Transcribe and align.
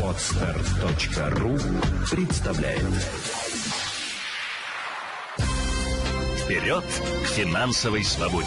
Отстар.ру 0.00 1.58
представляет 2.08 2.84
Вперед 6.38 6.84
к 6.84 7.26
финансовой 7.26 8.04
свободе! 8.04 8.46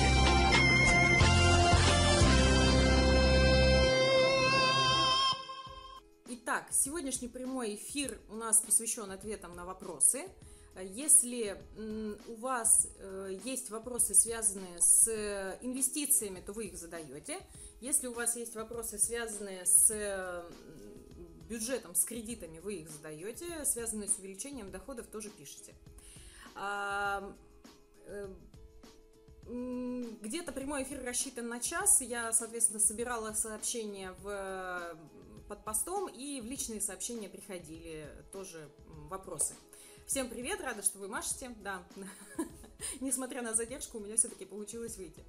Итак, 6.30 6.68
сегодняшний 6.71 7.28
прямой 7.28 7.75
эфир 7.75 8.18
у 8.30 8.36
нас 8.36 8.62
посвящен 8.62 9.12
ответам 9.12 9.57
на 9.57 9.66
вопросы. 9.66 10.30
Если 10.82 11.62
у 12.28 12.36
вас 12.36 12.88
э, 13.00 13.39
есть 13.44 13.71
вопросы, 13.71 14.14
связанные 14.14 14.80
с 14.80 15.09
инвестициями, 15.62 16.39
то 16.39 16.54
вы 16.54 16.68
их 16.68 16.78
задаете. 16.78 17.39
Если 17.80 18.07
у 18.07 18.14
вас 18.14 18.36
есть 18.36 18.55
вопросы, 18.55 18.98
связанные 18.98 19.66
с 19.66 20.46
бюджетом, 21.48 21.95
с 21.95 22.04
кредитами, 22.05 22.59
вы 22.59 22.76
их 22.76 22.90
задаете. 22.90 23.66
Связанные 23.66 24.09
с 24.09 24.18
увеличением 24.18 24.72
доходов, 24.72 25.08
тоже 25.08 25.30
пишите. 25.30 25.76
А, 26.55 27.35
э, 28.05 28.27
где-то 29.45 30.52
прямой 30.52 30.84
эфир 30.84 31.04
рассчитан 31.04 31.48
на 31.48 31.59
час. 31.59 32.02
Я, 32.02 32.34
соответственно, 32.34 32.80
собирала 32.80 33.34
сообщения 33.34 34.13
в, 34.21 34.98
под 35.48 35.63
постом, 35.63 36.09
и 36.09 36.41
в 36.41 36.46
личные 36.46 36.82
сообщения 36.82 37.30
приходили 37.30 38.09
тоже 38.32 38.70
вопросы. 39.09 39.55
Всем 40.05 40.30
привет, 40.30 40.62
рада, 40.62 40.82
что 40.82 40.99
вы 40.99 41.07
машете. 41.07 41.55
Да, 41.62 41.84
несмотря 43.02 43.41
на 43.41 43.54
задержку, 43.54 43.99
у 43.99 44.02
меня 44.02 44.18
все-таки 44.18 44.46
получилось 44.46 44.98
выйти. 44.98 45.23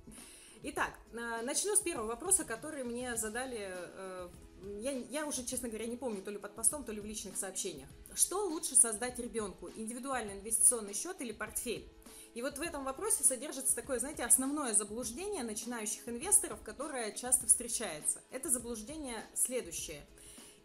Итак, 0.62 0.91
э, 1.12 1.43
начну 1.43 1.77
с 1.77 1.80
первого 1.80 2.09
вопроса, 2.09 2.45
который 2.45 2.83
мне 2.83 3.17
задали, 3.17 3.71
э, 3.71 4.29
я, 4.81 4.91
я 4.91 5.27
уже, 5.27 5.45
честно 5.45 5.69
говоря, 5.69 5.87
не 5.87 5.97
помню, 5.97 6.21
то 6.21 6.33
ли 6.33 6.39
под 6.39 6.57
постом, 6.57 6.84
то 6.84 6.91
ли 6.91 7.01
в 7.01 7.05
личных 7.05 7.37
сообщениях. 7.37 7.89
Что 8.15 8.45
лучше 8.45 8.75
создать 8.75 9.20
ребенку, 9.20 9.70
индивидуальный 9.77 10.34
инвестиционный 10.34 10.95
счет 10.95 11.20
или 11.20 11.31
портфель? 11.31 11.89
И 12.34 12.42
вот 12.42 12.59
в 12.59 12.62
этом 12.62 12.84
вопросе 12.84 13.23
содержится 13.23 13.75
такое, 13.75 14.00
знаете, 14.00 14.25
основное 14.25 14.75
заблуждение 14.75 15.45
начинающих 15.45 16.09
инвесторов, 16.09 16.61
которое 16.62 17.12
часто 17.12 17.47
встречается. 17.47 18.20
Это 18.31 18.50
заблуждение 18.50 19.25
следующее. 19.34 20.05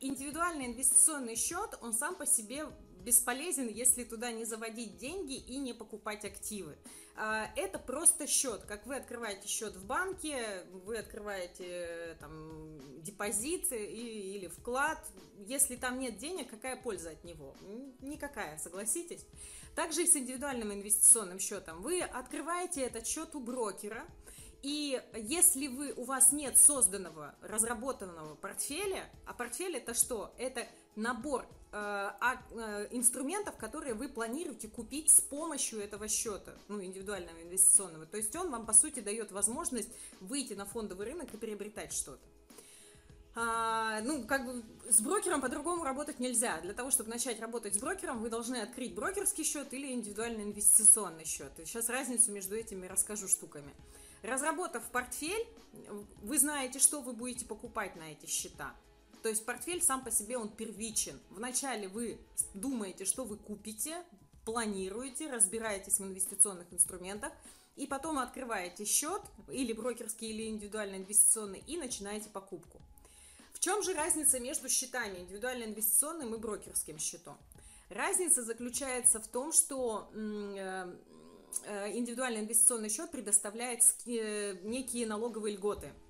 Индивидуальный 0.01 0.65
инвестиционный 0.65 1.35
счет, 1.35 1.77
он 1.81 1.93
сам 1.93 2.15
по 2.15 2.25
себе 2.25 2.65
бесполезен, 3.03 3.67
если 3.67 4.03
туда 4.03 4.31
не 4.31 4.45
заводить 4.45 4.97
деньги 4.97 5.35
и 5.35 5.57
не 5.57 5.73
покупать 5.73 6.25
активы. 6.25 6.77
А, 7.15 7.51
это 7.55 7.77
просто 7.77 8.25
счет. 8.25 8.63
Как 8.63 8.87
вы 8.87 8.95
открываете 8.95 9.47
счет 9.47 9.75
в 9.75 9.85
банке, 9.85 10.63
вы 10.71 10.97
открываете 10.97 11.65
э, 11.67 12.15
там 12.19 13.01
депозит 13.03 13.71
и, 13.71 14.35
или 14.35 14.47
вклад. 14.47 14.99
Если 15.45 15.75
там 15.75 15.99
нет 15.99 16.17
денег, 16.17 16.49
какая 16.49 16.75
польза 16.75 17.11
от 17.11 17.23
него? 17.23 17.55
Никакая, 18.01 18.57
согласитесь. 18.57 19.25
Также 19.75 20.03
и 20.03 20.07
с 20.07 20.15
индивидуальным 20.15 20.73
инвестиционным 20.73 21.39
счетом. 21.39 21.81
Вы 21.81 22.01
открываете 22.01 22.81
этот 22.81 23.05
счет 23.05 23.35
у 23.35 23.39
брокера, 23.39 24.05
и 24.63 25.01
если 25.15 25.67
вы, 25.67 25.91
у 25.91 26.05
вас 26.05 26.31
нет 26.31 26.57
созданного, 26.57 27.35
разработанного 27.41 28.35
портфеля, 28.35 29.09
а 29.25 29.33
портфель 29.33 29.75
это 29.75 29.93
что? 29.93 30.33
Это 30.37 30.65
набор 30.95 31.45
э, 31.73 32.11
э, 32.21 32.87
инструментов, 32.91 33.57
которые 33.57 33.93
вы 33.93 34.07
планируете 34.07 34.69
купить 34.69 35.09
с 35.09 35.19
помощью 35.19 35.81
этого 35.81 36.07
счета, 36.07 36.53
ну, 36.69 36.81
индивидуального 36.81 37.41
инвестиционного. 37.41 38.05
То 38.05 38.15
есть 38.15 38.33
он 38.37 38.51
вам, 38.51 38.65
по 38.65 38.71
сути, 38.71 39.01
дает 39.01 39.33
возможность 39.33 39.89
выйти 40.21 40.53
на 40.53 40.65
фондовый 40.65 41.07
рынок 41.07 41.33
и 41.33 41.37
приобретать 41.37 41.91
что-то. 41.91 42.23
А, 43.35 43.99
ну, 44.01 44.23
как 44.23 44.45
бы 44.45 44.63
с 44.89 45.01
брокером 45.01 45.41
по-другому 45.41 45.83
работать 45.83 46.19
нельзя. 46.19 46.61
Для 46.61 46.73
того, 46.73 46.89
чтобы 46.89 47.09
начать 47.09 47.41
работать 47.41 47.75
с 47.75 47.79
брокером, 47.79 48.21
вы 48.21 48.29
должны 48.29 48.57
открыть 48.57 48.93
брокерский 48.93 49.43
счет 49.43 49.73
или 49.73 49.91
индивидуальный 49.91 50.43
инвестиционный 50.43 51.25
счет. 51.25 51.51
И 51.59 51.65
сейчас 51.65 51.89
разницу 51.89 52.31
между 52.31 52.55
этими 52.55 52.85
расскажу 52.85 53.27
штуками. 53.27 53.73
Разработав 54.23 54.83
портфель, 54.89 55.45
вы 56.21 56.39
знаете, 56.39 56.79
что 56.79 57.01
вы 57.01 57.13
будете 57.13 57.45
покупать 57.45 57.95
на 57.97 58.11
эти 58.11 58.25
счета. 58.25 58.73
То 59.21 59.29
есть 59.29 59.45
портфель 59.45 59.81
сам 59.81 60.03
по 60.03 60.11
себе 60.11 60.37
он 60.37 60.49
первичен. 60.49 61.19
Вначале 61.29 61.87
вы 61.87 62.17
думаете, 62.53 63.05
что 63.05 63.25
вы 63.25 63.37
купите, 63.37 64.01
планируете, 64.45 65.29
разбираетесь 65.29 65.99
в 65.99 66.03
инвестиционных 66.03 66.71
инструментах, 66.71 67.33
и 67.75 67.85
потом 67.85 68.19
открываете 68.19 68.85
счет, 68.85 69.21
или 69.49 69.73
брокерский, 69.73 70.29
или 70.29 70.47
индивидуальный 70.47 70.99
инвестиционный, 70.99 71.63
и 71.65 71.77
начинаете 71.77 72.29
покупку. 72.29 72.79
В 73.53 73.59
чем 73.59 73.81
же 73.83 73.93
разница 73.93 74.39
между 74.39 74.69
счетами, 74.69 75.19
индивидуально 75.19 75.63
инвестиционным 75.65 76.35
и 76.35 76.37
брокерским 76.37 76.99
счетом? 76.99 77.37
Разница 77.89 78.43
заключается 78.43 79.19
в 79.19 79.27
том, 79.27 79.51
что 79.51 80.09
э, 80.13 80.95
индивидуальный 81.93 82.41
инвестиционный 82.41 82.89
счет 82.89 83.11
предоставляет 83.11 83.81
э, 84.05 84.57
некие 84.63 85.05
налоговые 85.07 85.55
льготы– 85.55 85.91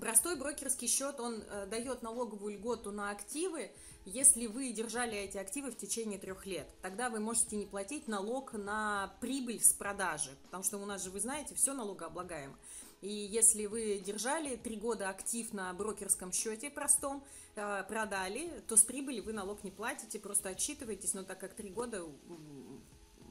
Простой 0.00 0.36
брокерский 0.36 0.88
счет, 0.88 1.20
он 1.20 1.42
э, 1.42 1.66
дает 1.66 2.00
налоговую 2.00 2.54
льготу 2.54 2.92
на 2.92 3.10
активы, 3.10 3.70
если 4.06 4.46
вы 4.46 4.72
держали 4.72 5.18
эти 5.18 5.36
активы 5.36 5.70
в 5.70 5.76
течение 5.76 6.18
трех 6.18 6.46
лет. 6.46 6.66
Тогда 6.80 7.10
вы 7.10 7.20
можете 7.20 7.56
не 7.56 7.66
платить 7.66 8.08
налог 8.08 8.54
на 8.54 9.14
прибыль 9.20 9.62
с 9.62 9.74
продажи, 9.74 10.30
потому 10.44 10.64
что 10.64 10.78
у 10.78 10.86
нас 10.86 11.04
же, 11.04 11.10
вы 11.10 11.20
знаете, 11.20 11.54
все 11.54 11.74
налогооблагаемо. 11.74 12.56
И 13.02 13.12
если 13.12 13.66
вы 13.66 13.98
держали 13.98 14.56
три 14.56 14.76
года 14.76 15.10
актив 15.10 15.52
на 15.52 15.70
брокерском 15.74 16.32
счете 16.32 16.70
простом, 16.70 17.22
э, 17.54 17.84
продали, 17.86 18.62
то 18.68 18.78
с 18.78 18.82
прибыли 18.82 19.20
вы 19.20 19.34
налог 19.34 19.62
не 19.62 19.70
платите, 19.70 20.18
просто 20.18 20.48
отчитываетесь, 20.48 21.12
но 21.12 21.22
так 21.22 21.38
как 21.38 21.52
три 21.52 21.68
года 21.68 22.02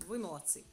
вы 0.08 0.20
молодцы. 0.20 0.64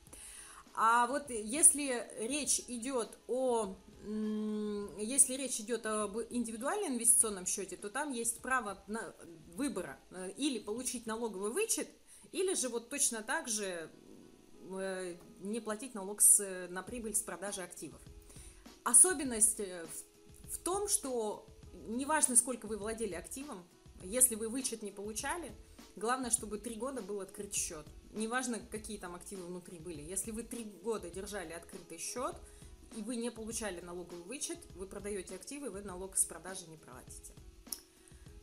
А 0.81 1.09
вот 1.09 1.29
если 1.29 2.09
речь 2.21 2.61
идет 2.69 3.19
о 3.27 3.75
если 4.07 5.35
речь 5.35 5.59
идет 5.61 5.85
об 5.85 6.17
индивидуальном 6.31 6.95
инвестиционном 6.95 7.47
счете, 7.47 7.77
то 7.77 7.91
там 7.91 8.13
есть 8.13 8.41
право 8.41 8.83
на 8.87 9.13
выбора 9.55 9.99
э, 10.13 10.31
или 10.37 10.61
получить 10.61 11.05
налоговый 11.05 11.51
вычет, 11.51 11.89
или 12.31 12.55
же 12.55 12.69
вот 12.69 12.91
точно 12.91 13.23
так 13.23 13.49
же 13.49 13.91
э, 14.71 15.17
не 15.41 15.61
платить 15.61 15.95
налог 15.95 16.21
с, 16.23 16.69
на 16.71 16.83
прибыль 16.85 17.17
с 17.17 17.21
продажи 17.21 17.61
активов. 17.61 18.01
Особенность 18.85 19.59
э, 19.59 19.85
в, 20.49 20.59
том, 20.59 20.89
что 20.89 21.45
неважно, 21.89 22.37
сколько 22.37 22.67
вы 22.67 22.79
владели 22.79 23.15
активом, 23.15 23.67
если 24.05 24.37
вы 24.37 24.49
вычет 24.49 24.83
не 24.83 24.93
получали, 24.93 25.53
главное, 25.97 26.31
чтобы 26.31 26.59
три 26.59 26.77
года 26.77 27.03
был 27.03 27.21
открыт 27.21 27.53
счет. 27.53 27.85
Неважно, 28.13 28.59
какие 28.71 28.99
там 28.99 29.15
активы 29.15 29.47
внутри 29.47 29.79
были. 29.79 30.03
Если 30.03 30.31
вы 30.31 30.43
три 30.43 30.65
года 30.65 31.11
держали 31.11 31.53
открытый 31.53 31.99
счет– 31.99 32.35
и 32.97 33.03
вы 33.03 33.17
не 33.17 33.31
получали 33.31 33.81
налоговый 33.81 34.23
вычет, 34.25 34.59
вы 34.75 34.87
продаете 34.87 35.35
активы, 35.35 35.71
вы 35.71 35.83
налог 35.83 36.17
с 36.17 36.25
продажи 36.25 36.67
не 36.67 36.77
платите. 36.77 37.33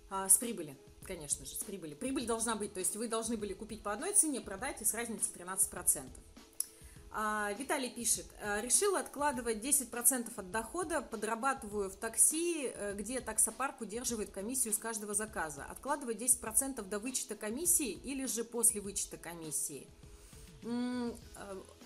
А, 0.09 0.29
с 0.29 0.37
прибыли, 0.37 0.77
конечно 1.03 1.45
же, 1.45 1.55
с 1.55 1.63
прибыли. 1.63 1.95
Прибыль 1.95 2.27
должна 2.27 2.55
быть, 2.55 2.73
то 2.73 2.79
есть 2.79 2.95
вы 2.95 3.07
должны 3.07 3.37
были 3.37 3.53
купить 3.53 3.81
по 3.81 3.91
одной 3.91 4.13
цене, 4.13 4.41
продать 4.41 4.81
и 4.81 4.85
с 4.85 4.93
разницей 4.93 5.31
13%. 5.33 6.09
А, 7.17 7.53
Виталий 7.53 7.89
пишет, 7.89 8.25
«А, 8.41 8.59
решила 8.59 8.99
откладывать 8.99 9.59
10% 9.59 10.37
от 10.37 10.51
дохода, 10.51 11.01
подрабатываю 11.01 11.89
в 11.89 11.95
такси, 11.95 12.67
э, 12.67 12.93
где 12.93 13.21
таксопарк 13.21 13.79
удерживает 13.79 14.31
комиссию 14.31 14.73
с 14.73 14.77
каждого 14.77 15.13
заказа. 15.13 15.63
Откладывать 15.63 16.17
10% 16.17 16.89
до 16.89 16.99
вычета 16.99 17.35
комиссии 17.35 17.91
или 17.91 18.25
же 18.25 18.43
после 18.43 18.81
вычета 18.81 19.15
комиссии? 19.15 19.87
Э, 20.63 21.13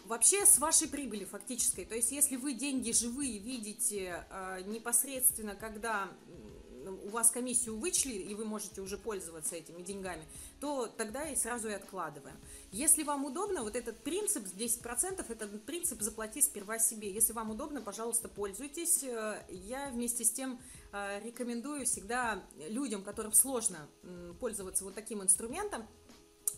Вообще 0.10 0.44
с 0.44 0.58
вашей 0.58 0.88
прибыли 0.88 1.24
фактической, 1.24 1.86
то 1.86 1.94
есть 1.94 2.12
если 2.12 2.36
вы 2.36 2.56
деньги 2.56 2.92
живые 2.92 3.38
видите 3.38 4.26
э, 4.32 4.62
непосредственно, 4.66 5.54
когда 5.54 6.10
у 6.90 7.10
вас 7.10 7.32
комиссию 7.32 7.78
вычли, 7.78 8.14
и 8.14 8.36
вы 8.36 8.46
можете 8.46 8.82
уже 8.82 8.98
пользоваться 8.98 9.56
этими 9.56 9.82
деньгами, 9.82 10.26
то 10.60 10.88
тогда 10.88 11.28
и 11.28 11.36
сразу 11.36 11.70
и 11.70 11.74
откладываем. 11.74 12.38
Если 12.72 13.04
вам 13.04 13.26
удобно, 13.26 13.64
вот 13.64 13.76
этот 13.76 14.04
принцип 14.04 14.44
10%, 14.46 15.26
этот 15.32 15.64
принцип 15.66 16.02
заплати 16.02 16.42
сперва 16.42 16.80
себе. 16.80 17.12
Если 17.12 17.34
вам 17.34 17.52
удобно, 17.52 17.82
пожалуйста, 17.82 18.28
пользуйтесь. 18.28 19.04
Э, 19.04 19.44
я 19.50 19.90
вместе 19.90 20.24
с 20.24 20.32
тем 20.32 20.60
э, 20.92 21.22
рекомендую 21.24 21.86
всегда 21.86 22.44
людям, 22.68 23.04
которым 23.04 23.34
сложно 23.34 23.88
пользоваться 24.40 24.84
вот 24.84 24.96
таким 24.96 25.24
инструментом, 25.24 25.88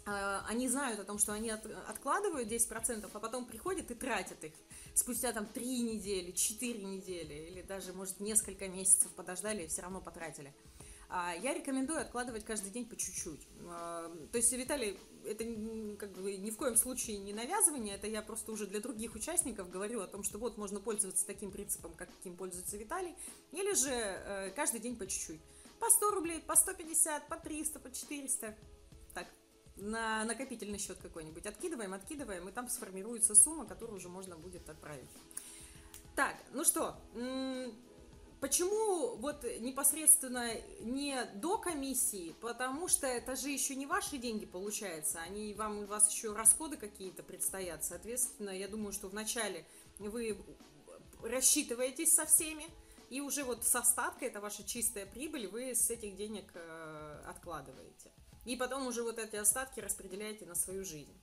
они 0.05 0.67
знают 0.67 0.99
о 0.99 1.03
том, 1.03 1.19
что 1.19 1.33
они 1.33 1.49
от, 1.49 1.65
откладывают 1.87 2.49
10%, 2.49 3.09
а 3.11 3.19
потом 3.19 3.45
приходят 3.45 3.91
и 3.91 3.93
тратят 3.93 4.43
их. 4.43 4.53
Спустя 4.95 5.31
там 5.31 5.45
3 5.45 5.81
недели, 5.81 6.31
4 6.31 6.83
недели 6.83 7.33
или 7.33 7.61
даже, 7.61 7.93
может, 7.93 8.19
несколько 8.19 8.67
месяцев 8.67 9.11
подождали 9.11 9.63
и 9.63 9.67
все 9.67 9.81
равно 9.83 10.01
потратили. 10.01 10.53
А 11.13 11.35
я 11.35 11.53
рекомендую 11.53 11.99
откладывать 11.99 12.45
каждый 12.45 12.71
день 12.71 12.85
по 12.85 12.95
чуть-чуть. 12.95 13.45
А, 13.67 14.09
то 14.31 14.37
есть, 14.37 14.51
Виталий, 14.53 14.97
это 15.25 15.43
как 15.97 16.13
бы 16.13 16.37
ни 16.37 16.49
в 16.49 16.55
коем 16.55 16.77
случае 16.77 17.17
не 17.17 17.33
навязывание, 17.33 17.95
это 17.95 18.07
я 18.07 18.21
просто 18.21 18.53
уже 18.53 18.65
для 18.65 18.79
других 18.79 19.13
участников 19.13 19.69
говорю 19.69 19.99
о 19.99 20.07
том, 20.07 20.23
что 20.23 20.37
вот 20.37 20.57
можно 20.57 20.79
пользоваться 20.79 21.27
таким 21.27 21.51
принципом, 21.51 21.93
каким 21.95 22.37
пользуется 22.37 22.77
Виталий, 22.77 23.13
или 23.51 23.73
же 23.73 23.91
э, 23.91 24.51
каждый 24.51 24.79
день 24.79 24.95
по 24.95 25.05
чуть-чуть. 25.05 25.41
по 25.81 25.89
100 25.89 26.11
рублей, 26.11 26.39
по 26.41 26.55
150, 26.55 27.27
по 27.27 27.35
300, 27.35 27.79
по 27.79 27.91
400. 27.91 28.55
На 29.77 30.23
накопительный 30.25 30.77
счет 30.77 30.97
какой-нибудь 31.01 31.45
откидываем, 31.45 31.93
откидываем, 31.93 32.47
и 32.47 32.51
там 32.51 32.69
сформируется 32.69 33.35
сумма, 33.35 33.65
которую 33.65 33.97
уже 33.97 34.09
можно 34.09 34.37
будет 34.37 34.69
отправить. 34.69 35.09
Так, 36.15 36.35
ну 36.53 36.63
что, 36.63 36.97
Почему 38.41 39.17
вот 39.17 39.43
непосредственно 39.59 40.49
не 40.79 41.23
до 41.35 41.59
комиссии? 41.59 42.35
Потому 42.41 42.87
что 42.87 43.05
это 43.05 43.35
же 43.35 43.49
еще 43.49 43.75
не 43.75 43.85
ваши 43.85 44.17
деньги 44.17 44.47
получается, 44.47 45.19
они 45.21 45.53
вам 45.53 45.83
у 45.83 45.85
вас 45.85 46.11
еще 46.11 46.33
расходы 46.33 46.75
какие-то 46.75 47.21
предстоят. 47.21 47.85
Соответственно, 47.85 48.49
я 48.49 48.67
думаю, 48.67 48.93
что 48.93 49.09
вначале 49.09 49.63
вы 49.99 50.35
рассчитываетесь 51.21 52.15
со 52.15 52.25
всеми, 52.25 52.65
и 53.11 53.21
уже 53.21 53.43
вот 53.43 53.63
с 53.63 53.75
остатка, 53.75 54.25
это 54.25 54.41
ваша 54.41 54.63
чистая 54.63 55.05
прибыль, 55.05 55.47
вы 55.47 55.75
с 55.75 55.91
этих 55.91 56.15
денег 56.15 56.49
э, 56.55 57.23
откладываете. 57.27 58.09
И 58.45 58.55
потом 58.55 58.87
уже 58.87 59.03
вот 59.03 59.19
эти 59.19 59.35
остатки 59.35 59.79
распределяете 59.79 60.45
на 60.45 60.55
свою 60.55 60.83
жизнь. 60.83 61.13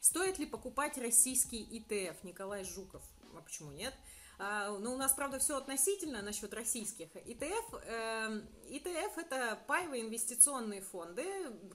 Стоит 0.00 0.38
ли 0.38 0.46
покупать 0.46 0.96
российский 0.98 1.62
ИТФ? 1.62 2.22
Николай 2.22 2.64
Жуков. 2.64 3.02
А 3.36 3.40
почему 3.40 3.72
нет? 3.72 3.94
А, 4.38 4.70
Но 4.70 4.78
ну, 4.78 4.94
у 4.94 4.96
нас, 4.96 5.12
правда, 5.12 5.40
все 5.40 5.56
относительно 5.56 6.22
насчет 6.22 6.54
российских. 6.54 7.08
ИТФ, 7.16 7.74
э, 7.84 8.42
ИТФ 8.68 9.18
это 9.18 9.58
паевые 9.66 10.04
инвестиционные 10.04 10.80
фонды, 10.80 11.26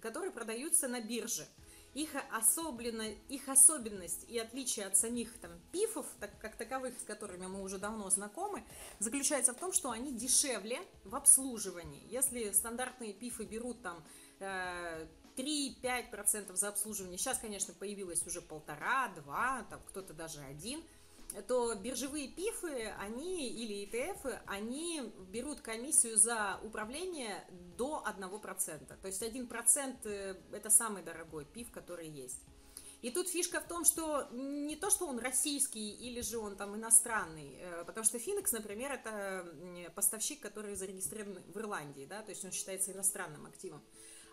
которые 0.01 0.31
продаются 0.31 0.87
на 0.87 1.01
бирже. 1.01 1.45
Их, 1.93 2.09
особенно, 2.31 3.03
их 3.29 3.49
особенность 3.49 4.25
и 4.27 4.39
отличие 4.39 4.87
от 4.87 4.97
самих 4.97 5.37
там, 5.39 5.51
пифов, 5.71 6.07
так, 6.19 6.31
как 6.39 6.55
таковых, 6.55 6.99
с 6.99 7.03
которыми 7.03 7.45
мы 7.45 7.61
уже 7.61 7.77
давно 7.77 8.09
знакомы, 8.09 8.63
заключается 8.99 9.53
в 9.53 9.57
том, 9.57 9.73
что 9.73 9.91
они 9.91 10.11
дешевле 10.11 10.81
в 11.03 11.15
обслуживании. 11.15 12.07
Если 12.09 12.51
стандартные 12.51 13.13
пифы 13.13 13.43
берут 13.43 13.83
там 13.83 14.03
3-5% 14.39 16.55
за 16.55 16.69
обслуживание, 16.69 17.17
сейчас, 17.17 17.37
конечно, 17.37 17.73
появилось 17.73 18.25
уже 18.25 18.41
полтора, 18.41 19.09
два, 19.09 19.63
там 19.69 19.81
кто-то 19.87 20.13
даже 20.13 20.41
один– 20.41 20.83
то 21.41 21.73
биржевые 21.75 22.27
пифы, 22.27 22.93
они 22.99 23.49
или 23.49 23.85
ETF, 23.85 24.41
они 24.45 25.11
берут 25.31 25.61
комиссию 25.61 26.17
за 26.17 26.59
управление 26.63 27.45
до 27.77 28.03
1%. 28.05 29.01
То 29.01 29.07
есть 29.07 29.21
1% 29.21 29.97
э, 30.03 30.35
это 30.51 30.69
самый 30.69 31.03
дорогой 31.03 31.45
пиф, 31.45 31.71
который 31.71 32.07
есть. 32.07 32.39
И 33.01 33.11
тут 33.11 33.27
фишка 33.27 33.59
в 33.59 33.67
том, 33.67 33.83
что 33.83 34.29
не 34.31 34.77
то, 34.77 34.89
что 34.89 35.07
он 35.07 35.19
российский 35.19 35.91
или 35.91 36.21
же 36.21 36.37
он 36.37 36.55
там 36.55 36.73
иностранный, 36.75 37.57
э, 37.59 37.83
потому 37.85 38.05
что 38.05 38.17
Финикс, 38.17 38.53
например, 38.53 38.93
это 38.93 39.91
поставщик, 39.93 40.39
который 40.39 40.75
зарегистрирован 40.75 41.43
в 41.53 41.57
Ирландии, 41.57 42.05
да, 42.09 42.21
то 42.21 42.29
есть 42.29 42.45
он 42.45 42.51
считается 42.51 42.93
иностранным 42.93 43.45
активом. 43.45 43.83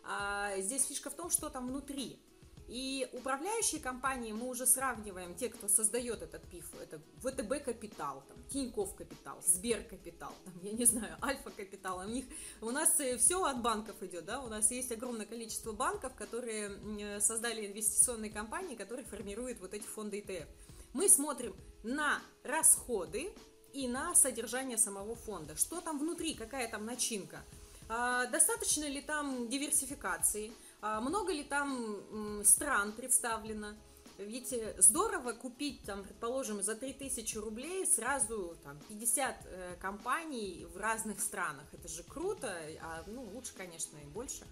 А 0.05 0.57
здесь 0.59 0.87
фишка 0.87 1.11
в 1.11 1.15
том, 1.15 1.31
что 1.31 1.49
там 1.49 1.67
внутри. 1.67 2.23
И 2.71 3.09
управляющие 3.13 3.81
компании 3.81 4.31
мы 4.31 4.47
уже 4.49 4.65
сравниваем, 4.65 5.35
те, 5.35 5.49
кто 5.49 5.67
создает 5.67 6.23
этот 6.23 6.49
ПИФ, 6.49 6.65
это 6.81 7.01
ВТБ 7.19 7.65
Капитал, 7.65 8.23
там, 8.29 8.37
Тиньков 8.49 8.95
Капитал, 8.95 9.43
Сбер 9.45 9.83
Капитал, 9.83 10.33
там, 10.45 10.55
я 10.63 10.71
не 10.71 10.85
знаю, 10.85 11.17
Альфа 11.23 11.51
Капитал. 11.51 11.99
У 11.99 12.05
них 12.05 12.27
у 12.61 12.71
нас 12.71 13.01
э, 13.01 13.19
все 13.19 13.43
от 13.43 13.61
банков 13.61 14.01
идет, 14.05 14.25
да, 14.25 14.41
у 14.41 14.47
нас 14.47 14.71
есть 14.71 14.93
огромное 14.93 15.27
количество 15.27 15.73
банков, 15.73 16.15
которые 16.15 16.71
э, 17.01 17.21
создали 17.21 17.67
инвестиционные 17.67 18.31
компании, 18.31 18.77
которые 18.77 19.05
формируют 19.05 19.59
вот 19.59 19.75
эти 19.75 19.87
фонды 19.87 20.21
ИТФ. 20.21 20.47
Мы 20.93 21.09
смотрим 21.09 21.57
на 21.83 22.23
расходы 22.45 23.33
и 23.73 23.89
на 23.89 24.15
содержание 24.15 24.79
самого 24.79 25.17
фонда. 25.17 25.57
Что 25.57 25.81
там 25.81 25.99
внутри, 25.99 26.35
какая 26.35 26.69
там 26.69 26.87
начинка. 26.87 27.43
А, 27.89 28.27
достаточно 28.27 28.85
ли 28.85 29.01
там 29.01 29.49
диверсификации? 29.49 30.53
А 30.83 31.01
много 31.01 31.33
ли 31.33 31.45
там 31.45 32.45
стран 32.45 32.93
представлено? 32.93 33.75
Ведь 34.21 34.53
э, 34.53 34.75
здорово 34.79 35.33
купить, 35.33 35.83
там, 35.85 36.05
предположим, 36.05 36.63
за 36.63 36.75
3000 36.75 37.39
рублей 37.39 37.87
сразу 37.87 38.55
там, 38.63 38.79
50 38.89 39.37
э, 39.45 39.77
компаний 39.81 40.67
в 40.75 40.77
разных 40.77 41.21
странах. 41.21 41.65
Это 41.73 41.89
же 41.89 42.03
круто, 42.03 42.55
а 42.83 43.03
ну, 43.07 43.23
лучше, 43.33 43.53
конечно, 43.57 43.97
и 43.97 44.07
больше. 44.07 44.45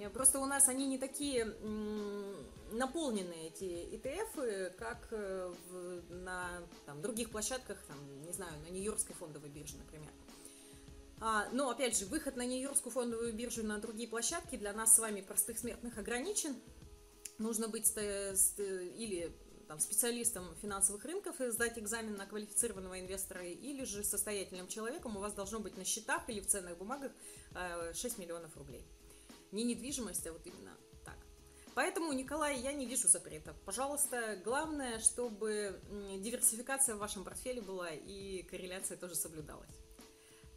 Э, 0.00 0.08
просто 0.08 0.38
у 0.38 0.46
нас 0.46 0.68
они 0.68 0.86
не 0.86 0.96
такие 0.96 1.44
наполненные, 2.72 3.48
эти 3.48 3.64
ETF, 3.94 4.70
как 4.78 5.10
в, 5.10 6.02
на 6.10 6.48
там, 6.86 7.02
других 7.02 7.30
площадках, 7.30 7.78
там, 7.86 7.98
не 8.22 8.32
знаю, 8.32 8.54
на 8.66 8.72
Нью-Йоркской 8.72 9.14
фондовой 9.14 9.50
бирже, 9.50 9.76
например. 9.76 10.10
А, 11.26 11.48
но, 11.52 11.70
опять 11.70 11.98
же, 11.98 12.04
выход 12.04 12.36
на 12.36 12.44
Нью-Йоркскую 12.44 12.92
фондовую 12.92 13.32
биржу 13.32 13.62
и 13.62 13.64
на 13.64 13.78
другие 13.78 14.06
площадки 14.06 14.56
для 14.56 14.74
нас 14.74 14.94
с 14.94 14.98
вами, 14.98 15.22
простых 15.22 15.58
смертных, 15.58 15.96
ограничен. 15.96 16.54
Нужно 17.38 17.66
быть 17.66 17.90
или 17.96 19.34
там, 19.66 19.80
специалистом 19.80 20.54
финансовых 20.60 21.02
рынков 21.06 21.40
и 21.40 21.48
сдать 21.48 21.78
экзамен 21.78 22.14
на 22.16 22.26
квалифицированного 22.26 23.00
инвестора, 23.00 23.42
или 23.42 23.84
же 23.84 24.04
состоятельным 24.04 24.68
человеком 24.68 25.16
у 25.16 25.20
вас 25.20 25.32
должно 25.32 25.60
быть 25.60 25.78
на 25.78 25.84
счетах 25.86 26.28
или 26.28 26.40
в 26.40 26.46
ценных 26.46 26.76
бумагах 26.76 27.10
6 27.94 28.04
э, 28.04 28.20
миллионов 28.20 28.54
рублей. 28.58 28.84
Не 29.50 29.64
недвижимость, 29.64 30.26
а 30.26 30.32
вот 30.34 30.46
именно 30.46 30.76
так. 31.06 31.16
Поэтому, 31.74 32.12
Николай, 32.12 32.60
я 32.60 32.74
не 32.74 32.84
вижу 32.84 33.08
запретов. 33.08 33.56
Пожалуйста, 33.64 34.38
главное, 34.44 34.98
чтобы 34.98 35.80
диверсификация 36.18 36.96
в 36.96 36.98
вашем 36.98 37.24
портфеле 37.24 37.62
была 37.62 37.92
и 37.92 38.42
корреляция 38.42 38.98
тоже 38.98 39.14
соблюдалась. 39.14 39.74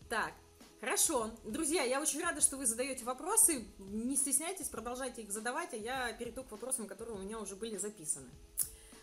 Так, 0.09 0.33
Хорошо. 0.79 1.31
Друзья, 1.43 1.83
я 1.83 1.99
очень 1.99 2.21
рада, 2.21 2.39
что 2.39 2.55
вы 2.55 2.67
задаете 2.67 3.03
вопросы. 3.03 3.65
Не 3.79 4.15
стесняйтесь, 4.15 4.69
продолжайте 4.69 5.23
их 5.23 5.31
задавать, 5.31 5.73
а 5.73 5.77
я 5.77 6.13
перейду 6.13 6.43
к 6.43 6.51
вопросам, 6.51 6.85
которые 6.87 7.15
у 7.15 7.19
меня 7.19 7.39
уже 7.39 7.55
были 7.55 7.77
записаны. 7.77 8.29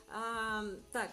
А, 0.09 0.65
так, 0.93 1.11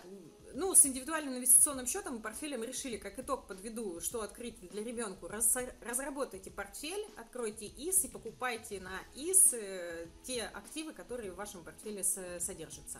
ну, 0.53 0.75
с 0.75 0.85
индивидуальным 0.85 1.35
инвестиционным 1.35 1.87
счетом 1.87 2.17
и 2.17 2.21
портфелем 2.21 2.63
решили, 2.63 2.97
как 2.97 3.17
итог 3.17 3.47
подведу, 3.47 3.99
что 4.01 4.21
открыть 4.21 4.59
для 4.69 4.83
ребенка. 4.83 5.27
Раз, 5.27 5.57
разработайте 5.81 6.51
портфель, 6.51 7.07
откройте 7.17 7.65
ИС 7.65 8.05
и 8.05 8.07
покупайте 8.09 8.79
на 8.81 8.99
ИС 9.15 9.53
э, 9.53 10.07
те 10.23 10.43
активы, 10.43 10.93
которые 10.93 11.31
в 11.31 11.37
вашем 11.37 11.63
портфеле 11.63 12.03
содержатся. 12.03 12.99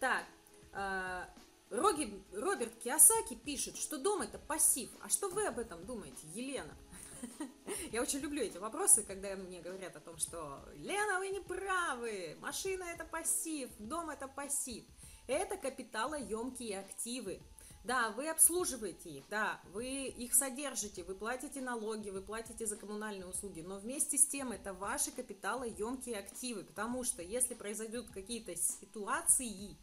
Так, 0.00 0.24
э, 0.72 1.24
Роги, 1.70 2.22
Роберт 2.32 2.74
Киосаки 2.76 3.34
пишет, 3.34 3.76
что 3.76 3.98
дом 3.98 4.22
это 4.22 4.38
пассив. 4.38 4.90
А 5.02 5.08
что 5.10 5.28
вы 5.28 5.46
об 5.46 5.58
этом 5.58 5.84
думаете, 5.84 6.26
Елена? 6.32 6.74
Я 7.92 8.00
очень 8.00 8.20
люблю 8.20 8.42
эти 8.42 8.56
вопросы, 8.56 9.02
когда 9.02 9.34
мне 9.36 9.60
говорят 9.60 9.94
о 9.94 10.00
том, 10.00 10.16
что 10.16 10.64
Лена, 10.76 11.18
вы 11.18 11.28
не 11.28 11.40
правы, 11.40 12.38
машина 12.40 12.84
это 12.84 13.04
пассив, 13.04 13.68
дом 13.78 14.08
это 14.08 14.28
пассив. 14.28 14.84
Это 15.26 15.58
капиталоемкие 15.58 16.80
активы. 16.80 17.42
Да, 17.84 18.10
вы 18.10 18.28
обслуживаете 18.28 19.10
их, 19.10 19.28
да, 19.28 19.60
вы 19.72 20.08
их 20.08 20.34
содержите, 20.34 21.04
вы 21.04 21.14
платите 21.14 21.60
налоги, 21.60 22.10
вы 22.10 22.22
платите 22.22 22.66
за 22.66 22.76
коммунальные 22.76 23.26
услуги, 23.26 23.60
но 23.60 23.78
вместе 23.78 24.18
с 24.18 24.26
тем 24.26 24.52
это 24.52 24.74
ваши 24.74 25.10
капиталоемкие 25.10 26.18
активы, 26.18 26.64
потому 26.64 27.04
что 27.04 27.22
если 27.22 27.54
произойдут 27.54 28.10
какие-то 28.10 28.56
ситуации, 28.56 29.76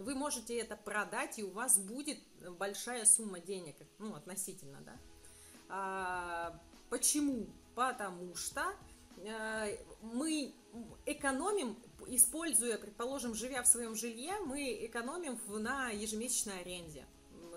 вы 0.00 0.14
можете 0.14 0.58
это 0.58 0.76
продать, 0.76 1.38
и 1.38 1.44
у 1.44 1.50
вас 1.50 1.78
будет 1.78 2.18
большая 2.58 3.04
сумма 3.04 3.38
денег, 3.38 3.76
ну, 3.98 4.14
относительно, 4.14 4.80
да. 4.80 4.96
А, 5.68 6.60
почему? 6.88 7.46
Потому 7.74 8.34
что 8.34 8.62
э, 9.18 9.76
мы 10.00 10.54
экономим, 11.06 11.76
используя, 12.08 12.78
предположим, 12.78 13.34
живя 13.34 13.62
в 13.62 13.68
своем 13.68 13.94
жилье, 13.94 14.38
мы 14.46 14.86
экономим 14.86 15.38
на 15.48 15.90
ежемесячной 15.90 16.60
аренде. 16.60 17.06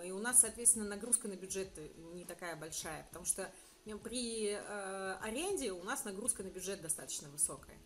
И 0.03 0.11
у 0.11 0.19
нас, 0.19 0.41
соответственно, 0.41 0.85
нагрузка 0.85 1.29
на 1.29 1.35
бюджет 1.35 1.69
не 2.13 2.25
такая 2.25 2.57
большая, 2.57 3.05
потому 3.05 3.25
что 3.25 3.49
при 4.03 4.49
э, 4.49 5.13
аренде 5.21 5.71
у 5.71 5.83
нас 5.83 6.03
нагрузка 6.03 6.43
на 6.43 6.49
бюджет 6.49 6.81
достаточно 6.81 7.29
высокая. 7.29 7.77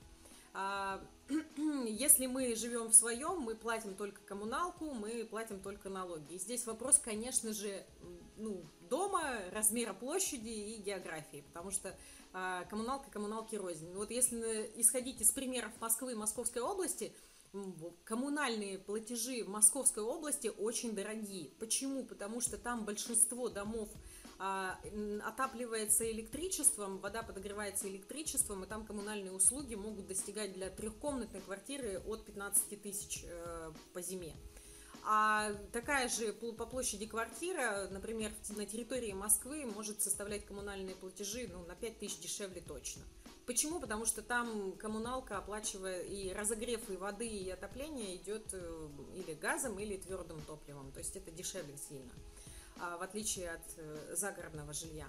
А, 0.60 1.00
если 1.88 2.26
мы 2.26 2.56
живем 2.56 2.88
в 2.88 2.96
своем, 2.96 3.42
мы 3.42 3.54
платим 3.54 3.94
только 3.94 4.20
коммуналку, 4.22 4.92
мы 4.92 5.24
платим 5.24 5.60
только 5.60 5.88
налоги. 5.88 6.34
И 6.34 6.40
здесь 6.40 6.66
вопрос, 6.66 6.98
конечно 6.98 7.54
же, 7.54 7.86
ну, 8.38 8.66
дома, 8.90 9.22
размера 9.52 9.94
площади 9.94 10.50
и 10.50 10.82
географии, 10.82 11.44
потому 11.48 11.70
что 11.70 11.96
а, 12.34 12.66
коммуналка 12.66 13.12
коммуналки 13.12 13.56
рознь. 13.56 13.94
Вот 13.94 14.10
если 14.10 14.72
исходить 14.78 15.22
из 15.22 15.30
примеров 15.30 15.72
Москвы 15.80 16.14
и 16.14 16.16
Московской 16.16 16.64
области, 16.64 17.14
коммунальные 18.04 18.80
платежи 18.80 19.44
в 19.44 19.50
Московской 19.50 20.04
области 20.04 20.48
очень 20.58 20.96
дорогие. 20.96 21.52
Почему? 21.60 22.04
Потому 22.04 22.42
что 22.42 22.58
там 22.58 22.84
большинство 22.84 23.48
домов 23.48 23.90
отапливается 24.40 26.10
электричеством, 26.12 27.00
вода 27.00 27.24
подогревается 27.24 27.88
электричеством, 27.88 28.64
и 28.64 28.68
там 28.68 28.86
коммунальные 28.86 29.32
услуги 29.32 29.76
могут 29.76 30.08
достигать 30.08 30.54
для 30.54 30.70
трехкомнатной 30.70 31.42
квартиры 31.42 32.00
от 32.06 32.24
15 32.26 32.82
тысяч 32.82 33.24
э, 33.26 33.72
по 33.94 34.02
зиме. 34.02 34.36
А 35.10 35.54
такая 35.72 36.10
же 36.10 36.34
по 36.34 36.66
площади 36.66 37.06
квартира, 37.06 37.88
например, 37.92 38.30
на 38.50 38.66
территории 38.66 39.14
Москвы 39.14 39.66
может 39.66 40.02
составлять 40.02 40.46
коммунальные 40.46 40.96
платежи 40.96 41.50
ну, 41.52 41.66
на 41.66 41.76
5 41.76 42.00
тысяч 42.00 42.20
дешевле 42.20 42.62
точно. 42.62 43.04
Почему? 43.46 43.80
Потому 43.80 44.06
что 44.06 44.22
там 44.22 44.74
коммуналка 44.74 45.38
оплачивает 45.38 46.12
и 46.12 46.34
разогрев 46.34 46.90
и 46.90 46.98
воды, 46.98 47.26
и 47.26 47.50
отопление 47.50 48.18
идет 48.18 48.50
э, 48.52 48.90
или 49.16 49.34
газом, 49.34 49.80
или 49.80 49.96
твердым 49.96 50.42
топливом. 50.42 50.92
То 50.92 51.00
есть 51.00 51.16
это 51.16 51.32
дешевле 51.32 51.78
сильно, 51.78 52.12
а, 52.12 52.37
в 52.98 53.04
отличие 53.04 53.52
от 53.52 53.62
э, 53.78 54.16
загородного 54.16 54.74
жилья. 54.74 55.08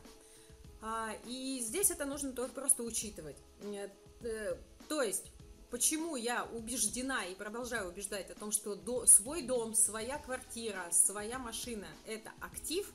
А, 0.81 1.13
и 1.27 1.61
здесь 1.61 1.91
это 1.91 2.05
нужно 2.05 2.33
просто 2.33 2.83
учитывать. 2.83 3.37
Э, 3.63 4.57
то 4.89 5.03
есть 5.03 5.33
почему 5.71 6.17
я 6.17 6.45
убеждена 6.45 7.25
и 7.25 7.35
продолжаю 7.35 7.89
убеждать 7.89 8.31
о 8.31 8.35
том, 8.35 8.53
что 8.53 9.07
свой 9.07 9.43
дом, 9.43 9.75
своя 9.75 10.19
квартира, 10.19 10.89
своя 10.91 11.39
машина– 11.39 11.87
это 12.07 12.33
актив, 12.41 12.91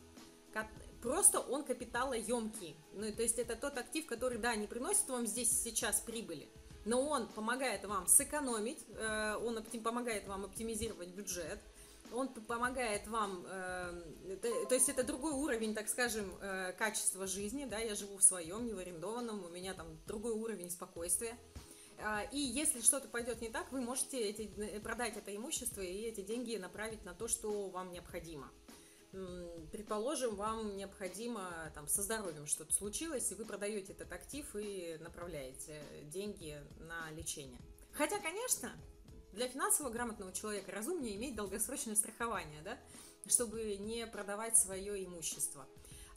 просто 1.04 1.40
он 1.40 1.64
капиталоемкий. 1.66 2.76
Ну, 2.94 3.12
то 3.12 3.22
есть 3.22 3.38
это 3.38 3.56
тот 3.56 3.78
актив, 3.78 4.06
который, 4.06 4.38
да, 4.38 4.56
не 4.56 4.68
приносит 4.68 5.08
вам 5.10 5.28
здесь 5.28 5.52
сейчас 5.62 6.00
прибыли, 6.00 6.50
но 6.86 7.02
он 7.02 7.28
помогает 7.28 7.86
вам 7.86 8.08
сэкономить, 8.08 8.80
э, 8.90 9.36
он 9.36 9.62
помогает 9.84 10.28
вам 10.28 10.46
оптимизировать 10.46 11.10
бюджет, 11.10 11.60
он 12.14 12.30
помогает 12.30 13.08
вам, 13.08 13.46
э, 13.48 14.38
то 14.70 14.76
есть 14.76 14.90
это 14.90 15.04
другой 15.04 15.34
уровень, 15.34 15.74
так 15.74 15.90
скажем, 15.90 16.34
э, 16.42 16.74
качества 16.74 17.28
жизни, 17.28 17.66
да, 17.66 17.80
я 17.80 17.96
живу 17.96 18.18
в 18.18 18.24
своем, 18.24 18.66
не 18.66 18.74
в 18.74 18.78
арендованном, 18.78 19.44
у 19.44 19.50
меня 19.50 19.74
там 19.74 19.88
другой 20.06 20.34
уровень 20.34 20.70
спокойствия. 20.70 21.38
А, 22.00 22.24
и 22.32 22.38
если 22.38 22.82
что-то 22.82 23.08
пойдет 23.08 23.42
не 23.42 23.50
так, 23.50 23.72
вы 23.72 23.82
можете 23.82 24.20
эти, 24.20 24.52
э, 24.58 24.80
продать 24.80 25.18
это 25.18 25.36
имущество 25.36 25.82
и 25.82 26.04
эти 26.04 26.22
деньги 26.22 26.56
направить 26.56 27.04
на 27.06 27.14
то, 27.14 27.28
что 27.28 27.70
вам 27.70 27.92
необходимо. 27.92 28.50
Предположим, 29.72 30.36
вам 30.36 30.76
необходимо 30.76 31.72
там, 31.76 31.88
со 31.88 32.02
здоровьем 32.02 32.48
что-то 32.48 32.74
случилось, 32.74 33.32
и 33.32 33.36
вы 33.36 33.46
продаете 33.46 33.94
этот 33.94 34.12
актив 34.12 34.44
и 34.56 34.98
направляете 35.02 35.84
деньги 36.06 36.60
на 36.80 37.12
лечение. 37.12 37.60
Хотя, 37.92 38.18
конечно, 38.18 38.72
для 39.34 39.48
финансово 39.48 39.90
грамотного 39.90 40.32
человека 40.32 40.72
разумнее 40.72 41.16
иметь 41.16 41.36
долгосрочное 41.36 41.96
страхование, 41.96 42.62
да, 42.62 42.78
чтобы 43.28 43.78
не 43.78 44.08
продавать 44.08 44.58
свое 44.58 45.04
имущество. 45.04 45.68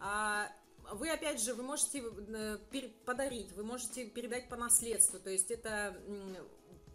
А 0.00 0.50
вы, 0.92 1.10
опять 1.10 1.42
же, 1.42 1.54
вы 1.54 1.62
можете 1.62 2.02
э, 2.02 2.58
подарить, 3.04 3.52
вы 3.52 3.64
можете 3.64 4.06
передать 4.06 4.48
по 4.48 4.56
наследству, 4.56 5.18
то 5.18 5.30
есть 5.30 5.50
это 5.50 5.96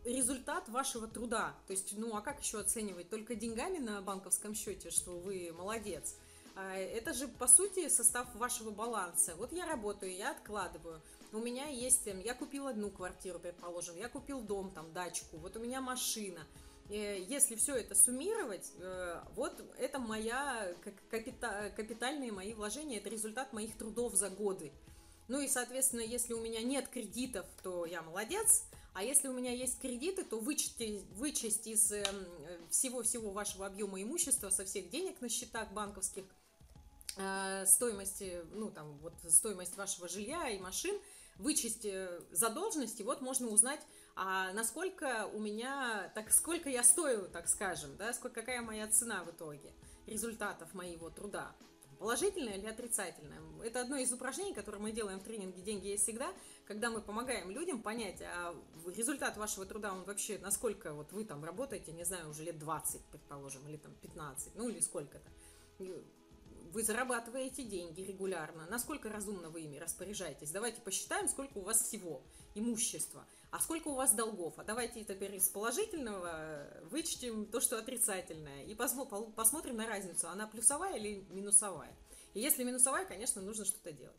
результат 0.05 0.67
вашего 0.69 1.07
труда. 1.07 1.55
То 1.67 1.73
есть, 1.73 1.97
ну, 1.97 2.15
а 2.15 2.21
как 2.21 2.41
еще 2.41 2.59
оценивать? 2.59 3.09
Только 3.09 3.35
деньгами 3.35 3.77
на 3.77 4.01
банковском 4.01 4.55
счете, 4.55 4.89
что 4.89 5.19
вы 5.19 5.53
молодец. 5.55 6.15
А, 6.55 6.75
это 6.75 7.13
же, 7.13 7.27
по 7.27 7.47
сути, 7.47 7.87
состав 7.87 8.33
вашего 8.35 8.71
баланса. 8.71 9.35
Вот 9.35 9.51
я 9.51 9.65
работаю, 9.65 10.15
я 10.15 10.31
откладываю. 10.31 11.01
У 11.31 11.39
меня 11.39 11.67
есть, 11.67 12.07
эм, 12.07 12.19
я 12.19 12.33
купил 12.33 12.67
одну 12.67 12.89
квартиру, 12.89 13.39
предположим, 13.39 13.97
я 13.97 14.09
купил 14.09 14.41
дом, 14.41 14.71
там, 14.71 14.91
дачку, 14.93 15.37
вот 15.37 15.55
у 15.55 15.59
меня 15.59 15.81
машина– 15.81 16.45
Э, 16.91 17.23
если 17.25 17.55
все 17.55 17.75
это 17.75 17.95
суммировать, 17.95 18.73
э, 18.79 19.21
вот 19.35 19.63
это 19.77 19.97
моя 19.97 20.75
капита, 21.09 21.71
капитальные 21.75 22.33
мои 22.33 22.53
вложения, 22.53 22.97
это 22.97 23.09
результат 23.09 23.53
моих 23.53 23.77
трудов 23.77 24.13
за 24.15 24.29
годы. 24.29 24.73
Ну 25.29 25.39
и, 25.39 25.47
соответственно, 25.47 26.01
если 26.01 26.33
у 26.33 26.41
меня 26.41 26.61
нет 26.61 26.89
кредитов, 26.89 27.45
то 27.63 27.85
я 27.85 28.01
молодец, 28.01 28.65
а 28.93 29.03
если 29.03 29.29
у 29.29 29.33
меня 29.33 29.53
есть 29.53 29.79
кредиты, 29.79 30.25
то 30.25 30.37
вычесть, 30.37 30.81
вычесть 31.13 31.65
из 31.65 31.93
всего-всего 32.69 33.31
вашего 33.31 33.65
объема 33.65 34.01
имущества, 34.01 34.49
со 34.49 34.65
всех 34.65 34.89
денег 34.89 35.21
на 35.21 35.29
счетах 35.29 35.71
банковских, 35.71 36.25
э, 37.15 37.65
стоимости, 37.67 38.41
ну 38.51 38.69
там 38.69 38.97
вот 38.97 39.13
стоимость 39.29 39.77
вашего 39.77 40.09
жилья 40.09 40.49
и 40.49 40.59
машин, 40.59 40.99
вычесть 41.37 41.87
задолженности, 42.31 43.03
вот 43.03 43.21
можно 43.21 43.47
узнать, 43.47 43.81
а 44.15 44.51
насколько 44.53 45.27
у 45.33 45.39
меня, 45.39 46.11
так 46.15 46.31
сколько 46.31 46.69
я 46.69 46.83
стою, 46.83 47.27
так 47.29 47.47
скажем, 47.47 47.95
да, 47.97 48.13
сколько, 48.13 48.41
какая 48.41 48.61
моя 48.61 48.87
цена 48.87 49.23
в 49.23 49.31
итоге 49.31 49.73
результатов 50.05 50.73
моего 50.73 51.09
труда. 51.09 51.55
Положительное 51.97 52.55
или 52.55 52.65
отрицательное? 52.65 53.39
Это 53.63 53.81
одно 53.81 53.95
из 53.97 54.11
упражнений, 54.11 54.55
которые 54.55 54.81
мы 54.81 54.91
делаем 54.91 55.19
в 55.19 55.23
тренинге 55.23 55.61
«Деньги 55.61 55.87
есть 55.87 56.03
всегда», 56.03 56.33
когда 56.65 56.89
мы 56.89 56.99
помогаем 56.99 57.51
людям 57.51 57.81
понять, 57.83 58.21
а 58.21 58.55
результат 58.87 59.37
вашего 59.37 59.67
труда, 59.67 59.93
он 59.93 60.03
вообще, 60.03 60.39
насколько 60.39 60.93
вот 60.93 61.11
вы 61.11 61.25
там 61.25 61.45
работаете, 61.45 61.91
не 61.91 62.03
знаю, 62.03 62.29
уже 62.29 62.43
лет 62.43 62.57
20, 62.57 63.01
предположим, 63.11 63.67
или 63.67 63.77
там 63.77 63.93
15, 64.01 64.55
ну 64.55 64.67
или 64.67 64.79
сколько-то. 64.79 65.29
Вы 66.71 66.83
зарабатываете 66.83 67.63
деньги 67.63 68.01
регулярно, 68.01 68.65
насколько 68.69 69.09
разумно 69.09 69.49
вы 69.49 69.61
ими 69.61 69.77
распоряжаетесь. 69.77 70.51
Давайте 70.51 70.81
посчитаем, 70.81 71.27
сколько 71.27 71.57
у 71.57 71.61
вас 71.61 71.81
всего 71.81 72.21
имущества– 72.55 73.25
а 73.51 73.59
сколько 73.59 73.89
у 73.89 73.95
вас 73.95 74.13
долгов? 74.13 74.53
А 74.57 74.63
давайте 74.63 75.03
теперь 75.03 75.35
из 75.35 75.49
положительного 75.49 76.65
вычтем 76.89 77.45
то, 77.45 77.59
что 77.59 77.77
отрицательное, 77.77 78.63
и 78.63 78.73
посмотрим 78.73 79.75
на 79.75 79.87
разницу, 79.87 80.29
она 80.29 80.47
плюсовая 80.47 80.95
или 80.97 81.25
минусовая. 81.29 81.93
И 82.33 82.39
если 82.39 82.63
минусовая, 82.63 83.05
конечно, 83.05 83.41
нужно 83.41 83.65
что-то 83.65 83.91
делать. 83.91 84.15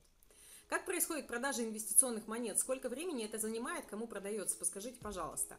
Как 0.69 0.85
происходит 0.85 1.29
продажа 1.29 1.65
инвестиционных 1.65 2.27
монет? 2.27 2.59
Сколько 2.59 2.91
времени 2.91 3.25
это 3.25 3.39
занимает? 3.39 3.87
Кому 3.87 4.07
продается? 4.07 4.57
Подскажите, 4.59 4.99
пожалуйста. 5.01 5.57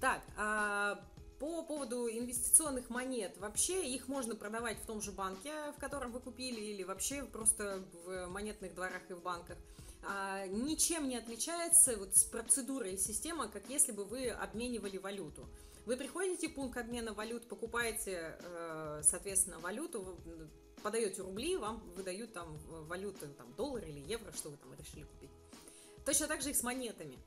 Так, 0.00 0.22
а 0.36 1.04
по 1.40 1.62
поводу 1.62 2.06
инвестиционных 2.06 2.90
монет, 2.90 3.36
вообще 3.38 3.86
их 3.86 4.08
можно 4.08 4.36
продавать 4.36 4.76
в 4.78 4.86
том 4.86 5.00
же 5.00 5.10
банке, 5.10 5.72
в 5.74 5.80
котором 5.80 6.12
вы 6.12 6.20
купили, 6.20 6.60
или 6.60 6.84
вообще 6.84 7.24
просто 7.24 7.82
в 8.04 8.26
монетных 8.26 8.74
дворах 8.74 9.00
и 9.08 9.14
в 9.14 9.22
банках. 9.22 9.56
А, 10.02 10.46
ничем 10.46 11.08
не 11.08 11.16
отличается 11.16 11.96
вот 11.96 12.14
с 12.14 12.24
процедурой 12.24 12.98
система, 12.98 13.48
как 13.48 13.62
если 13.70 13.90
бы 13.92 14.04
вы 14.04 14.28
обменивали 14.28 14.98
валюту. 14.98 15.48
Вы 15.86 15.96
приходите 15.96 16.48
в 16.48 16.54
пункт 16.54 16.76
обмена 16.76 17.14
валют, 17.14 17.48
покупаете, 17.48 18.36
э, 18.38 19.00
соответственно, 19.02 19.58
валюту, 19.60 20.18
подаете 20.82 21.22
рубли, 21.22 21.56
вам 21.56 21.82
выдают 21.96 22.34
там 22.34 22.58
валюты, 22.86 23.28
там, 23.28 23.50
доллар 23.56 23.82
или 23.84 24.00
евро, 24.00 24.30
что 24.32 24.50
вы 24.50 24.58
там 24.58 24.74
решили 24.74 25.04
купить. 25.04 25.30
Точно 26.04 26.26
так 26.26 26.42
же 26.42 26.50
и 26.50 26.54
с 26.54 26.62
монетами. 26.62 27.18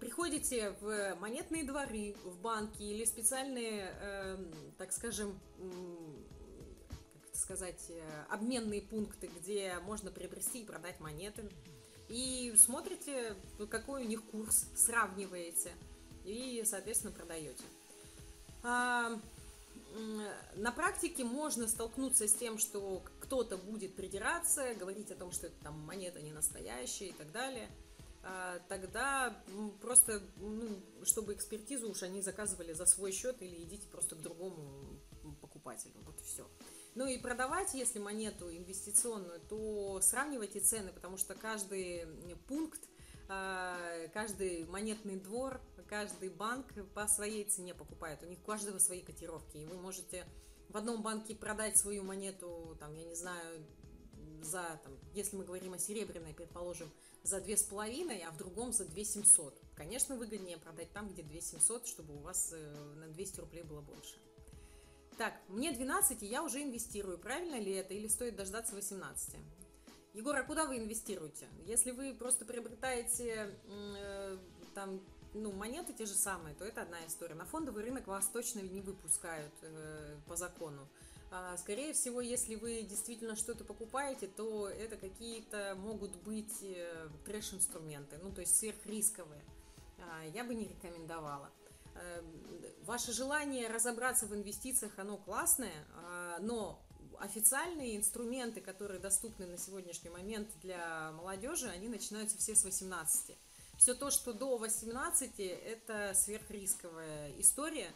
Приходите 0.00 0.74
в 0.80 1.14
монетные 1.16 1.64
дворы, 1.64 2.14
в 2.24 2.40
банки 2.40 2.82
или 2.82 3.04
специальные, 3.04 3.92
э, 4.00 4.44
так 4.78 4.92
скажем, 4.92 5.38
сказать, 7.34 7.86
э, 7.90 8.24
обменные 8.30 8.80
пункты, 8.80 9.28
где 9.38 9.78
можно 9.80 10.10
приобрести 10.10 10.62
и 10.62 10.64
продать 10.64 11.00
монеты. 11.00 11.50
И 12.08 12.54
смотрите, 12.56 13.36
какой 13.70 14.04
у 14.04 14.08
них 14.08 14.24
курс, 14.24 14.66
сравниваете 14.74 15.72
и, 16.24 16.62
соответственно, 16.64 17.12
продаете. 17.12 17.64
А, 18.62 19.20
на 20.56 20.72
практике 20.72 21.24
можно 21.24 21.68
столкнуться 21.68 22.26
с 22.26 22.34
тем, 22.34 22.58
что 22.58 23.02
кто-то 23.20 23.56
будет 23.56 23.94
придираться, 23.94 24.74
говорить 24.74 25.10
о 25.10 25.16
том, 25.16 25.32
что 25.32 25.46
это 25.48 25.56
там 25.62 25.78
монета 25.80 26.20
не 26.20 26.32
настоящая 26.32 27.08
и 27.08 27.12
так 27.12 27.30
далее. 27.32 27.68
А, 28.22 28.58
тогда 28.68 29.42
просто, 29.80 30.22
ну, 30.36 30.80
чтобы 31.04 31.34
экспертизу 31.34 31.90
уж 31.90 32.02
они 32.02 32.20
заказывали 32.20 32.72
за 32.72 32.86
свой 32.86 33.12
счет 33.12 33.40
или 33.42 33.62
идите 33.62 33.86
просто 33.88 34.16
к 34.16 34.20
другому 34.20 35.00
покупателю. 35.40 35.94
Вот 36.04 36.20
все. 36.20 36.48
Ну 36.94 37.06
и 37.06 37.18
продавать, 37.18 37.74
если 37.74 37.98
монету 37.98 38.50
инвестиционную, 38.50 39.40
то 39.48 40.00
сравнивайте 40.02 40.60
цены, 40.60 40.92
потому 40.92 41.16
что 41.16 41.34
каждый 41.34 42.06
пункт, 42.48 42.80
а, 43.28 44.08
каждый 44.12 44.66
монетный 44.66 45.16
двор, 45.16 45.60
каждый 45.88 46.28
банк 46.28 46.66
по 46.94 47.06
своей 47.06 47.44
цене 47.44 47.74
покупает. 47.74 48.22
У 48.22 48.26
них 48.26 48.38
у 48.40 48.46
каждого 48.46 48.78
свои 48.78 49.00
котировки. 49.00 49.58
И 49.58 49.66
вы 49.66 49.76
можете 49.76 50.26
в 50.68 50.76
одном 50.76 51.02
банке 51.02 51.34
продать 51.34 51.78
свою 51.78 52.02
монету, 52.02 52.76
там, 52.78 52.94
я 52.94 53.04
не 53.04 53.14
знаю, 53.14 53.64
за, 54.42 54.80
там, 54.82 54.96
если 55.14 55.36
мы 55.36 55.44
говорим 55.44 55.74
о 55.74 55.78
серебряной, 55.78 56.34
предположим, 56.34 56.90
за 57.28 57.40
две 57.40 57.56
с 57.56 57.62
половиной, 57.62 58.22
а 58.22 58.30
в 58.30 58.36
другом 58.36 58.72
за 58.72 58.84
2 58.84 59.04
700. 59.04 59.54
Конечно, 59.76 60.16
выгоднее 60.16 60.58
продать 60.58 60.90
там, 60.92 61.08
где 61.08 61.22
2 61.22 61.40
700, 61.40 61.86
чтобы 61.86 62.14
у 62.14 62.18
вас 62.18 62.52
э, 62.52 62.94
на 62.96 63.08
200 63.08 63.40
рублей 63.40 63.62
было 63.62 63.80
больше. 63.80 64.16
Так, 65.18 65.34
мне 65.48 65.72
12, 65.72 66.22
и 66.22 66.26
я 66.26 66.42
уже 66.42 66.62
инвестирую. 66.62 67.18
Правильно 67.18 67.58
ли 67.58 67.72
это 67.72 67.92
или 67.92 68.08
стоит 68.08 68.36
дождаться 68.36 68.74
18? 68.74 69.36
Егор, 70.14 70.36
а 70.36 70.42
куда 70.42 70.64
вы 70.64 70.78
инвестируете? 70.78 71.46
Если 71.66 71.90
вы 71.90 72.14
просто 72.14 72.44
приобретаете 72.44 73.54
э, 73.66 74.38
там 74.74 75.00
ну, 75.34 75.52
монеты 75.52 75.92
те 75.92 76.06
же 76.06 76.14
самые, 76.14 76.54
то 76.54 76.64
это 76.64 76.82
одна 76.82 77.04
история. 77.06 77.34
На 77.34 77.44
фондовый 77.44 77.84
рынок 77.84 78.06
вас 78.06 78.28
точно 78.28 78.60
не 78.60 78.80
выпускают 78.80 79.52
э, 79.62 80.16
по 80.26 80.36
закону. 80.36 80.88
А, 81.30 81.56
скорее 81.58 81.92
всего, 81.92 82.20
если 82.20 82.54
вы 82.54 82.82
действительно 82.82 83.36
что-то 83.36 83.64
покупаете, 83.64 84.26
то 84.28 84.68
это 84.68 84.96
какие-то 84.96 85.74
могут 85.76 86.16
быть 86.16 86.62
э, 86.62 87.08
трэш-инструменты, 87.26 88.18
ну, 88.22 88.32
то 88.32 88.40
есть 88.40 88.56
сверхрисковые. 88.56 89.42
А, 89.98 90.24
я 90.24 90.44
бы 90.44 90.54
не 90.54 90.66
рекомендовала. 90.66 91.50
Ваше 92.84 93.12
желание 93.12 93.68
разобраться 93.68 94.26
в 94.26 94.34
инвестициях, 94.34 94.92
оно 94.98 95.16
классное, 95.18 95.84
а, 95.94 96.38
но 96.40 96.80
официальные 97.18 97.96
инструменты, 97.96 98.60
которые 98.60 99.00
доступны 99.00 99.46
на 99.46 99.58
сегодняшний 99.58 100.10
момент 100.10 100.48
для 100.62 101.12
молодежи, 101.12 101.68
они 101.68 101.88
начинаются 101.88 102.38
все 102.38 102.54
с 102.54 102.64
18. 102.64 103.36
Все 103.76 103.94
то, 103.94 104.10
что 104.10 104.32
до 104.32 104.56
18, 104.56 105.38
это 105.38 106.12
сверхрисковая 106.14 107.32
история, 107.38 107.92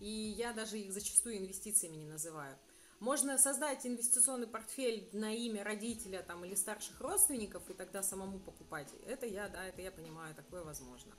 и 0.00 0.08
я 0.08 0.52
даже 0.52 0.78
их 0.78 0.92
зачастую 0.92 1.38
инвестициями 1.38 1.96
не 1.96 2.06
называю. 2.06 2.56
Можно 3.00 3.36
создать 3.38 3.86
инвестиционный 3.86 4.46
портфель 4.46 5.08
на 5.12 5.34
имя 5.34 5.64
родителя 5.64 6.22
там, 6.22 6.44
или 6.44 6.54
старших 6.54 7.00
родственников 7.00 7.68
и 7.68 7.74
тогда 7.74 8.02
самому 8.02 8.38
покупать. 8.38 8.88
Это 9.06 9.26
я, 9.26 9.48
да, 9.48 9.64
это 9.66 9.82
я 9.82 9.90
понимаю, 9.90 10.34
такое 10.34 10.64
возможно. 10.64 11.14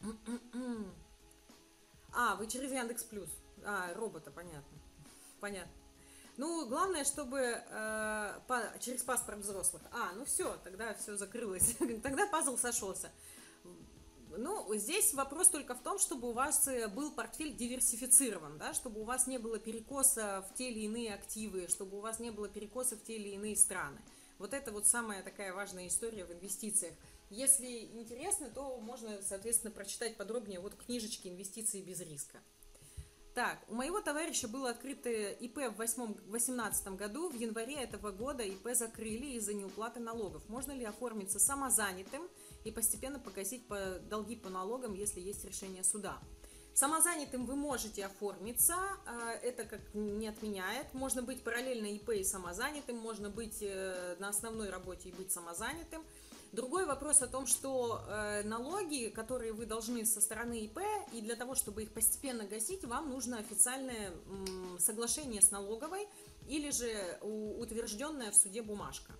А, 2.14 2.36
вы 2.36 2.46
через 2.46 2.70
Яндекс 2.70 3.04
Плюс. 3.04 3.30
А, 3.64 3.94
робота, 3.94 4.30
понятно. 4.30 4.78
Понятно. 5.40 5.72
Ну, 6.36 6.66
главное, 6.66 7.04
чтобы 7.04 7.38
э, 7.40 8.40
по, 8.48 8.62
через 8.80 9.02
паспорт 9.02 9.38
взрослых. 9.38 9.82
А, 9.92 10.12
ну 10.12 10.24
все, 10.24 10.56
тогда 10.64 10.92
все 10.94 11.16
закрылось. 11.16 11.76
тогда 12.02 12.26
пазл 12.26 12.56
сошелся. 12.56 13.10
Ну, 14.36 14.74
здесь 14.74 15.12
вопрос 15.14 15.48
только 15.48 15.74
в 15.74 15.82
том, 15.82 15.98
чтобы 15.98 16.30
у 16.30 16.32
вас 16.32 16.66
э, 16.68 16.88
был 16.88 17.10
портфель 17.12 17.54
диверсифицирован, 17.54 18.58
да, 18.58 18.72
чтобы 18.72 19.00
у 19.00 19.04
вас 19.04 19.26
не 19.26 19.38
было 19.38 19.58
перекоса 19.58 20.46
в 20.48 20.54
те 20.54 20.70
или 20.70 20.80
иные 20.80 21.14
активы, 21.14 21.68
чтобы 21.68 21.98
у 21.98 22.00
вас 22.00 22.18
не 22.18 22.30
было 22.30 22.48
перекоса 22.48 22.96
в 22.96 23.02
те 23.02 23.16
или 23.16 23.30
иные 23.30 23.56
страны. 23.56 24.00
Вот 24.38 24.54
это 24.54 24.72
вот 24.72 24.86
самая 24.86 25.22
такая 25.22 25.52
важная 25.52 25.86
история 25.86 26.24
в 26.24 26.32
инвестициях. 26.32 26.94
Если 27.30 27.84
интересно, 27.94 28.50
то 28.50 28.78
можно, 28.78 29.20
соответственно, 29.22 29.72
прочитать 29.72 30.16
подробнее 30.16 30.60
вот 30.60 30.74
книжечки 30.74 31.28
«Инвестиции 31.28 31.80
без 31.80 32.00
риска». 32.00 32.38
Так, 33.34 33.58
у 33.68 33.74
моего 33.74 34.02
товарища 34.02 34.46
было 34.46 34.70
открыто 34.70 35.08
ИП 35.08 35.56
в 35.56 35.76
2018 35.76 36.88
году. 36.88 37.30
В 37.30 37.34
январе 37.34 37.76
этого 37.76 38.10
года 38.10 38.42
ИП 38.42 38.74
закрыли 38.74 39.36
из-за 39.36 39.54
неуплаты 39.54 40.00
налогов. 40.00 40.46
Можно 40.48 40.72
ли 40.72 40.84
оформиться 40.84 41.38
самозанятым 41.38 42.28
и 42.64 42.70
постепенно 42.70 43.18
погасить 43.18 43.66
по, 43.66 43.98
долги 44.08 44.36
по 44.36 44.48
налогам, 44.48 44.94
если 44.94 45.20
есть 45.20 45.44
решение 45.44 45.84
суда? 45.84 46.20
Самозанятым 46.74 47.44
вы 47.44 47.54
можете 47.54 48.06
оформиться, 48.06 48.74
а, 48.74 49.32
это 49.42 49.64
как 49.64 49.80
не 49.92 50.26
отменяет. 50.26 50.94
Можно 50.94 51.22
быть 51.22 51.44
параллельно 51.44 51.86
ИП 51.86 52.10
и 52.10 52.24
самозанятым, 52.24 52.96
можно 52.96 53.28
быть 53.28 53.58
э, 53.60 54.16
на 54.18 54.30
основной 54.30 54.70
работе 54.70 55.10
и 55.10 55.12
быть 55.12 55.30
самозанятым. 55.30 56.02
Другой 56.52 56.86
вопрос 56.86 57.20
о 57.20 57.26
том, 57.26 57.46
что 57.46 58.02
э, 58.06 58.42
налоги, 58.44 59.08
которые 59.08 59.52
вы 59.52 59.66
должны 59.66 60.06
со 60.06 60.22
стороны 60.22 60.60
ИП, 60.60 60.80
и 61.12 61.20
для 61.20 61.36
того, 61.36 61.54
чтобы 61.54 61.82
их 61.82 61.92
постепенно 61.92 62.44
гасить, 62.44 62.84
вам 62.84 63.10
нужно 63.10 63.38
официальное 63.38 64.10
соглашение 64.78 65.42
с 65.42 65.50
налоговой 65.50 66.06
или 66.48 66.70
же 66.70 67.18
утвержденная 67.22 68.30
в 68.30 68.34
суде 68.34 68.62
бумажка. 68.62 69.12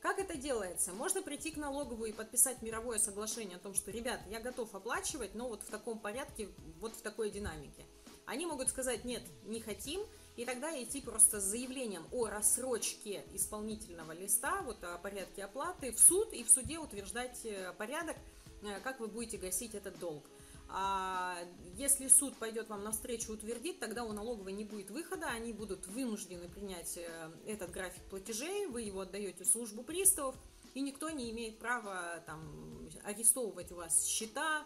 Как 0.00 0.18
это 0.20 0.36
делается? 0.36 0.92
Можно 0.92 1.22
прийти 1.22 1.50
к 1.50 1.56
налоговую 1.56 2.10
и 2.10 2.12
подписать 2.12 2.62
мировое 2.62 2.98
соглашение 2.98 3.56
о 3.56 3.60
том, 3.60 3.74
что, 3.74 3.90
ребят, 3.90 4.20
я 4.30 4.38
готов 4.38 4.72
оплачивать, 4.74 5.34
но 5.34 5.48
вот 5.48 5.62
в 5.62 5.70
таком 5.70 5.98
порядке, 5.98 6.48
вот 6.80 6.94
в 6.94 7.02
такой 7.02 7.30
динамике. 7.30 7.84
Они 8.24 8.46
могут 8.46 8.68
сказать, 8.68 9.04
нет, 9.04 9.22
не 9.44 9.60
хотим, 9.60 10.00
и 10.36 10.44
тогда 10.44 10.70
идти 10.80 11.00
просто 11.00 11.40
с 11.40 11.44
заявлением 11.44 12.06
о 12.12 12.28
рассрочке 12.28 13.24
исполнительного 13.34 14.12
листа, 14.12 14.62
вот 14.62 14.84
о 14.84 14.98
порядке 14.98 15.44
оплаты 15.44 15.90
в 15.92 15.98
суд 15.98 16.32
и 16.32 16.44
в 16.44 16.50
суде 16.50 16.78
утверждать 16.78 17.40
э, 17.44 17.72
порядок, 17.76 18.16
э, 18.62 18.78
как 18.84 19.00
вы 19.00 19.08
будете 19.08 19.36
гасить 19.36 19.74
этот 19.74 19.98
долг. 19.98 20.22
А 20.70 21.38
если 21.76 22.08
суд 22.08 22.36
пойдет 22.36 22.68
вам 22.68 22.84
навстречу 22.84 23.32
утвердит, 23.32 23.80
тогда 23.80 24.04
у 24.04 24.12
налоговой 24.12 24.52
не 24.52 24.64
будет 24.64 24.90
выхода, 24.90 25.26
они 25.28 25.52
будут 25.52 25.86
вынуждены 25.86 26.48
принять 26.48 26.98
э, 26.98 27.30
этот 27.46 27.70
график 27.70 28.02
платежей, 28.04 28.66
вы 28.66 28.82
его 28.82 29.00
отдаете 29.00 29.44
в 29.44 29.48
службу 29.48 29.82
приставов, 29.82 30.34
и 30.74 30.80
никто 30.80 31.08
не 31.08 31.30
имеет 31.30 31.58
права 31.58 32.22
там 32.26 32.88
арестовывать 33.04 33.72
у 33.72 33.76
вас 33.76 34.04
счета, 34.04 34.64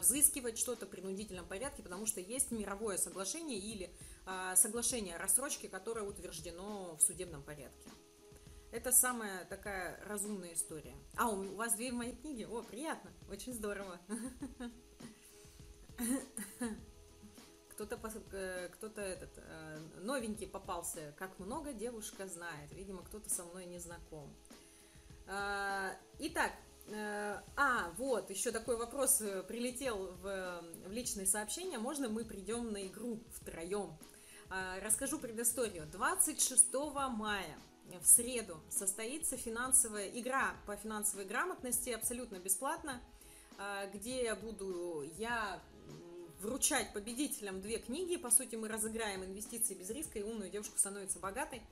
взыскивать 0.00 0.58
что-то 0.58 0.86
в 0.86 0.90
принудительном 0.90 1.46
порядке, 1.46 1.82
потому 1.82 2.06
что 2.06 2.20
есть 2.20 2.50
мировое 2.50 2.96
соглашение 2.96 3.58
или 3.58 3.90
а, 4.26 4.56
соглашение 4.56 5.16
о 5.16 5.18
рассрочке, 5.18 5.68
которое 5.68 6.04
утверждено 6.04 6.96
в 6.96 7.02
судебном 7.02 7.42
порядке. 7.42 7.90
Это 8.74 8.90
самая 8.90 9.44
такая 9.44 10.00
разумная 10.04 10.52
история. 10.52 10.96
А, 11.16 11.28
у 11.28 11.54
вас 11.54 11.76
две 11.76 11.92
мои 11.92 12.10
книги? 12.10 12.42
О, 12.42 12.60
приятно, 12.60 13.12
очень 13.30 13.52
здорово. 13.52 14.00
Кто-то 17.70 18.00
э, 18.32 18.68
кто-то 18.70 19.00
этот 19.00 19.30
э, 19.36 19.78
новенький 20.00 20.48
попался. 20.48 21.14
Как 21.16 21.38
много 21.38 21.72
девушка 21.72 22.26
знает. 22.26 22.72
Видимо, 22.72 23.04
кто-то 23.04 23.30
со 23.30 23.44
мной 23.44 23.66
не 23.66 23.78
знаком. 23.78 24.34
А, 25.28 25.92
итак, 26.18 26.50
э, 26.88 27.40
а, 27.56 27.92
вот, 27.96 28.28
еще 28.30 28.50
такой 28.50 28.76
вопрос 28.76 29.18
прилетел 29.46 30.16
в, 30.20 30.64
в 30.88 30.90
личные 30.90 31.26
сообщения. 31.26 31.78
Можно 31.78 32.08
мы 32.08 32.24
придем 32.24 32.72
на 32.72 32.84
игру 32.88 33.20
втроем? 33.34 33.96
А, 34.50 34.80
расскажу 34.80 35.20
предысторию. 35.20 35.86
26 35.86 36.74
мая 37.10 37.56
в 38.00 38.06
среду 38.06 38.60
состоится 38.68 39.36
финансовая 39.36 40.08
игра 40.08 40.54
по 40.66 40.76
финансовой 40.76 41.24
грамотности 41.24 41.90
абсолютно 41.90 42.36
бесплатно, 42.36 43.00
а, 43.58 43.86
где 43.86 44.24
я 44.24 44.36
буду 44.36 45.04
я 45.16 45.62
вручать 46.40 46.92
победителям 46.92 47.60
две 47.60 47.78
книги. 47.78 48.16
По 48.16 48.30
сути, 48.30 48.56
мы 48.56 48.68
разыграем 48.68 49.24
инвестиции 49.24 49.74
без 49.74 49.90
риска 49.90 50.18
и 50.18 50.22
умную 50.22 50.50
девушку 50.50 50.78
становится 50.78 51.18
богатой 51.18 51.62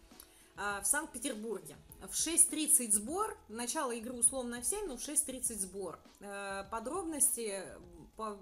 а, 0.57 0.81
в 0.81 0.87
Санкт-Петербурге. 0.87 1.77
В 2.01 2.13
6.30 2.13 2.93
сбор, 2.93 3.37
начало 3.49 3.93
игры 3.93 4.15
условно 4.15 4.61
в 4.61 4.65
7, 4.65 4.87
но 4.87 4.97
в 4.97 5.01
6.30 5.01 5.55
сбор. 5.59 5.99
Подробности, 6.71 7.63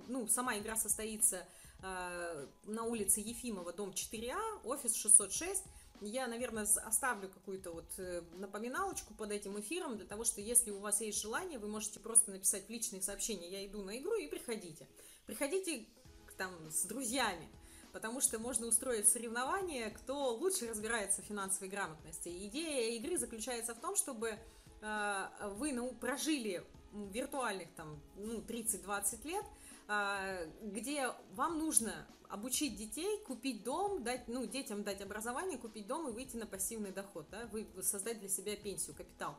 ну, 0.08 0.28
сама 0.28 0.58
игра 0.58 0.76
состоится 0.76 1.46
на 1.82 2.84
улице 2.84 3.20
Ефимова, 3.20 3.72
дом 3.72 3.90
4А, 3.90 4.60
офис 4.64 4.94
606. 4.94 5.64
Я, 6.00 6.26
наверное, 6.26 6.62
оставлю 6.62 7.28
какую-то 7.28 7.72
вот 7.72 7.92
э, 7.98 8.22
напоминалочку 8.34 9.12
под 9.14 9.30
этим 9.32 9.60
эфиром, 9.60 9.96
для 9.96 10.06
того, 10.06 10.24
что 10.24 10.40
если 10.40 10.70
у 10.70 10.78
вас 10.78 11.00
есть 11.00 11.20
желание, 11.20 11.58
вы 11.58 11.68
можете 11.68 12.00
просто 12.00 12.30
написать 12.30 12.66
в 12.66 12.70
личные 12.70 13.02
сообщения 13.02 13.50
«Я 13.50 13.66
иду 13.66 13.82
на 13.82 13.98
игру» 13.98 14.14
и 14.14 14.26
приходите. 14.26 14.88
Приходите 15.26 15.86
там 16.38 16.52
с 16.70 16.84
друзьями, 16.84 17.48
потому 17.92 18.22
что 18.22 18.38
можно 18.38 18.66
устроить 18.66 19.08
соревнование, 19.08 19.90
кто 19.90 20.34
лучше 20.34 20.68
разбирается 20.68 21.20
в 21.20 21.26
финансовой 21.26 21.68
грамотности. 21.68 22.28
Идея 22.46 22.96
игры 22.96 23.18
заключается 23.18 23.74
в 23.74 23.80
том, 23.80 23.94
чтобы 23.94 24.38
э, 24.80 25.28
вы 25.56 25.72
ну, 25.72 25.92
прожили 25.92 26.64
виртуальных 26.92 27.70
там, 27.74 28.00
ну, 28.16 28.40
30-20 28.40 29.26
лет– 29.26 29.44
где 30.62 31.12
вам 31.32 31.58
нужно 31.58 32.06
обучить 32.28 32.76
детей, 32.76 33.18
купить 33.24 33.64
дом, 33.64 34.02
дать, 34.04 34.28
ну, 34.28 34.46
детям 34.46 34.84
дать 34.84 35.00
образование, 35.00 35.58
купить 35.58 35.86
дом 35.86 36.08
и 36.08 36.12
выйти 36.12 36.36
на 36.36 36.46
пассивный 36.46 36.92
доход, 36.92 37.28
да, 37.30 37.46
вы, 37.50 37.66
создать 37.82 38.20
для 38.20 38.28
себя 38.28 38.56
пенсию, 38.56 38.94
капитал. 38.94 39.36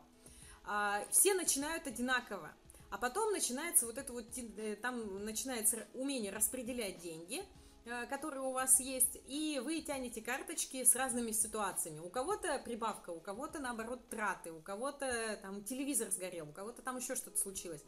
А, 0.66 1.04
все 1.10 1.34
начинают 1.34 1.88
одинаково, 1.88 2.52
а 2.90 2.98
потом 2.98 3.32
начинается 3.32 3.86
вот 3.86 3.98
это 3.98 4.12
вот, 4.12 4.26
э, 4.38 4.76
там 4.76 5.24
начинается 5.24 5.88
умение 5.94 6.32
распределять 6.32 7.00
деньги, 7.00 7.44
э, 7.86 8.06
которые 8.08 8.42
у 8.42 8.52
вас 8.52 8.80
есть, 8.82 9.18
и 9.28 9.62
вы 9.64 9.82
тянете 9.82 10.22
карточки 10.22 10.84
с 10.84 10.94
разными 10.96 11.32
ситуациями. 11.32 12.00
У 12.00 12.10
кого-то 12.10 12.60
прибавка, 12.60 13.12
у 13.12 13.22
кого-то, 13.22 13.60
наоборот, 13.60 14.10
траты, 14.10 14.52
у 14.52 14.62
кого-то 14.62 15.40
там 15.42 15.64
телевизор 15.64 16.12
сгорел, 16.12 16.50
у 16.50 16.52
кого-то 16.52 16.82
там 16.82 16.98
еще 16.98 17.16
что-то 17.16 17.38
случилось. 17.38 17.84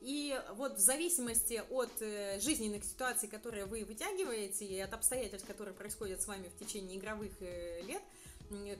И 0.00 0.40
вот 0.54 0.76
в 0.76 0.80
зависимости 0.80 1.62
от 1.70 1.90
э, 2.00 2.38
жизненных 2.40 2.84
ситуаций, 2.84 3.28
которые 3.28 3.66
вы 3.66 3.84
вытягиваете, 3.84 4.64
и 4.64 4.78
от 4.78 4.92
обстоятельств, 4.92 5.46
которые 5.46 5.74
происходят 5.74 6.22
с 6.22 6.26
вами 6.26 6.48
в 6.48 6.58
течение 6.58 6.98
игровых 6.98 7.32
э, 7.40 7.82
лет, 7.82 8.02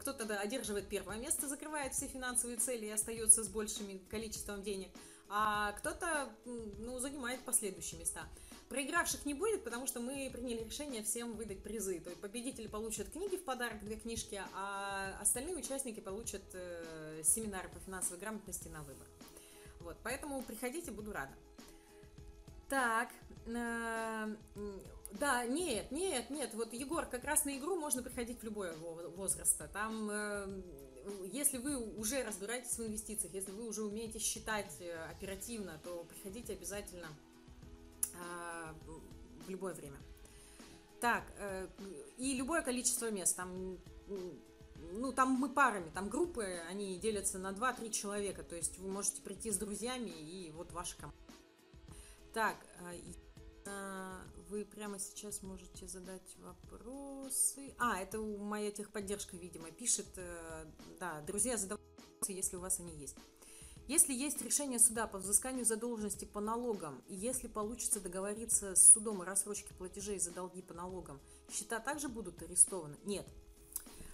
кто-то 0.01 0.25
одерживает 0.39 0.89
первое 0.89 1.19
место, 1.19 1.47
закрывает 1.47 1.93
все 1.93 2.07
финансовые 2.07 2.57
цели 2.57 2.87
и 2.87 2.91
остается 2.91 3.45
с 3.45 3.49
большим 3.49 3.99
количеством 4.11 4.63
денег, 4.63 4.89
а 5.29 5.73
кто-то 5.73 6.31
ну, 6.45 6.99
занимает 6.99 7.41
последующие 7.41 8.01
места. 8.01 8.23
Проигравших 8.69 9.25
не 9.25 9.35
будет, 9.35 9.65
потому 9.65 9.87
что 9.87 10.01
мы 10.01 10.31
приняли 10.33 10.63
решение 10.65 11.03
всем 11.03 11.35
выдать 11.37 11.63
призы. 11.63 12.01
То 12.01 12.11
есть 12.11 12.21
победители 12.21 12.67
получат 12.67 13.11
книги 13.11 13.37
в 13.37 13.45
подарок, 13.45 13.83
две 13.83 13.97
книжки, 13.97 14.41
а 14.55 15.17
остальные 15.21 15.57
участники 15.57 16.01
получат 16.01 16.43
э, 16.53 17.23
семинары 17.25 17.69
по 17.71 17.79
финансовой 17.81 18.19
грамотности 18.19 18.69
на 18.69 18.83
выбор. 18.83 19.07
Вот, 19.89 19.97
поэтому 20.03 20.43
приходите, 20.43 20.91
буду 20.91 21.15
рада. 21.15 21.33
Так, 22.69 23.09
э, 23.47 24.37
да, 25.13 25.47
нет, 25.47 25.91
нет, 25.91 26.29
нет, 26.29 26.53
вот, 26.53 26.75
Егор, 26.75 27.07
как 27.07 27.25
раз 27.25 27.47
на 27.47 27.57
игру 27.57 27.75
можно 27.77 28.03
приходить 28.03 28.39
в 28.39 28.45
любой 28.45 28.77
возраст. 28.77 29.59
Там, 29.73 30.11
э, 30.11 30.63
если 31.33 31.57
вы 31.57 31.79
уже 31.97 32.23
разбираетесь 32.23 32.77
в 32.77 32.87
инвестициях, 32.87 33.33
если 33.33 33.51
вы 33.51 33.67
уже 33.67 33.83
умеете 33.83 34.19
считать 34.19 34.77
э, 34.81 34.95
оперативно, 35.11 35.81
то 35.83 36.05
приходите 36.05 36.53
обязательно. 36.53 37.09
В 39.47 39.49
любое 39.49 39.73
время. 39.73 39.97
Так, 41.01 41.23
и 42.17 42.35
любое 42.35 42.61
количество 42.63 43.11
мест, 43.11 43.37
там, 43.37 43.79
ну, 44.93 45.13
там 45.13 45.31
мы 45.33 45.49
парами, 45.49 45.91
там 45.95 46.09
группы, 46.09 46.45
они 46.69 46.99
делятся 46.99 47.39
на 47.39 47.53
2-3 47.53 47.91
человека, 47.91 48.43
то 48.43 48.57
есть 48.57 48.79
вы 48.79 48.91
можете 48.91 49.23
прийти 49.23 49.51
с 49.51 49.59
друзьями 49.59 50.11
и 50.11 50.51
вот 50.53 50.73
ваша 50.73 50.97
команда. 50.97 51.19
Так, 52.33 52.57
э, 53.67 54.21
вы 54.49 54.65
прямо 54.65 54.99
сейчас 54.99 55.43
можете 55.43 55.87
задать 55.87 56.37
вопросы. 56.39 57.75
А, 57.79 57.99
это 57.99 58.19
моя 58.19 58.71
техподдержка, 58.71 59.37
видимо, 59.37 59.71
пишет, 59.71 60.07
э, 60.17 60.65
да, 60.99 61.21
друзья, 61.23 61.57
задавайте 61.57 61.87
вопросы, 61.97 62.33
если 62.33 62.57
у 62.57 62.61
вас 62.61 62.81
они 62.81 62.95
есть. 62.97 63.17
Если 63.87 64.13
есть 64.13 64.43
решение 64.43 64.79
суда 64.79 65.07
по 65.07 65.19
взысканию 65.19 65.65
задолженности 65.65 66.27
по 66.27 66.41
налогам, 66.41 67.03
и 67.09 67.15
если 67.15 67.49
получится 67.49 68.01
договориться 68.01 68.75
с 68.75 68.93
судом 68.93 69.23
о 69.23 69.25
рассрочке 69.25 69.73
платежей 69.73 70.19
за 70.19 70.31
долги 70.31 70.61
по 70.61 70.75
налогам, 70.75 71.19
счета 71.51 71.81
также 71.81 72.09
будут 72.09 72.43
арестованы? 72.43 72.97
Нет. 73.05 73.27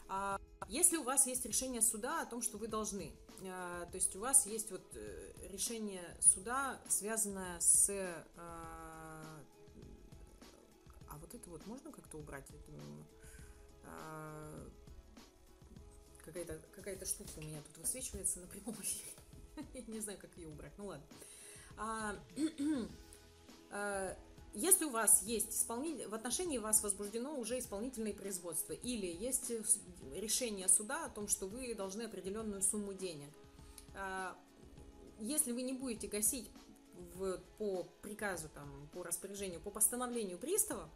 А 0.08 0.40
если 0.68 0.96
у 0.96 1.02
вас 1.02 1.26
есть 1.26 1.44
решение 1.44 1.82
суда 1.82 2.22
о 2.22 2.26
том, 2.26 2.42
что 2.42 2.58
вы 2.58 2.68
должны, 2.68 3.12
а, 3.42 3.86
то 3.86 3.96
есть 3.96 4.14
у 4.16 4.20
вас 4.20 4.46
есть 4.46 4.70
вот 4.70 4.84
э, 4.94 5.32
решение 5.50 6.02
суда, 6.20 6.80
связанное 6.88 7.60
с... 7.60 7.90
А, 8.36 9.40
а 11.08 11.18
вот 11.18 11.34
это 11.34 11.50
вот 11.50 11.66
можно 11.66 11.92
как-то 11.92 12.18
убрать? 12.18 12.46
А, 13.84 14.68
какая-то 16.24 16.58
какая 16.74 17.04
штука 17.04 17.30
у 17.36 17.40
меня 17.40 17.60
тут 17.62 17.78
высвечивается 17.78 18.40
на 18.40 18.46
прямом 18.46 18.74
эфире. 18.80 19.12
Не 19.88 20.00
знаю, 20.00 20.18
как 20.18 20.36
ее 20.36 20.48
убрать. 20.48 20.72
Ну 20.78 20.86
ладно. 20.86 21.06
Если 24.54 24.84
у 24.84 24.90
вас 24.90 25.22
есть 25.24 25.50
исполнитель, 25.50 26.06
в 26.06 26.14
отношении 26.14 26.58
вас 26.58 26.80
возбуждено 26.82 27.36
уже 27.36 27.58
исполнительное 27.58 28.14
производство, 28.14 28.72
или 28.72 29.06
есть 29.06 29.50
решение 30.14 30.68
суда 30.68 31.06
о 31.06 31.08
том, 31.08 31.26
что 31.26 31.48
вы 31.48 31.74
должны 31.74 32.02
определенную 32.02 32.62
сумму 32.62 32.94
денег, 32.94 33.30
а, 33.96 34.36
если 35.18 35.50
вы 35.50 35.62
не 35.62 35.72
будете 35.72 36.06
гасить 36.06 36.48
в, 37.14 37.38
по 37.58 37.84
приказу, 38.00 38.48
там, 38.48 38.88
по 38.92 39.02
распоряжению, 39.02 39.60
по 39.60 39.70
постановлению 39.70 40.38
пристава, 40.38 40.88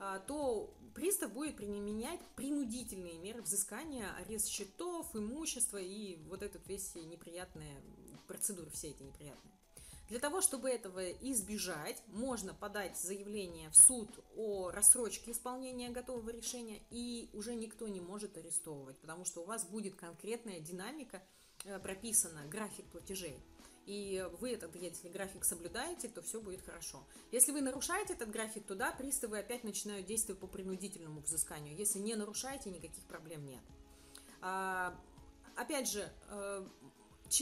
а, 0.00 0.18
то 0.18 0.68
пристав 0.94 1.32
будет 1.32 1.56
применять 1.56 2.20
принудительные 2.34 3.18
меры 3.18 3.40
взыскания, 3.42 4.12
арест 4.16 4.48
счетов, 4.48 5.14
имущества 5.14 5.78
и 5.78 6.16
вот 6.28 6.42
этот 6.42 6.66
весь 6.66 6.94
неприятные 6.96 7.80
процедуры, 8.26 8.70
все 8.70 8.88
эти 8.88 9.04
неприятные. 9.04 9.55
Для 10.08 10.20
того, 10.20 10.40
чтобы 10.40 10.70
этого 10.70 11.10
избежать, 11.10 12.02
можно 12.08 12.54
подать 12.54 12.96
заявление 12.96 13.70
в 13.70 13.76
суд 13.76 14.08
о 14.36 14.70
рассрочке 14.70 15.32
исполнения 15.32 15.90
готового 15.90 16.30
решения, 16.30 16.80
и 16.90 17.28
уже 17.32 17.54
никто 17.54 17.88
не 17.88 18.00
может 18.00 18.36
арестовывать, 18.36 18.98
потому 18.98 19.24
что 19.24 19.42
у 19.42 19.44
вас 19.44 19.64
будет 19.64 19.96
конкретная 19.96 20.60
динамика 20.60 21.22
э, 21.64 21.78
прописана, 21.80 22.46
график 22.46 22.84
платежей 22.86 23.36
и 23.86 24.28
вы 24.40 24.52
этот, 24.52 24.74
если 24.74 25.08
график 25.08 25.44
соблюдаете, 25.44 26.08
то 26.08 26.20
все 26.20 26.40
будет 26.40 26.60
хорошо. 26.60 27.04
Если 27.30 27.52
вы 27.52 27.60
нарушаете 27.60 28.14
этот 28.14 28.30
график, 28.30 28.66
то 28.66 28.74
да, 28.74 28.90
приставы 28.90 29.38
опять 29.38 29.62
начинают 29.62 30.06
действовать 30.06 30.40
по 30.40 30.48
принудительному 30.48 31.20
взысканию. 31.20 31.76
Если 31.76 32.00
не 32.00 32.16
нарушаете, 32.16 32.70
никаких 32.70 33.04
проблем 33.04 33.46
нет. 33.46 33.62
А, 34.42 34.98
опять 35.54 35.88
же, 35.88 36.12
э, 36.28 36.66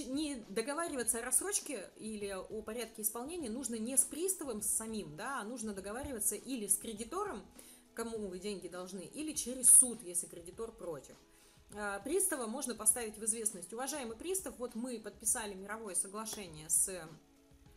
не 0.06 0.36
договариваться 0.48 1.18
о 1.18 1.22
рассрочке 1.22 1.90
или 1.96 2.28
о 2.30 2.62
порядке 2.62 3.02
исполнения 3.02 3.50
нужно 3.50 3.76
не 3.76 3.96
с 3.96 4.04
приставом 4.04 4.62
с 4.62 4.66
самим, 4.66 5.16
да, 5.16 5.40
а 5.40 5.44
нужно 5.44 5.72
договариваться 5.72 6.34
или 6.34 6.66
с 6.66 6.76
кредитором, 6.76 7.44
кому 7.94 8.28
вы 8.28 8.38
деньги 8.38 8.68
должны, 8.68 9.00
или 9.00 9.32
через 9.32 9.70
суд, 9.70 10.02
если 10.02 10.26
кредитор 10.26 10.72
против. 10.72 11.16
А, 11.76 12.00
пристава 12.00 12.46
можно 12.46 12.74
поставить 12.74 13.18
в 13.18 13.24
известность. 13.24 13.72
Уважаемый 13.72 14.16
пристав, 14.16 14.58
вот 14.58 14.74
мы 14.74 15.00
подписали 15.00 15.54
мировое 15.54 15.94
соглашение 15.94 16.68
с 16.70 17.08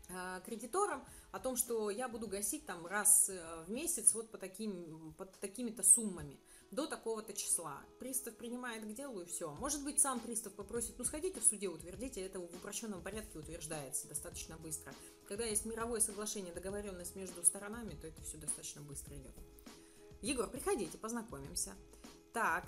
а, 0.09 0.39
кредитором 0.41 1.03
о 1.31 1.39
том, 1.39 1.55
что 1.55 1.89
я 1.89 2.07
буду 2.07 2.27
гасить 2.27 2.65
там 2.65 2.85
раз 2.85 3.29
э, 3.29 3.63
в 3.65 3.69
месяц 3.69 4.13
вот 4.13 4.31
по 4.31 4.37
таким, 4.37 5.13
под 5.17 5.37
такими-то 5.39 5.83
суммами 5.83 6.39
до 6.71 6.87
такого-то 6.87 7.33
числа. 7.33 7.81
Пристав 7.99 8.35
принимает 8.35 8.83
к 8.83 8.93
делу 8.93 9.21
и 9.21 9.25
все. 9.25 9.53
Может 9.55 9.83
быть, 9.83 9.99
сам 9.99 10.19
пристав 10.19 10.53
попросит, 10.53 10.97
ну 10.97 11.05
сходите 11.05 11.39
в 11.39 11.43
суде, 11.43 11.69
утвердите, 11.69 12.21
это 12.21 12.39
в 12.39 12.43
упрощенном 12.43 13.01
порядке 13.01 13.39
утверждается 13.39 14.07
достаточно 14.07 14.57
быстро. 14.57 14.93
Когда 15.27 15.45
есть 15.45 15.65
мировое 15.65 15.99
соглашение, 15.99 16.53
договоренность 16.53 17.15
между 17.15 17.43
сторонами, 17.43 17.95
то 17.95 18.07
это 18.07 18.21
все 18.21 18.37
достаточно 18.37 18.81
быстро 18.81 19.15
идет. 19.15 19.35
Егор, 20.21 20.49
приходите, 20.49 20.97
познакомимся. 20.97 21.73
Так, 22.33 22.65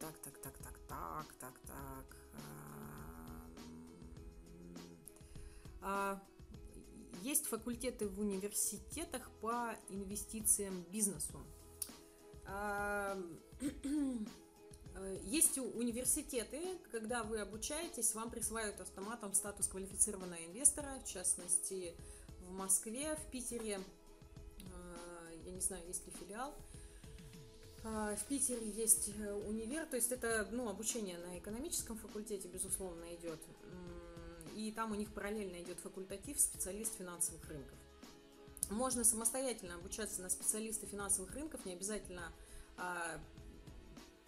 так, 0.00 0.18
так, 0.18 0.38
так, 0.38 0.58
так, 0.58 0.78
так, 0.88 1.34
так, 1.38 1.60
так. 1.66 2.16
А, 5.80 6.22
есть 7.22 7.46
факультеты 7.46 8.08
в 8.08 8.20
университетах 8.20 9.30
по 9.40 9.74
инвестициям 9.88 10.82
бизнесу. 10.90 11.40
А, 12.46 13.18
есть 15.24 15.58
университеты, 15.58 16.78
когда 16.90 17.22
вы 17.22 17.40
обучаетесь, 17.40 18.14
вам 18.14 18.30
присваивают 18.30 18.80
автоматом 18.80 19.34
статус 19.34 19.68
квалифицированного 19.68 20.44
инвестора, 20.46 20.98
в 21.04 21.08
частности, 21.08 21.94
в 22.40 22.52
Москве, 22.52 23.16
в 23.16 23.30
Питере, 23.30 23.80
а, 24.72 25.30
я 25.44 25.52
не 25.52 25.60
знаю, 25.60 25.86
есть 25.86 26.06
ли 26.06 26.12
филиал, 26.12 26.54
а, 27.84 28.16
в 28.16 28.24
Питере 28.26 28.68
есть 28.68 29.10
э, 29.16 29.32
универ, 29.32 29.86
то 29.86 29.94
есть 29.96 30.10
это 30.10 30.48
ну, 30.50 30.68
обучение 30.68 31.18
на 31.18 31.38
экономическом 31.38 31.96
факультете, 31.96 32.48
безусловно, 32.48 33.04
идет. 33.14 33.38
И 34.56 34.72
там 34.72 34.90
у 34.90 34.94
них 34.94 35.12
параллельно 35.12 35.62
идет 35.62 35.78
факультатив 35.80 36.40
специалист 36.40 36.96
финансовых 36.96 37.46
рынков. 37.48 37.78
Можно 38.70 39.04
самостоятельно 39.04 39.76
обучаться 39.76 40.22
на 40.22 40.28
специалиста 40.28 40.86
финансовых 40.86 41.32
рынков, 41.34 41.64
не 41.64 41.72
обязательно 41.72 42.32
а, 42.76 43.20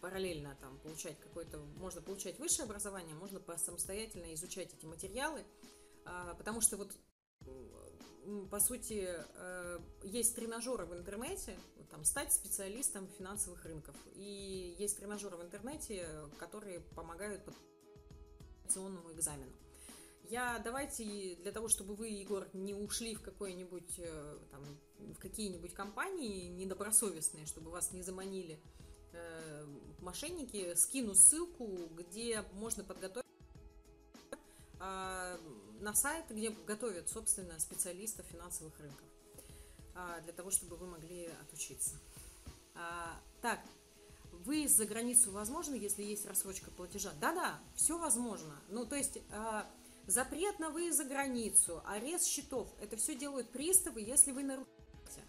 параллельно 0.01 0.57
там 0.61 0.79
получать 0.79 1.19
какое-то, 1.19 1.59
можно 1.79 2.01
получать 2.01 2.39
высшее 2.39 2.65
образование, 2.65 3.15
можно 3.17 3.41
самостоятельно 3.57 4.33
изучать 4.35 4.73
эти 4.73 4.87
материалы, 4.87 5.45
а, 6.05 6.35
потому 6.35 6.61
что 6.61 6.77
вот 6.77 6.93
по 8.51 8.61
сути, 8.61 9.09
э, 9.09 9.79
есть 10.03 10.37
тренажеры 10.37 10.85
в 10.85 10.95
интернете, 10.95 11.57
там, 11.91 12.05
стать 12.05 12.33
специалистом 12.33 13.09
финансовых 13.17 13.65
рынков. 13.65 13.97
И 14.15 14.77
есть 14.79 14.99
тренажеры 14.99 15.37
в 15.37 15.43
интернете, 15.43 16.07
которые 16.39 16.81
помогают 16.81 17.43
по 17.45 17.53
экзамену. 19.13 19.51
Я 20.31 20.59
давайте 20.63 21.37
для 21.37 21.53
того, 21.53 21.69
чтобы 21.69 21.95
вы, 21.95 22.09
Егор, 22.09 22.47
не 22.53 22.75
ушли 22.75 23.15
в 23.15 23.23
какой-нибудь 23.23 23.99
э, 23.99 24.39
там, 24.51 24.63
в 24.99 25.19
какие-нибудь 25.19 25.73
компании 25.73 26.49
недобросовестные, 26.49 27.47
чтобы 27.47 27.71
вас 27.71 27.93
не 27.93 28.03
заманили 28.03 28.61
э, 29.13 29.67
мошенники, 30.01 30.75
скину 30.75 31.15
ссылку, 31.15 31.89
где 31.97 32.45
можно 32.53 32.85
подготовить 32.85 33.27
э, 34.81 35.39
на 35.81 35.95
сайт, 35.95 36.27
где 36.29 36.51
готовят, 36.51 37.09
собственно, 37.09 37.59
специалистов 37.59 38.27
финансовых 38.27 38.79
рынков, 38.81 39.07
а, 39.95 40.21
для 40.21 40.33
того, 40.33 40.51
чтобы 40.51 40.77
вы 40.77 40.87
могли 40.87 41.31
отучиться. 41.41 41.97
А, 42.75 43.19
так, 43.41 43.61
вы 44.45 44.69
за 44.69 44.85
границу 44.87 45.31
возможно, 45.33 45.75
если 45.75 46.03
есть 46.03 46.27
рассрочка 46.27 46.71
платежа? 46.71 47.13
Да-да, 47.21 47.61
все 47.75 47.99
возможно. 47.99 48.61
Ну, 48.69 48.87
то 48.87 48.97
есть 48.97 49.19
а, 49.31 49.67
запрет 50.09 50.59
на 50.59 50.71
выезд 50.71 50.97
за 50.97 51.05
границу, 51.05 51.83
арест 51.87 52.27
счетов, 52.27 52.67
это 52.81 52.97
все 52.97 53.15
делают 53.15 53.51
приставы, 53.51 54.01
если 54.01 54.33
вы 54.33 54.43
нарушаете. 54.43 55.23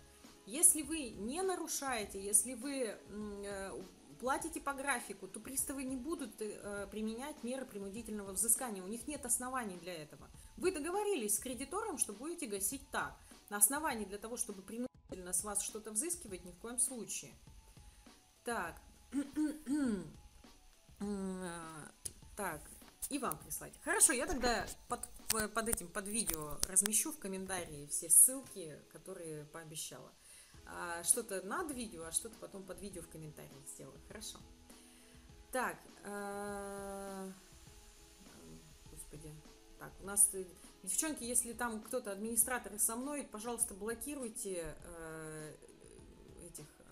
Если 0.45 0.81
вы 0.81 1.09
не 1.09 1.41
нарушаете, 1.43 2.19
если 2.19 2.55
вы 2.55 2.95
э, 2.97 3.83
платите 4.19 4.61
по 4.61 4.73
графику, 4.73 5.27
то 5.27 5.39
приставы 5.39 5.83
не 5.83 5.97
будут 5.97 6.41
э, 6.41 6.87
применять 6.89 7.43
меры 7.43 7.65
принудительного 7.65 8.31
взыскания. 8.31 8.81
У 8.81 8.87
них 8.87 9.05
нет 9.07 9.25
оснований 9.25 9.77
для 9.77 9.93
этого. 9.93 10.27
Вы 10.57 10.71
договорились 10.71 11.35
с 11.35 11.39
кредитором, 11.39 11.97
что 11.97 12.13
будете 12.13 12.47
гасить 12.47 12.89
так. 12.89 13.15
На 13.49 13.57
основании 13.57 14.05
для 14.05 14.17
того, 14.17 14.37
чтобы 14.37 14.61
принудительно 14.61 15.33
с 15.33 15.43
вас 15.43 15.61
что-то 15.61 15.91
взыскивать, 15.91 16.45
ни 16.45 16.51
в 16.51 16.57
коем 16.57 16.79
случае. 16.79 17.33
Так. 18.43 18.81
Так, 22.35 22.61
и 23.09 23.17
вам 23.17 23.37
прислать. 23.39 23.73
Хорошо, 23.83 24.13
я 24.13 24.25
тогда 24.27 24.65
под, 24.87 25.01
под 25.53 25.67
этим, 25.67 25.87
под 25.87 26.07
видео 26.07 26.57
размещу 26.67 27.11
в 27.11 27.19
комментарии 27.19 27.87
все 27.87 28.09
ссылки, 28.09 28.79
которые 28.91 29.45
пообещала. 29.45 30.11
А, 30.65 31.03
что-то 31.03 31.41
над 31.41 31.71
видео, 31.71 32.05
а 32.05 32.11
что-то 32.11 32.35
потом 32.39 32.63
под 32.63 32.79
видео 32.79 33.01
в 33.01 33.09
комментариях 33.09 33.67
сделаю. 33.67 33.99
Хорошо. 34.07 34.37
Так. 35.51 35.77
А... 36.03 37.31
Господи. 38.91 39.33
Так, 39.79 39.91
у 40.01 40.05
нас 40.05 40.29
девчонки, 40.83 41.23
если 41.23 41.53
там 41.53 41.81
кто-то 41.81 42.11
администраторы 42.11 42.77
со 42.77 42.95
мной, 42.95 43.23
пожалуйста, 43.23 43.73
блокируйте 43.73 44.75
э, 44.83 45.55
этих, 46.45 46.65
э, 46.79 46.83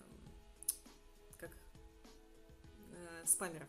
как, 1.36 1.50
э, 2.92 3.26
спамеров. 3.26 3.68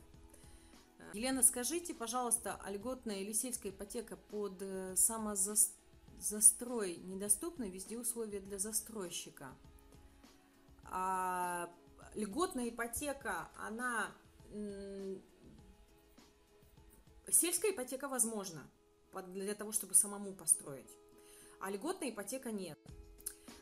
Елена, 1.13 1.43
скажите, 1.43 1.93
пожалуйста, 1.93 2.59
а 2.63 2.71
льготная 2.71 3.21
или 3.21 3.33
сельская 3.33 3.69
ипотека 3.69 4.15
под 4.15 4.61
э, 4.61 4.95
самозастрой 4.95 6.97
недоступна? 6.97 7.69
Везде 7.69 7.97
условия 7.97 8.39
для 8.39 8.59
застройщика. 8.59 9.49
А 10.85 11.69
льготная 12.15 12.69
ипотека, 12.69 13.49
она 13.57 14.11
Сельская 17.31 17.71
ипотека 17.71 18.07
возможна 18.07 18.67
для 19.27 19.53
того, 19.53 19.71
чтобы 19.71 19.93
самому 19.93 20.33
построить, 20.33 20.89
а 21.59 21.69
льготная 21.69 22.09
ипотека 22.09 22.51
нет. 22.51 22.79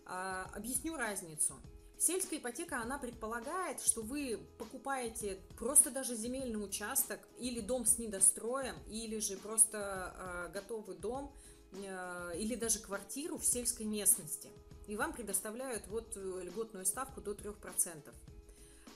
А, 0.06 0.50
объясню 0.56 0.96
разницу. 0.96 1.56
Сельская 2.00 2.38
ипотека, 2.38 2.80
она 2.80 3.00
предполагает, 3.00 3.82
что 3.82 4.02
вы 4.02 4.40
покупаете 4.60 5.40
просто 5.58 5.90
даже 5.90 6.16
земельный 6.16 6.64
участок 6.64 7.20
или 7.40 7.60
дом 7.60 7.86
с 7.86 7.98
недостроем, 7.98 8.76
или 8.88 9.20
же 9.20 9.36
просто 9.38 10.14
э, 10.16 10.52
готовый 10.54 10.96
дом, 10.96 11.34
э, 11.74 12.34
или 12.38 12.56
даже 12.56 12.80
квартиру 12.80 13.38
в 13.40 13.46
сельской 13.46 13.86
местности. 13.86 14.50
И 14.88 14.96
вам 14.96 15.12
предоставляют 15.12 15.88
вот 15.88 16.16
льготную 16.16 16.86
ставку 16.86 17.20
до 17.20 17.32
3%. 17.32 18.14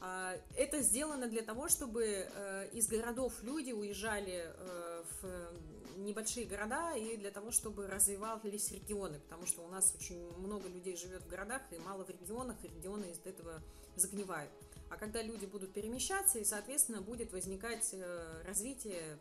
А, 0.03 0.35
это 0.57 0.81
сделано 0.81 1.27
для 1.27 1.43
того, 1.43 1.69
чтобы 1.69 2.03
э, 2.05 2.69
из 2.73 2.87
городов 2.87 3.33
люди 3.43 3.71
уезжали 3.71 4.45
э, 4.45 5.03
в 5.21 5.70
небольшие 6.05 6.45
города 6.45 6.95
и 6.95 7.17
для 7.17 7.31
того, 7.31 7.51
чтобы 7.51 7.87
развивались 7.87 8.71
регионы, 8.71 9.19
потому 9.19 9.45
что 9.45 9.61
у 9.61 9.67
нас 9.69 9.93
очень 9.95 10.21
много 10.37 10.67
людей 10.67 10.95
живет 10.95 11.23
в 11.23 11.27
городах 11.27 11.61
и 11.71 11.77
мало 11.79 12.03
в 12.05 12.09
регионах, 12.09 12.57
и 12.63 12.67
регионы 12.67 13.05
из 13.05 13.19
этого 13.25 13.61
загнивают. 13.95 14.51
А 14.89 14.97
когда 14.97 15.21
люди 15.21 15.45
будут 15.45 15.73
перемещаться, 15.73 16.39
и, 16.39 16.43
соответственно, 16.43 17.01
будет 17.01 17.31
возникать 17.31 17.89
э, 17.93 18.43
развитие, 18.45 19.19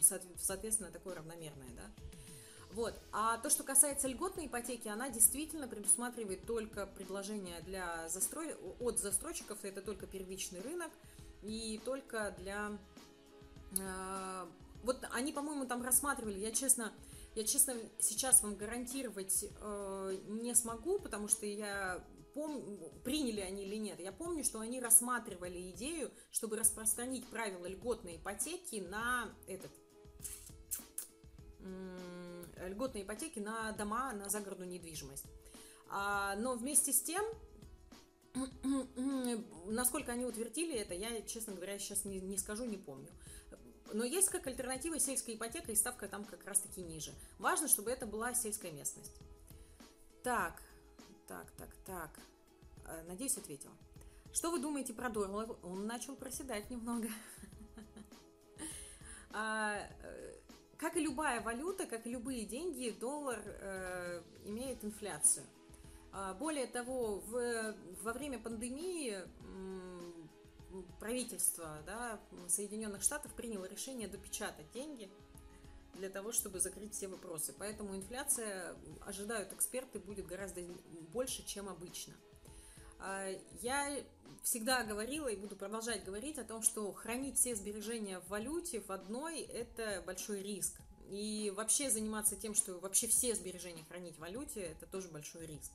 соответственно, 0.00 0.90
такое 0.90 1.16
равномерное, 1.16 1.70
да. 1.76 1.90
Вот. 2.72 2.94
А 3.10 3.38
то, 3.38 3.50
что 3.50 3.64
касается 3.64 4.06
льготной 4.06 4.46
ипотеки, 4.46 4.86
она 4.86 5.10
действительно 5.10 5.66
предусматривает 5.66 6.46
только 6.46 6.86
предложения 6.86 7.60
для 7.62 8.08
застрой... 8.08 8.54
от 8.78 8.98
застройщиков, 9.00 9.64
это 9.64 9.82
только 9.82 10.06
первичный 10.06 10.60
рынок 10.60 10.90
и 11.42 11.80
только 11.84 12.34
для... 12.38 12.78
Вот 14.82 15.04
они, 15.12 15.32
по-моему, 15.32 15.66
там 15.66 15.82
рассматривали, 15.82 16.38
я 16.38 16.52
честно, 16.52 16.92
я 17.34 17.44
честно 17.44 17.74
сейчас 17.98 18.42
вам 18.42 18.56
гарантировать 18.56 19.44
э, 19.44 20.18
не 20.28 20.54
смогу, 20.54 20.98
потому 20.98 21.28
что 21.28 21.46
я 21.46 22.04
помню, 22.34 22.90
приняли 23.04 23.40
они 23.40 23.64
или 23.64 23.76
нет. 23.76 24.00
Я 24.00 24.12
помню, 24.12 24.44
что 24.44 24.60
они 24.60 24.80
рассматривали 24.80 25.70
идею, 25.72 26.10
чтобы 26.30 26.56
распространить 26.56 27.26
правила 27.28 27.66
льготной 27.66 28.16
ипотеки 28.16 28.76
на 28.76 29.34
этот 29.46 29.70
льготные 32.68 33.04
ипотеки 33.04 33.38
на 33.38 33.72
дома, 33.72 34.12
на 34.12 34.28
загородную 34.28 34.70
недвижимость. 34.70 35.24
А, 35.88 36.36
но 36.36 36.54
вместе 36.54 36.92
с 36.92 37.02
тем, 37.02 37.24
насколько 39.66 40.12
они 40.12 40.24
утвердили 40.24 40.74
это, 40.74 40.94
я, 40.94 41.22
честно 41.22 41.54
говоря, 41.54 41.78
сейчас 41.78 42.04
не, 42.04 42.20
не 42.20 42.38
скажу, 42.38 42.64
не 42.64 42.78
помню. 42.78 43.08
Но 43.92 44.04
есть 44.04 44.28
как 44.28 44.46
альтернатива 44.46 44.98
сельская 44.98 45.34
ипотека, 45.34 45.72
и 45.72 45.76
ставка 45.76 46.08
там 46.08 46.24
как 46.24 46.44
раз-таки 46.44 46.82
ниже. 46.82 47.12
Важно, 47.38 47.68
чтобы 47.68 47.90
это 47.90 48.06
была 48.06 48.34
сельская 48.34 48.72
местность. 48.72 49.12
Так, 50.22 50.62
так, 51.26 51.50
так, 51.52 51.68
так. 51.86 52.10
Э, 52.86 53.02
надеюсь, 53.06 53.36
ответила. 53.36 53.72
Что 54.32 54.50
вы 54.50 54.60
думаете 54.60 54.92
про 54.92 55.08
доллар? 55.08 55.48
Он 55.62 55.86
начал 55.86 56.16
проседать 56.16 56.70
немного. 56.70 57.08
А, 59.32 59.76
э, 60.02 60.34
как 60.76 60.96
и 60.96 61.00
любая 61.00 61.40
валюта, 61.40 61.86
как 61.86 62.04
и 62.04 62.10
любые 62.10 62.46
деньги, 62.46 62.90
доллар 62.90 63.38
э, 63.44 64.22
имеет 64.44 64.84
инфляцию. 64.84 65.46
А, 66.12 66.34
более 66.34 66.66
того, 66.66 67.20
в, 67.20 67.76
во 68.02 68.12
время 68.12 68.40
пандемии 68.40 69.18
правительство 70.98 71.82
да, 71.86 72.20
Соединенных 72.48 73.02
Штатов 73.02 73.32
приняло 73.34 73.64
решение 73.64 74.08
допечатать 74.08 74.70
деньги 74.72 75.10
для 75.94 76.08
того, 76.08 76.32
чтобы 76.32 76.60
закрыть 76.60 76.94
все 76.94 77.08
вопросы. 77.08 77.54
Поэтому 77.58 77.96
инфляция, 77.96 78.76
ожидают 79.04 79.52
эксперты, 79.52 79.98
будет 79.98 80.26
гораздо 80.26 80.62
больше, 81.12 81.44
чем 81.44 81.68
обычно. 81.68 82.14
А, 82.98 83.28
я 83.60 84.02
всегда 84.42 84.84
говорила 84.84 85.28
и 85.28 85.36
буду 85.36 85.56
продолжать 85.56 86.04
говорить 86.04 86.38
о 86.38 86.44
том, 86.44 86.62
что 86.62 86.92
хранить 86.92 87.38
все 87.38 87.54
сбережения 87.54 88.20
в 88.20 88.28
валюте 88.28 88.80
в 88.80 88.90
одной– 88.90 89.40
это 89.40 90.02
большой 90.06 90.42
риск. 90.42 90.80
И 91.08 91.52
вообще 91.56 91.90
заниматься 91.90 92.36
тем, 92.36 92.54
что 92.54 92.78
вообще 92.78 93.08
все 93.08 93.34
сбережения 93.34 93.84
хранить 93.88 94.16
в 94.16 94.20
валюте– 94.20 94.60
это 94.80 94.86
тоже 94.86 95.08
большой 95.08 95.46
риск. 95.46 95.72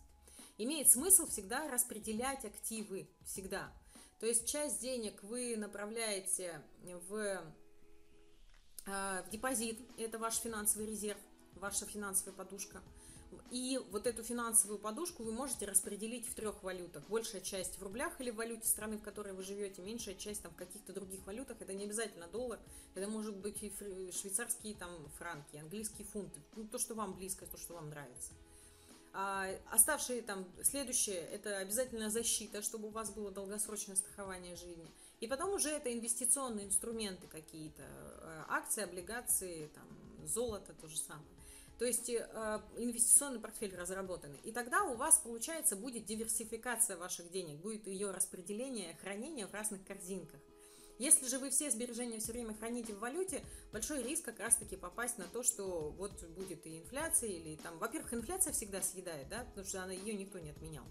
Имеет 0.58 0.90
смысл 0.90 1.28
всегда 1.28 1.68
распределять 1.70 2.46
активы, 2.46 3.10
всегда. 3.26 3.72
То 4.20 4.26
есть 4.26 4.48
часть 4.48 4.82
денег 4.82 5.22
вы 5.24 5.56
направляете 5.58 6.62
в, 7.10 7.42
а, 8.86 9.24
в 9.24 9.30
депозит, 9.30 9.80
это 9.98 10.18
ваш 10.18 10.36
финансовый 10.38 10.88
резерв, 10.88 11.20
ваша 11.56 11.86
финансовая 11.86 12.34
подушка– 12.34 12.82
и 13.52 13.80
вот 13.92 14.08
эту 14.08 14.24
финансовую 14.24 14.80
подушку 14.80 15.24
вы 15.24 15.32
можете 15.32 15.66
распределить 15.66 16.28
в 16.28 16.34
трех 16.36 16.64
валютах. 16.64 17.08
Большая 17.08 17.42
часть 17.42 17.78
в 17.78 17.84
рублях 17.84 18.20
или 18.20 18.32
в 18.32 18.36
валюте 18.36 18.68
страны, 18.68 18.98
в 18.98 19.02
которой 19.02 19.34
вы 19.34 19.44
живете, 19.44 19.82
меньшая 19.82 20.16
часть 20.16 20.42
там 20.42 20.52
в 20.52 20.56
каких-то 20.56 20.94
других 20.94 21.26
валютах. 21.26 21.62
Это 21.62 21.74
не 21.74 21.86
обязательно 21.86 22.28
доллар, 22.28 22.60
это 22.96 23.08
может 23.08 23.36
быть 23.36 23.62
и 23.62 23.72
швейцарские 24.12 24.76
там 24.76 24.90
франки, 25.18 25.58
английские 25.58 26.08
фунты. 26.08 26.40
Ну, 26.56 26.68
то, 26.68 26.80
что 26.80 26.96
вам 26.96 27.14
близко, 27.14 27.46
то, 27.46 27.58
что 27.58 27.76
вам 27.76 27.90
нравится. 27.90 28.34
А 29.18 29.48
оставшие 29.72 30.22
там, 30.22 30.46
следующее, 30.62 31.16
это 31.16 31.60
обязательно 31.60 32.10
защита, 32.10 32.62
чтобы 32.62 32.90
у 32.90 32.92
вас 32.92 33.12
было 33.12 33.32
долгосрочное 33.32 33.96
страхование 33.96 34.58
жизни. 34.58 34.92
И 35.22 35.28
потом 35.28 35.54
уже 35.54 35.70
это 35.70 35.94
инвестиционные 35.94 36.66
инструменты 36.66 37.26
какие-то, 37.28 37.84
э, 37.84 38.44
акции, 38.50 38.84
облигации, 38.84 39.68
там, 39.74 39.88
золото, 40.28 40.74
то 40.74 40.90
же 40.90 40.98
самое. 40.98 41.26
То 41.80 41.86
есть 41.86 42.10
э, 42.10 42.62
инвестиционный 42.76 43.40
портфель 43.40 43.74
разработанный. 43.74 44.40
И 44.44 44.52
тогда 44.52 44.84
у 44.84 44.96
вас, 44.96 45.20
получается, 45.20 45.78
будет 45.78 46.04
диверсификация 46.04 46.98
ваших 46.98 47.32
денег, 47.32 47.62
будет 47.62 47.88
ее 47.88 48.12
распределение, 48.12 48.98
хранение 49.02 49.48
в 49.48 49.54
разных 49.54 49.86
корзинках. 49.86 50.42
Если 50.98 51.28
же 51.28 51.40
вы 51.40 51.50
все 51.50 51.70
сбережения 51.70 52.20
все 52.20 52.32
время 52.32 52.54
храните 52.54 52.94
в 52.94 53.00
валюте, 53.00 53.44
большой 53.72 54.02
риск 54.02 54.26
как 54.26 54.40
раз-таки 54.40 54.78
попасть 54.78 55.18
на 55.18 55.26
то, 55.26 55.44
что 55.44 55.92
вот 55.92 56.24
будет 56.30 56.66
и 56.66 56.80
инфляция, 56.80 57.30
или 57.30 57.58
там, 57.58 57.78
во-первых, 57.80 58.14
инфляция 58.14 58.54
всегда 58.54 58.82
съедает, 58.82 59.28
да, 59.28 59.44
потому 59.44 59.68
что 59.68 59.84
она, 59.84 59.92
ее 59.92 60.14
никто 60.14 60.40
не 60.40 60.52
отменял, 60.52 60.86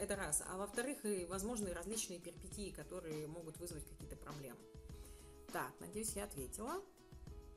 это 0.00 0.16
раз. 0.16 0.42
А 0.46 0.56
во-вторых, 0.56 1.04
и 1.04 1.24
возможные 1.24 1.74
различные 1.74 2.20
перипетии, 2.20 2.70
которые 2.70 3.26
могут 3.26 3.58
вызвать 3.58 3.84
какие-то 3.88 4.16
проблемы. 4.16 4.58
Так, 5.52 5.72
надеюсь, 5.80 6.14
я 6.14 6.24
ответила. 6.24 6.82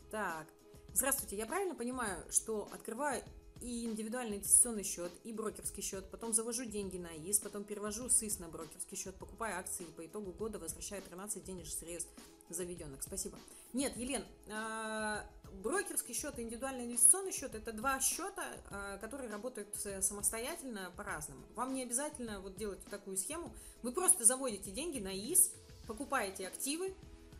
Так, 0.09 0.47
Здравствуйте, 0.93 1.35
я 1.35 1.45
правильно 1.45 1.75
понимаю, 1.75 2.25
что 2.31 2.67
открываю 2.71 3.21
и 3.61 3.85
индивидуальный 3.85 4.37
инвестиционный 4.37 4.83
счет, 4.83 5.11
и 5.23 5.33
брокерский 5.33 5.83
счет, 5.83 6.09
потом 6.09 6.33
завожу 6.33 6.65
деньги 6.65 6.97
на 6.97 7.15
ИС, 7.17 7.39
потом 7.39 7.63
перевожу 7.63 8.09
СИС 8.09 8.39
на 8.39 8.47
брокерский 8.47 8.97
счет, 8.97 9.15
покупаю 9.15 9.57
акции 9.57 9.83
и 9.83 9.91
по 9.91 10.05
итогу 10.05 10.31
года 10.31 10.59
возвращаю 10.59 11.01
13 11.01 11.43
денежных 11.43 11.73
средств 11.73 12.09
заведенных. 12.49 13.03
Спасибо. 13.03 13.37
Нет, 13.73 13.95
Елен, 13.97 14.23
а, 14.49 15.25
брокерский 15.63 16.13
счет 16.13 16.39
и 16.39 16.43
индивидуальный 16.43 16.85
инвестиционный 16.85 17.31
счет– 17.31 17.55
это 17.55 17.73
два 17.73 17.99
счета, 17.99 18.45
а, 18.69 18.97
которые 18.97 19.29
работают 19.29 19.75
самостоятельно 20.01 20.91
по-разному. 20.95 21.45
Вам 21.55 21.73
не 21.73 21.83
обязательно 21.83 22.39
вот 22.39 22.55
делать 22.55 22.79
такую 22.85 23.17
схему. 23.17 23.53
Вы 23.83 23.91
просто 23.91 24.25
заводите 24.25 24.71
деньги 24.71 24.99
на 24.99 25.13
ИС, 25.13 25.51
покупаете 25.87 26.47
активы, 26.47 26.93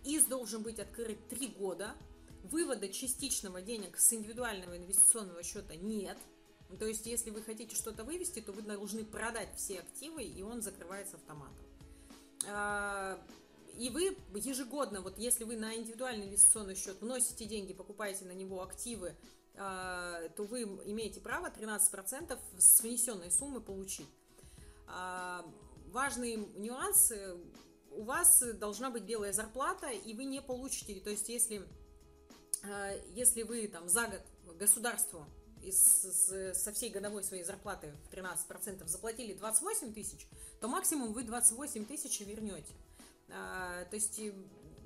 ИС 0.04 0.26
должен 0.26 0.64
быть 0.64 0.80
открыт 0.80 1.18
3 1.30 1.48
года– 1.58 1.96
Вывода 2.44 2.88
частичного 2.90 3.62
денег 3.62 3.98
с 3.98 4.14
индивидуального 4.14 4.78
инвестиционного 4.78 5.44
счета 5.44 5.76
нет. 5.76 6.18
То 6.80 6.86
есть, 6.86 7.06
если 7.06 7.30
вы 7.30 7.42
хотите 7.42 7.76
что-то 7.76 8.04
вывести, 8.04 8.42
то 8.42 8.52
вы 8.52 8.62
должны 8.62 9.06
продать 9.06 9.50
все 9.56 9.80
активы, 9.80 10.24
и 10.24 10.42
он 10.42 10.62
закрывается 10.62 11.16
автоматом. 11.16 11.66
А, 12.48 13.20
и 13.78 13.90
вы 13.90 14.18
ежегодно, 14.36 15.02
вот 15.02 15.18
если 15.18 15.44
вы 15.44 15.56
на 15.56 15.76
индивидуальный 15.76 16.28
инвестиционный 16.28 16.76
счет 16.76 17.00
вносите 17.02 17.46
деньги, 17.46 17.74
покупаете 17.74 18.26
на 18.26 18.32
него 18.32 18.62
активы, 18.62 19.16
а, 19.56 20.28
то 20.36 20.44
вы 20.44 20.64
имеете 20.64 21.20
право 21.22 21.50
13% 21.50 22.38
с 22.58 22.82
внесенной 22.82 23.32
суммы 23.32 23.62
получить. 23.62 24.10
А, 24.88 25.46
важный 25.88 26.36
нюанс, 26.58 27.14
у 27.92 28.04
вас 28.04 28.44
должна 28.56 28.90
быть 28.90 29.04
белая 29.04 29.34
зарплата, 29.34 29.90
и 29.90 30.14
вы 30.14 30.26
не 30.26 30.42
получите, 30.42 31.00
то 31.00 31.10
есть 31.10 31.30
если 31.30 31.66
если 33.14 33.44
вы 33.44 33.68
там 33.68 33.88
за 33.88 34.08
год 34.08 34.22
государству 34.58 35.26
из, 35.62 36.32
со 36.54 36.72
всей 36.72 36.90
годовой 36.90 37.24
своей 37.24 37.44
зарплаты 37.44 37.94
в 38.10 38.14
13% 38.14 38.88
заплатили 38.88 39.34
28 39.34 39.94
тысяч, 39.94 40.28
то 40.60 40.68
максимум 40.68 41.14
вы 41.14 41.24
28 41.24 41.86
тысяч 41.86 42.20
вернете. 42.22 42.74
А, 43.30 43.86
то 43.86 43.96
есть 43.96 44.20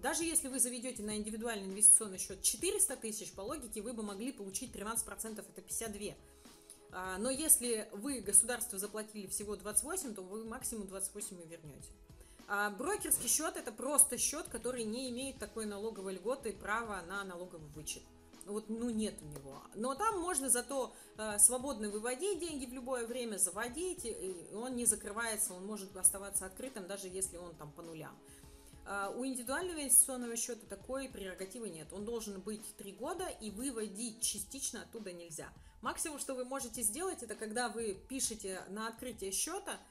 даже 0.02 0.24
если 0.24 0.48
вы 0.48 0.60
заведете 0.60 1.04
на 1.04 1.16
индивидуальный 1.16 1.68
инвестиционный 1.68 2.18
счет 2.18 2.42
400 2.42 2.96
тысяч, 2.98 3.32
по 3.34 3.42
логике 3.42 3.82
вы 3.82 3.94
бы 3.94 4.02
могли 4.02 4.32
получить 4.32 4.74
13%, 4.74 5.40
это 5.40 5.62
52. 5.62 6.16
А, 6.92 7.18
но 7.20 7.30
если 7.30 7.88
вы 7.94 8.20
государству 8.22 8.78
заплатили 8.78 9.28
всего 9.28 9.56
28, 9.56 10.16
то 10.16 10.24
вы 10.24 10.44
максимум 10.46 10.88
28 10.88 11.42
и 11.42 11.48
вернете. 11.48 11.90
А 12.54 12.70
брокерский 12.70 13.30
счет 13.30 13.56
это 13.56 13.72
просто 13.72 14.18
счет, 14.18 14.50
который 14.50 14.84
не 14.84 15.10
имеет 15.10 15.40
такой 15.40 15.66
налоговой 15.66 16.16
льготы 16.16 16.50
и 16.50 16.52
права 16.52 17.02
на 17.04 17.24
налоговый 17.24 17.70
вычет. 17.70 18.04
Вот, 18.46 18.66
ну, 18.68 18.90
нет 18.90 19.16
у 19.22 19.26
него. 19.26 19.62
Но 19.74 19.96
там 19.96 20.20
можно 20.20 20.50
зато 20.50 20.94
э, 21.18 21.40
свободно 21.40 21.90
выводить 21.90 22.42
деньги 22.42 22.66
в 22.66 22.74
любое 22.74 23.08
время, 23.08 23.38
заводить, 23.38 24.02
и 24.04 24.36
он 24.54 24.76
не 24.76 24.86
закрывается, 24.86 25.54
он 25.54 25.66
может 25.66 25.96
оставаться 25.96 26.46
открытым, 26.46 26.88
даже 26.88 27.08
если 27.08 27.38
он 27.38 27.56
там 27.56 27.72
по 27.72 27.84
нулям. 27.84 28.20
Э, 28.86 29.14
у 29.16 29.26
индивидуального 29.26 29.80
инвестиционного 29.80 30.36
счета 30.36 30.68
такой 30.68 31.08
прерогативы 31.08 31.70
нет. 31.70 31.94
Он 31.94 32.04
должен 32.04 32.42
быть 32.42 32.76
три 32.76 32.92
года, 32.92 33.30
и 33.30 33.50
выводить 33.50 34.22
частично 34.22 34.82
оттуда 34.82 35.14
нельзя. 35.14 35.48
Максимум, 35.82 36.20
что 36.20 36.34
вы 36.34 36.44
можете 36.44 36.82
сделать, 36.82 37.24
это 37.24 37.36
когда 37.36 37.70
вы 37.70 37.98
пишете 38.10 38.62
на 38.68 38.90
открытие 38.90 39.32
счета– 39.32 39.80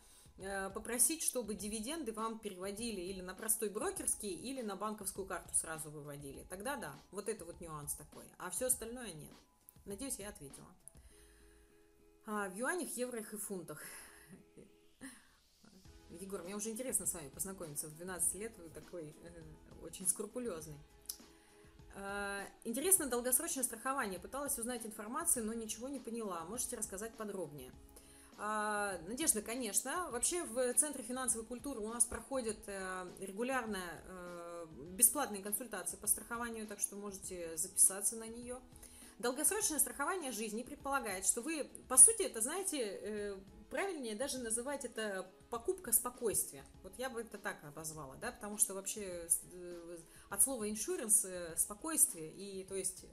попросить, 0.75 1.23
чтобы 1.23 1.55
дивиденды 1.55 2.13
вам 2.13 2.39
переводили 2.39 3.01
или 3.01 3.21
на 3.21 3.35
простой 3.35 3.69
брокерский, 3.69 4.31
или 4.31 4.63
на 4.63 4.77
банковскую 4.77 5.27
карту 5.27 5.55
сразу 5.55 5.91
выводили. 5.91 6.47
Тогда 6.49 6.77
да, 6.77 6.95
вот 7.11 7.29
это 7.29 7.45
вот 7.45 7.61
нюанс 7.61 7.95
такой. 7.95 8.25
А 8.39 8.51
все 8.51 8.67
остальное 8.67 9.13
нет. 9.13 9.35
Надеюсь, 9.85 10.19
я 10.19 10.29
ответила. 10.31 10.69
А, 12.27 12.49
в 12.49 12.55
юанях, 12.55 12.91
еврох 12.97 13.33
и 13.33 13.37
фунтах. 13.37 13.83
Егор, 16.11 16.43
мне 16.43 16.55
уже 16.55 16.71
интересно 16.71 17.07
с 17.07 17.15
вами 17.15 17.29
познакомиться. 17.29 17.89
В 17.89 17.95
12 17.97 18.35
лет 18.35 18.57
вы 18.59 18.69
такой 18.69 19.15
э, 19.23 19.43
очень 19.83 20.07
скрупулезный. 20.07 20.79
Э, 21.95 22.47
интересно 22.65 23.07
долгосрочное 23.07 23.65
страхование. 23.65 24.21
Пыталась 24.21 24.59
узнать 24.59 24.85
информацию, 24.85 25.47
но 25.47 25.55
ничего 25.55 25.89
не 25.89 25.99
поняла. 25.99 26.45
Можете 26.45 26.77
рассказать 26.77 27.17
подробнее? 27.17 27.73
А, 27.73 28.00
Надежда, 28.41 29.43
конечно. 29.43 30.09
Вообще 30.11 30.43
в 30.45 30.73
Центре 30.73 31.05
финансовой 31.05 31.47
культуры 31.47 31.81
у 31.81 31.89
нас 31.89 32.07
проходят 32.07 32.57
э, 32.69 33.07
регулярная 33.21 34.03
э, 34.07 34.67
бесплатные 34.93 35.43
консультации 35.43 35.99
по 35.99 36.07
страхованию, 36.07 36.67
так 36.67 36.81
что 36.81 36.97
можете 36.97 37.55
записаться 37.59 38.17
на 38.17 38.27
нее. 38.27 38.59
Долгосрочное 39.19 39.79
страхование 39.79 40.33
жизни 40.33 40.63
предполагает, 40.63 41.27
что 41.27 41.43
вы, 41.43 41.71
по 41.87 41.99
сути, 41.99 42.23
это, 42.23 42.41
знаете, 42.41 42.79
э, 42.79 43.37
правильнее 43.69 44.17
даже 44.17 44.39
называть 44.39 44.87
это 44.87 45.31
покупка 45.51 45.93
спокойствия. 45.93 46.65
Вот 46.83 46.95
я 46.97 47.11
бы 47.11 47.21
это 47.21 47.37
так 47.37 47.63
обозвала, 47.63 48.17
да, 48.17 48.33
потому 48.33 48.57
что 48.57 48.73
вообще 48.73 49.29
от 50.31 50.43
слова 50.43 50.67
insurance 50.67 51.59
спокойствие 51.59 52.33
и, 52.33 52.65
то 52.65 52.75
есть, 52.75 53.05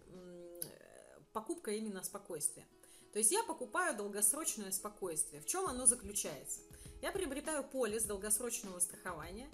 покупка 1.34 1.72
именно 1.72 2.02
спокойствия. 2.02 2.66
То 3.14 3.20
есть 3.20 3.32
я 3.32 3.44
покупаю 3.44 3.96
долгосрочное 3.96 4.72
спокойствие. 4.72 5.42
В 5.42 5.46
чем 5.46 5.66
оно 5.66 5.86
заключается? 5.86 6.60
Я 7.02 7.12
приобретаю 7.12 7.64
полис 7.64 8.04
долгосрочного 8.04 8.80
страхования, 8.80 9.50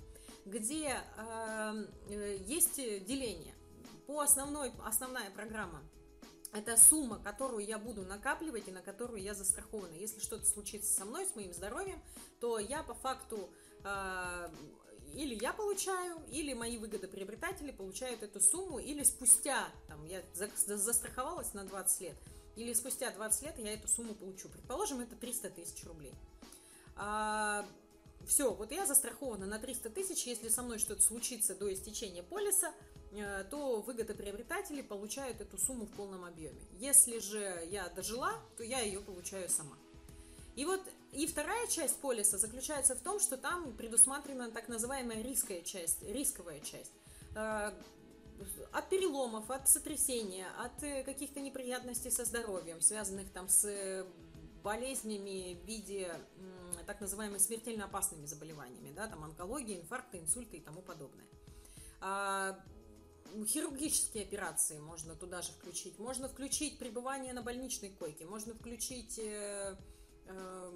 где 0.46 0.98
э, 1.18 1.86
э, 2.10 2.38
есть 2.46 2.76
деление. 2.76 3.54
По 4.08 4.22
основной, 4.22 4.72
основная 4.84 5.30
программа 5.32 5.82
это 6.54 6.78
сумма, 6.78 7.20
которую 7.20 7.66
я 7.66 7.80
буду 7.80 8.04
накапливать 8.04 8.68
и 8.68 8.72
на 8.72 8.82
которую 8.82 9.22
я 9.22 9.34
застрахована. 9.34 9.94
Если 9.94 10.20
что-то 10.20 10.46
случится 10.46 10.94
со 10.94 11.04
мной, 11.04 11.26
с 11.26 11.36
моим 11.36 11.52
здоровьем, 11.52 12.00
то 12.40 12.60
я 12.60 12.84
по 12.84 12.94
факту 12.94 13.50
э, 13.84 14.50
или 15.14 15.36
я 15.36 15.54
получаю, 15.54 16.22
или 16.32 16.54
мои 16.54 16.78
выгодоприобретатели 16.78 17.72
получают 17.72 18.24
эту 18.24 18.40
сумму, 18.40 18.80
или 18.80 19.04
спустя, 19.04 19.68
там, 19.88 20.06
я 20.06 20.22
застраховалась 20.34 21.54
на 21.54 21.64
20 21.64 22.02
лет, 22.02 22.16
или 22.56 22.74
спустя 22.74 23.12
20 23.12 23.42
лет 23.44 23.60
я 23.60 23.74
эту 23.74 23.88
сумму 23.88 24.14
получу. 24.14 24.50
Предположим, 24.50 25.02
это 25.02 25.16
300 25.16 25.50
тысяч 25.52 25.84
рублей. 25.86 26.14
А, 26.96 27.66
все, 28.28 28.54
вот 28.54 28.72
я 28.72 28.86
застрахована 28.86 29.46
на 29.46 29.60
300 29.60 29.90
тысяч, 29.90 30.26
если 30.26 30.50
со 30.50 30.62
мной 30.62 30.80
что-то 30.80 31.02
случится 31.02 31.56
до 31.56 31.74
истечения 31.74 32.24
полиса, 32.24 32.74
э, 33.12 33.44
то 33.50 33.82
выгодоприобретатели 33.82 34.82
получают 34.82 35.42
эту 35.42 35.58
сумму 35.58 35.86
в 35.86 35.92
полном 35.92 36.24
объеме. 36.24 36.62
Если 36.80 37.20
же 37.20 37.68
я 37.70 37.90
дожила, 37.90 38.34
то 38.58 38.64
я 38.64 38.80
ее 38.80 39.02
получаю 39.02 39.50
сама. 39.50 39.78
И 40.56 40.66
вот 40.66 40.82
и 41.12 41.28
вторая 41.28 41.68
часть 41.68 42.00
полиса 42.00 42.38
заключается 42.38 42.96
в 42.96 43.02
том, 43.02 43.20
что 43.20 43.38
там 43.38 43.76
предусмотрена 43.76 44.52
так 44.52 44.68
называемая 44.68 45.22
рисковая 45.22 45.64
часть, 45.64 46.04
рисковая 46.04 46.60
часть 46.60 46.92
э, 47.36 47.72
от 48.72 48.90
переломов, 48.90 49.50
от 49.50 49.70
сотрясения, 49.70 50.48
от 50.60 50.84
э, 50.84 51.04
каких-то 51.04 51.40
неприятностей 51.40 52.12
со 52.12 52.26
здоровьем, 52.26 52.82
связанных 52.82 53.32
там 53.32 53.48
с 53.50 53.66
э, 53.66 54.06
болезнями 54.64 55.60
в 55.62 55.68
виде 55.68 56.14
так 56.88 57.02
называемыми 57.02 57.38
смертельно 57.38 57.86
опасными 57.86 58.26
заболеваниями, 58.26 58.92
да, 58.96 59.08
там 59.08 59.24
онкология, 59.24 59.80
инфаркты, 59.80 60.20
инсульты 60.20 60.58
и 60.58 60.62
тому 60.62 60.82
подобное. 60.82 61.26
А, 62.02 62.60
хирургические 63.46 64.24
операции 64.24 64.80
можно 64.80 65.16
туда 65.16 65.42
же 65.42 65.52
включить, 65.54 65.98
можно 66.00 66.28
включить 66.30 66.78
пребывание 66.80 67.34
на 67.34 67.42
больничной 67.42 67.90
койке, 67.90 68.26
можно 68.26 68.54
включить 68.54 69.18
э, 69.20 69.78
э, 70.28 70.72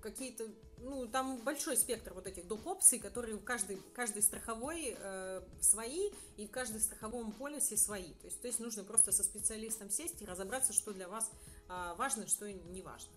какие-то, 0.00 0.46
ну, 0.78 1.06
там 1.06 1.38
большой 1.38 1.76
спектр 1.76 2.12
вот 2.14 2.26
этих 2.26 2.46
доп. 2.46 2.66
опций, 2.66 2.98
которые 2.98 3.36
в 3.36 3.44
каждой, 3.44 3.78
каждой 3.94 4.22
страховой 4.22 4.96
э, 4.98 5.42
свои, 5.60 6.10
и 6.36 6.46
в 6.46 6.50
каждой 6.50 6.80
страховом 6.80 7.32
полисе 7.32 7.76
свои. 7.76 8.12
То 8.14 8.26
есть, 8.26 8.40
то 8.40 8.46
есть 8.46 8.60
нужно 8.60 8.84
просто 8.84 9.12
со 9.12 9.22
специалистом 9.22 9.90
сесть 9.90 10.22
и 10.22 10.26
разобраться, 10.26 10.72
что 10.72 10.92
для 10.92 11.08
вас 11.08 11.30
э, 11.68 11.94
важно, 11.96 12.26
что 12.26 12.50
не 12.50 12.82
важно. 12.82 13.10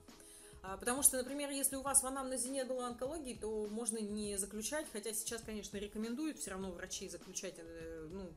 А, 0.64 0.78
потому 0.78 1.02
что, 1.02 1.18
например, 1.18 1.50
если 1.50 1.76
у 1.76 1.82
вас 1.82 2.04
в 2.04 2.08
анамнезе 2.08 2.50
не 2.50 2.66
было 2.66 2.88
онкологии, 2.88 3.36
то 3.36 3.68
можно 3.68 4.00
не 4.00 4.38
заключать, 4.38 4.86
хотя 4.92 5.14
сейчас, 5.14 5.42
конечно, 5.42 5.78
рекомендуют 5.78 6.40
все 6.40 6.52
равно 6.52 6.72
врачи 6.72 7.08
заключать, 7.08 7.56
э, 7.58 8.08
ну, 8.12 8.34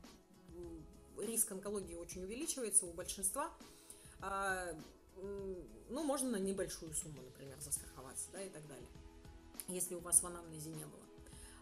риск 1.21 1.51
онкологии 1.51 1.95
очень 1.95 2.23
увеличивается 2.23 2.85
у 2.85 2.93
большинства. 2.93 3.51
А, 4.21 4.75
ну, 5.21 6.03
можно 6.03 6.31
на 6.31 6.37
небольшую 6.37 6.93
сумму, 6.93 7.21
например, 7.21 7.59
застраховаться, 7.59 8.29
да, 8.31 8.41
и 8.41 8.49
так 8.49 8.65
далее, 8.67 8.87
если 9.67 9.95
у 9.95 9.99
вас 9.99 10.21
в 10.21 10.27
анамнезе 10.27 10.69
не 10.69 10.85
было. 10.85 11.01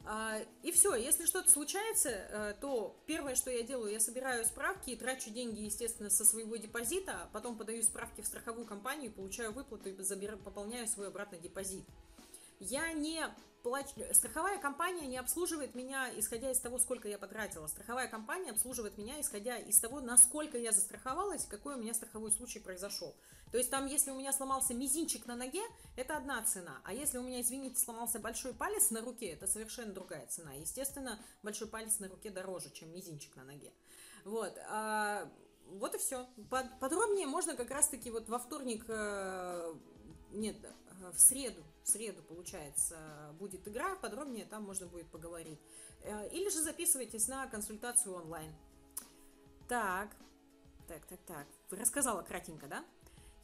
А, 0.06 0.40
и 0.64 0.72
все, 0.72 0.96
если 0.96 1.26
что-то 1.26 1.52
случается, 1.52 2.10
э, 2.10 2.56
то 2.62 2.96
первое, 3.06 3.36
что 3.36 3.52
я 3.52 3.64
делаю, 3.64 3.92
я 3.92 4.00
собираю 4.00 4.46
справки 4.46 4.92
и 4.92 4.96
трачу 4.96 5.30
деньги, 5.30 5.62
естественно, 5.62 6.10
со 6.10 6.24
своего 6.26 6.56
депозита, 6.56 7.24
а 7.24 7.30
потом 7.34 7.58
подаю 7.58 7.84
справки 7.84 8.22
в 8.22 8.26
страховую 8.26 8.66
компанию, 8.66 9.12
получаю 9.12 9.52
выплату 9.52 9.90
и 9.90 10.02
забираю, 10.02 10.40
пополняю 10.40 10.88
свой 10.88 11.10
обратный 11.10 11.40
депозит. 11.40 11.86
Я 12.60 12.92
не 12.94 13.26
плачу... 13.64 13.90
Страховая 14.12 14.58
компания 14.58 15.08
не 15.08 15.18
обслуживает 15.18 15.76
меня, 15.76 16.10
исходя 16.18 16.52
из 16.52 16.60
того, 16.60 16.80
сколько 16.80 17.08
я 17.08 17.18
потратила. 17.18 17.68
Страховая 17.68 18.08
компания 18.08 18.52
обслуживает 18.52 18.98
меня, 18.98 19.20
исходя 19.22 19.58
из 19.58 19.80
того, 19.80 20.00
насколько 20.00 20.58
я 20.58 20.72
застраховалась, 20.72 21.46
какой 21.46 21.76
у 21.76 21.78
меня 21.78 21.94
страховой 21.94 22.32
случай 22.32 22.60
произошел. 22.60 23.16
То 23.52 23.58
есть 23.58 23.72
там, 23.72 23.88
если 23.88 24.12
у 24.12 24.16
меня 24.16 24.32
сломался 24.32 24.74
мизинчик 24.74 25.26
на 25.26 25.36
ноге, 25.36 25.62
это 25.96 26.18
одна 26.18 26.44
цена. 26.44 26.82
А 26.84 26.94
если 26.94 27.18
у 27.18 27.24
меня, 27.24 27.42
извините, 27.42 27.80
сломался 27.80 28.20
большой 28.20 28.54
палец 28.54 28.92
на 28.92 29.02
руке, 29.02 29.28
это 29.28 29.48
совершенно 29.48 29.94
другая 29.94 30.28
цена. 30.28 30.54
Естественно, 30.54 31.20
большой 31.42 31.68
палец 31.68 32.00
на 32.00 32.08
руке 32.08 32.30
дороже, 32.30 32.70
чем 32.72 32.92
мизинчик 32.94 33.36
на 33.36 33.44
ноге. 33.44 33.74
Вот. 34.24 34.58
А, 34.70 35.32
вот 35.66 35.96
и 35.96 35.98
все. 35.98 36.28
Подробнее 36.80 37.28
можно 37.28 37.56
как 37.56 37.72
раз-таки 37.72 38.12
вот 38.12 38.30
во 38.30 38.40
вторник, 38.40 38.86
э, 38.88 39.76
нет, 40.32 40.58
в 41.14 41.20
среду, 41.20 41.64
в 41.84 41.88
среду, 41.88 42.22
получается, 42.24 42.98
будет 43.40 43.68
игра, 43.68 43.96
подробнее 43.96 44.46
там 44.46 44.64
можно 44.64 44.88
будет 44.88 45.10
поговорить. 45.10 45.60
Э, 46.04 46.28
или 46.30 46.50
же 46.50 46.62
записывайтесь 46.62 47.28
на 47.28 47.48
консультацию 47.48 48.16
онлайн. 48.16 48.54
Так, 49.68 50.16
так, 50.88 51.06
так, 51.06 51.20
так. 51.26 51.48
Рассказала 51.70 52.22
кратенько, 52.24 52.68
да? 52.68 52.84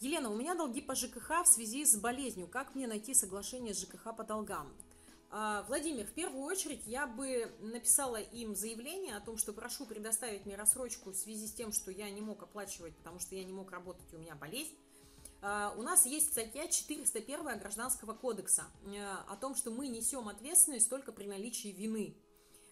Елена, 0.01 0.29
у 0.29 0.35
меня 0.35 0.55
долги 0.55 0.81
по 0.81 0.93
ЖКХ 0.93 1.43
в 1.43 1.47
связи 1.47 1.85
с 1.85 1.95
болезнью. 1.95 2.47
Как 2.47 2.75
мне 2.75 2.85
найти 2.85 3.13
соглашение 3.13 3.73
с 3.73 3.81
ЖКХ 3.81 4.15
по 4.15 4.25
долгам? 4.25 4.73
А, 5.31 5.63
Владимир, 5.67 6.05
в 6.05 6.11
первую 6.11 6.43
очередь 6.43 6.85
я 6.85 7.07
бы 7.07 7.49
написала 7.61 8.17
им 8.17 8.55
заявление 8.55 9.15
о 9.15 9.21
том, 9.21 9.37
что 9.37 9.53
прошу 9.53 9.85
предоставить 9.85 10.45
мне 10.45 10.57
рассрочку 10.57 11.11
в 11.11 11.15
связи 11.15 11.47
с 11.47 11.53
тем, 11.53 11.71
что 11.71 11.91
я 11.91 12.09
не 12.09 12.21
мог 12.21 12.43
оплачивать, 12.43 12.95
потому 12.97 13.19
что 13.19 13.35
я 13.35 13.43
не 13.45 13.53
мог 13.53 13.71
работать, 13.71 14.13
у 14.13 14.17
меня 14.17 14.35
болезнь. 14.35 14.75
А, 15.41 15.73
у 15.77 15.81
нас 15.81 16.05
есть 16.05 16.31
статья 16.31 16.67
401 16.67 17.59
Гражданского 17.59 18.13
кодекса 18.13 18.65
э, 18.85 19.01
о 19.27 19.37
том, 19.37 19.55
что 19.55 19.71
мы 19.71 19.87
несем 19.87 20.27
ответственность 20.27 20.89
только 20.89 21.13
при 21.13 21.25
наличии 21.25 21.69
вины. 21.69 22.17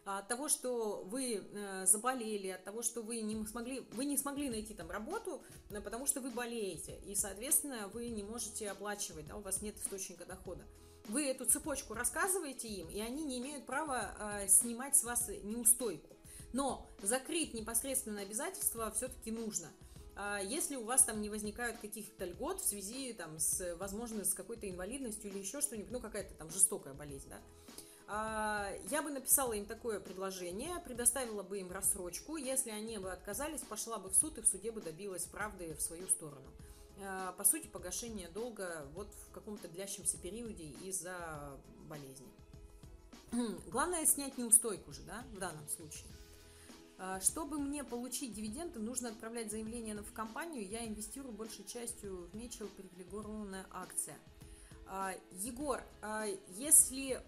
От 0.06 0.28
того, 0.28 0.50
что 0.50 1.04
вы 1.06 1.36
э, 1.36 1.86
заболели, 1.86 2.50
от 2.50 2.64
того, 2.64 2.82
что 2.82 3.02
вы 3.02 3.22
не 3.22 3.46
смогли, 3.46 3.82
вы 3.92 4.06
не 4.06 4.18
смогли 4.18 4.50
найти 4.50 4.74
там 4.74 4.92
работу, 4.92 5.42
потому 5.70 6.06
что 6.06 6.20
вы 6.20 6.30
болеете, 6.30 7.00
и, 7.06 7.16
соответственно, 7.16 7.88
вы 7.94 8.10
не 8.10 8.24
можете 8.24 8.70
оплачивать, 8.70 9.28
да, 9.28 9.38
у 9.38 9.42
вас 9.42 9.62
нет 9.62 9.76
источника 9.78 10.26
дохода. 10.26 10.64
Вы 11.08 11.28
эту 11.28 11.46
цепочку 11.46 11.94
рассказываете 11.94 12.68
им, 12.68 12.90
и 12.90 13.00
они 13.00 13.24
не 13.24 13.40
имеют 13.40 13.66
права 13.66 14.16
э, 14.42 14.48
снимать 14.48 14.96
с 14.96 15.04
вас 15.04 15.30
неустойку. 15.44 16.16
Но 16.54 16.88
закрыть 17.02 17.54
непосредственно 17.54 18.22
обязательства 18.22 18.92
все-таки 18.92 19.32
нужно. 19.32 19.70
А 20.16 20.40
если 20.40 20.76
у 20.76 20.84
вас 20.84 21.04
там 21.04 21.22
не 21.22 21.30
возникают 21.30 21.78
каких-то 21.78 22.26
льгот 22.26 22.62
в 22.62 22.68
связи 22.68 23.14
там 23.14 23.40
с, 23.40 23.76
возможно, 23.78 24.24
с 24.24 24.34
какой-то 24.34 24.70
инвалидностью 24.70 25.32
или 25.32 25.40
еще 25.40 25.62
что-нибудь, 25.62 25.92
ну 25.92 26.00
какая-то 26.00 26.36
там 26.36 26.50
жестокая 26.52 26.94
болезнь, 26.94 27.30
да, 27.30 27.38
а, 27.38 27.83
я 28.08 29.02
бы 29.04 29.12
написала 29.12 29.54
им 29.54 29.66
такое 29.66 30.00
предложение, 30.00 30.80
предоставила 30.86 31.42
бы 31.42 31.60
им 31.60 31.72
рассрочку. 31.72 32.38
Если 32.38 32.70
они 32.70 32.98
бы 32.98 33.12
отказались, 33.12 33.62
пошла 33.62 33.98
бы 33.98 34.10
в 34.10 34.16
суд 34.16 34.38
и 34.38 34.42
в 34.42 34.48
суде 34.48 34.72
бы 34.72 34.82
добилась 34.82 35.26
правды 35.26 35.74
в 35.74 35.82
свою 35.82 36.08
сторону. 36.08 36.46
А, 37.02 37.32
по 37.34 37.44
сути, 37.44 37.68
погашение 37.68 38.30
долга 38.30 38.86
вот 38.94 39.08
в 39.08 39.32
каком-то 39.32 39.68
длящемся 39.68 40.18
периоде 40.18 40.66
из-за 40.84 41.58
болезни. 41.88 42.28
Главное 43.72 44.06
снять 44.06 44.38
неустойку 44.38 44.94
же, 44.94 45.02
да, 45.04 45.24
в 45.34 45.40
данном 45.40 45.68
случае. 45.70 46.08
А, 47.00 47.20
чтобы 47.20 47.58
мне 47.58 47.84
получить 47.84 48.34
дивиденды, 48.34 48.80
нужно 48.80 49.10
отправлять 49.10 49.50
заявление 49.50 49.96
в 49.96 50.14
компанию. 50.14 50.68
Я 50.68 50.86
инвестирую 50.86 51.34
большей 51.34 51.66
частью 51.66 52.28
в 52.28 52.36
Мечел 52.36 52.68
привилегированная 52.68 53.66
акция. 53.72 54.18
Егор, 55.32 55.82
если 56.50 57.20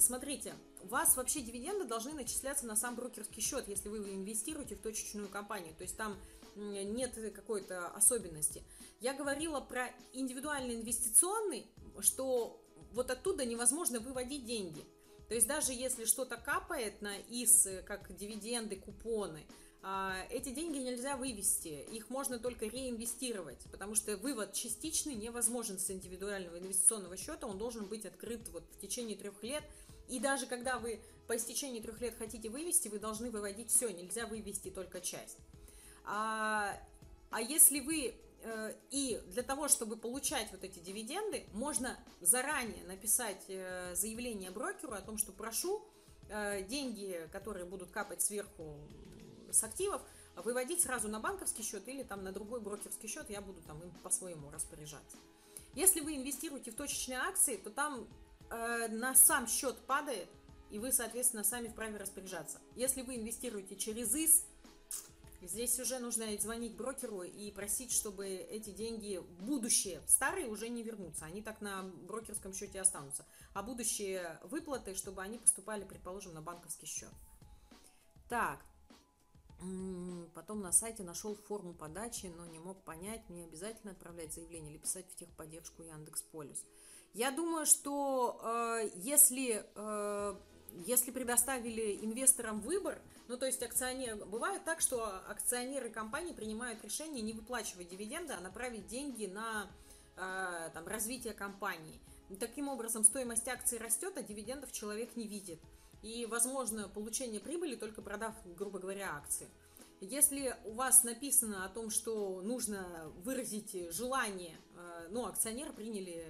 смотрите, 0.00 0.54
у 0.82 0.88
вас 0.88 1.16
вообще 1.16 1.40
дивиденды 1.40 1.84
должны 1.84 2.12
начисляться 2.12 2.66
на 2.66 2.76
сам 2.76 2.94
брокерский 2.94 3.42
счет, 3.42 3.68
если 3.68 3.88
вы 3.88 3.98
инвестируете 3.98 4.76
в 4.76 4.80
точечную 4.80 5.28
компанию. 5.28 5.74
То 5.74 5.82
есть 5.82 5.96
там 5.96 6.16
нет 6.56 7.14
какой-то 7.34 7.88
особенности. 7.88 8.62
Я 9.00 9.14
говорила 9.14 9.60
про 9.60 9.88
индивидуальный 10.12 10.76
инвестиционный, 10.76 11.66
что 12.00 12.62
вот 12.92 13.10
оттуда 13.10 13.44
невозможно 13.44 13.98
выводить 13.98 14.44
деньги. 14.44 14.84
То 15.28 15.34
есть 15.34 15.46
даже 15.46 15.72
если 15.72 16.04
что-то 16.04 16.36
капает 16.36 17.00
на 17.00 17.16
ИС, 17.28 17.66
как 17.86 18.14
дивиденды, 18.14 18.76
купоны, 18.76 19.46
эти 20.30 20.48
деньги 20.48 20.78
нельзя 20.78 21.16
вывести, 21.16 21.84
их 21.92 22.08
можно 22.08 22.38
только 22.38 22.66
реинвестировать, 22.66 23.58
потому 23.70 23.94
что 23.94 24.16
вывод 24.16 24.54
частичный 24.54 25.14
невозможен 25.14 25.78
с 25.78 25.90
индивидуального 25.90 26.58
инвестиционного 26.58 27.16
счета, 27.18 27.46
он 27.46 27.58
должен 27.58 27.86
быть 27.86 28.06
открыт 28.06 28.48
вот 28.48 28.64
в 28.72 28.80
течение 28.80 29.16
трех 29.16 29.42
лет, 29.42 29.62
и 30.08 30.20
даже 30.20 30.46
когда 30.46 30.78
вы 30.78 31.00
по 31.26 31.36
истечении 31.36 31.80
трех 31.80 32.00
лет 32.00 32.14
хотите 32.16 32.48
вывести, 32.48 32.88
вы 32.88 32.98
должны 32.98 33.30
выводить 33.30 33.70
все, 33.70 33.90
нельзя 33.90 34.26
вывести 34.26 34.70
только 34.70 35.00
часть. 35.00 35.38
А, 36.04 36.78
а 37.30 37.40
если 37.40 37.80
вы 37.80 38.14
э, 38.42 38.74
и 38.90 39.20
для 39.28 39.42
того, 39.42 39.68
чтобы 39.68 39.96
получать 39.96 40.48
вот 40.52 40.64
эти 40.64 40.78
дивиденды, 40.78 41.44
можно 41.52 41.98
заранее 42.20 42.84
написать 42.84 43.42
э, 43.48 43.94
заявление 43.94 44.50
брокеру 44.50 44.92
о 44.92 45.00
том, 45.00 45.16
что 45.16 45.32
прошу 45.32 45.82
э, 46.28 46.62
деньги, 46.64 47.28
которые 47.32 47.64
будут 47.64 47.90
капать 47.90 48.20
сверху 48.20 48.76
с 49.54 49.62
активов, 49.64 50.02
выводить 50.36 50.82
сразу 50.82 51.08
на 51.08 51.20
банковский 51.20 51.62
счет 51.62 51.86
или 51.88 52.02
там 52.02 52.22
на 52.24 52.32
другой 52.32 52.60
брокерский 52.60 53.08
счет, 53.08 53.30
я 53.30 53.40
буду 53.40 53.62
там 53.62 53.80
им 53.82 53.90
по-своему 54.02 54.50
распоряжаться. 54.50 55.16
Если 55.74 56.00
вы 56.00 56.16
инвестируете 56.16 56.70
в 56.70 56.76
точечные 56.76 57.18
акции, 57.18 57.56
то 57.56 57.70
там 57.70 58.06
э, 58.50 58.88
на 58.88 59.14
сам 59.14 59.46
счет 59.46 59.76
падает, 59.86 60.28
и 60.70 60.78
вы, 60.78 60.92
соответственно, 60.92 61.44
сами 61.44 61.68
вправе 61.68 61.96
распоряжаться. 61.96 62.60
Если 62.74 63.02
вы 63.02 63.16
инвестируете 63.16 63.76
через 63.76 64.14
ИС, 64.14 64.44
здесь 65.42 65.78
уже 65.78 65.98
нужно 65.98 66.26
звонить 66.38 66.76
брокеру 66.76 67.22
и 67.22 67.50
просить, 67.50 67.92
чтобы 67.92 68.26
эти 68.26 68.70
деньги, 68.70 69.20
будущие, 69.40 70.00
старые 70.06 70.48
уже 70.48 70.68
не 70.68 70.82
вернутся, 70.82 71.26
они 71.26 71.42
так 71.42 71.60
на 71.60 71.82
брокерском 71.82 72.52
счете 72.52 72.80
останутся, 72.80 73.24
а 73.52 73.62
будущие 73.62 74.38
выплаты, 74.44 74.94
чтобы 74.94 75.22
они 75.22 75.38
поступали, 75.38 75.84
предположим, 75.84 76.34
на 76.34 76.40
банковский 76.40 76.86
счет. 76.86 77.10
Так, 78.28 78.64
Потом 80.34 80.60
на 80.60 80.72
сайте 80.72 81.02
нашел 81.02 81.34
форму 81.34 81.74
подачи, 81.74 82.26
но 82.26 82.46
не 82.46 82.58
мог 82.58 82.82
понять, 82.82 83.22
мне 83.28 83.44
обязательно 83.44 83.92
отправлять 83.92 84.34
заявление 84.34 84.72
или 84.72 84.78
писать 84.78 85.06
в 85.10 85.16
техподдержку 85.16 85.82
Яндекс 85.82 86.22
Полюс. 86.22 86.64
Я 87.14 87.30
думаю, 87.30 87.64
что 87.64 88.40
э, 88.42 88.90
если, 88.96 89.64
э, 89.74 90.34
если 90.84 91.12
предоставили 91.12 92.04
инвесторам 92.04 92.60
выбор, 92.60 93.00
ну 93.28 93.36
то 93.36 93.46
есть 93.46 93.62
акционер, 93.62 94.16
бывает 94.16 94.64
так, 94.64 94.80
что 94.80 95.06
акционеры 95.28 95.90
компании 95.90 96.32
принимают 96.32 96.84
решение 96.84 97.22
не 97.22 97.32
выплачивать 97.32 97.88
дивиденды, 97.88 98.32
а 98.32 98.40
направить 98.40 98.88
деньги 98.88 99.26
на 99.26 99.70
э, 100.16 100.70
там, 100.74 100.86
развитие 100.88 101.34
компании. 101.34 102.00
Таким 102.40 102.68
образом, 102.68 103.04
стоимость 103.04 103.46
акций 103.46 103.78
растет, 103.78 104.14
а 104.16 104.22
дивидендов 104.22 104.72
человек 104.72 105.14
не 105.14 105.28
видит 105.28 105.60
и 106.04 106.26
возможно 106.26 106.86
получение 106.88 107.40
прибыли 107.40 107.76
только 107.76 108.02
продав, 108.02 108.34
грубо 108.56 108.78
говоря, 108.78 109.16
акции. 109.16 109.48
Если 110.00 110.54
у 110.66 110.72
вас 110.72 111.02
написано 111.02 111.64
о 111.64 111.70
том, 111.70 111.88
что 111.88 112.42
нужно 112.42 113.10
выразить 113.24 113.90
желание, 113.90 114.54
э, 114.76 115.08
ну, 115.10 115.24
акционеры 115.24 115.72
приняли, 115.72 116.26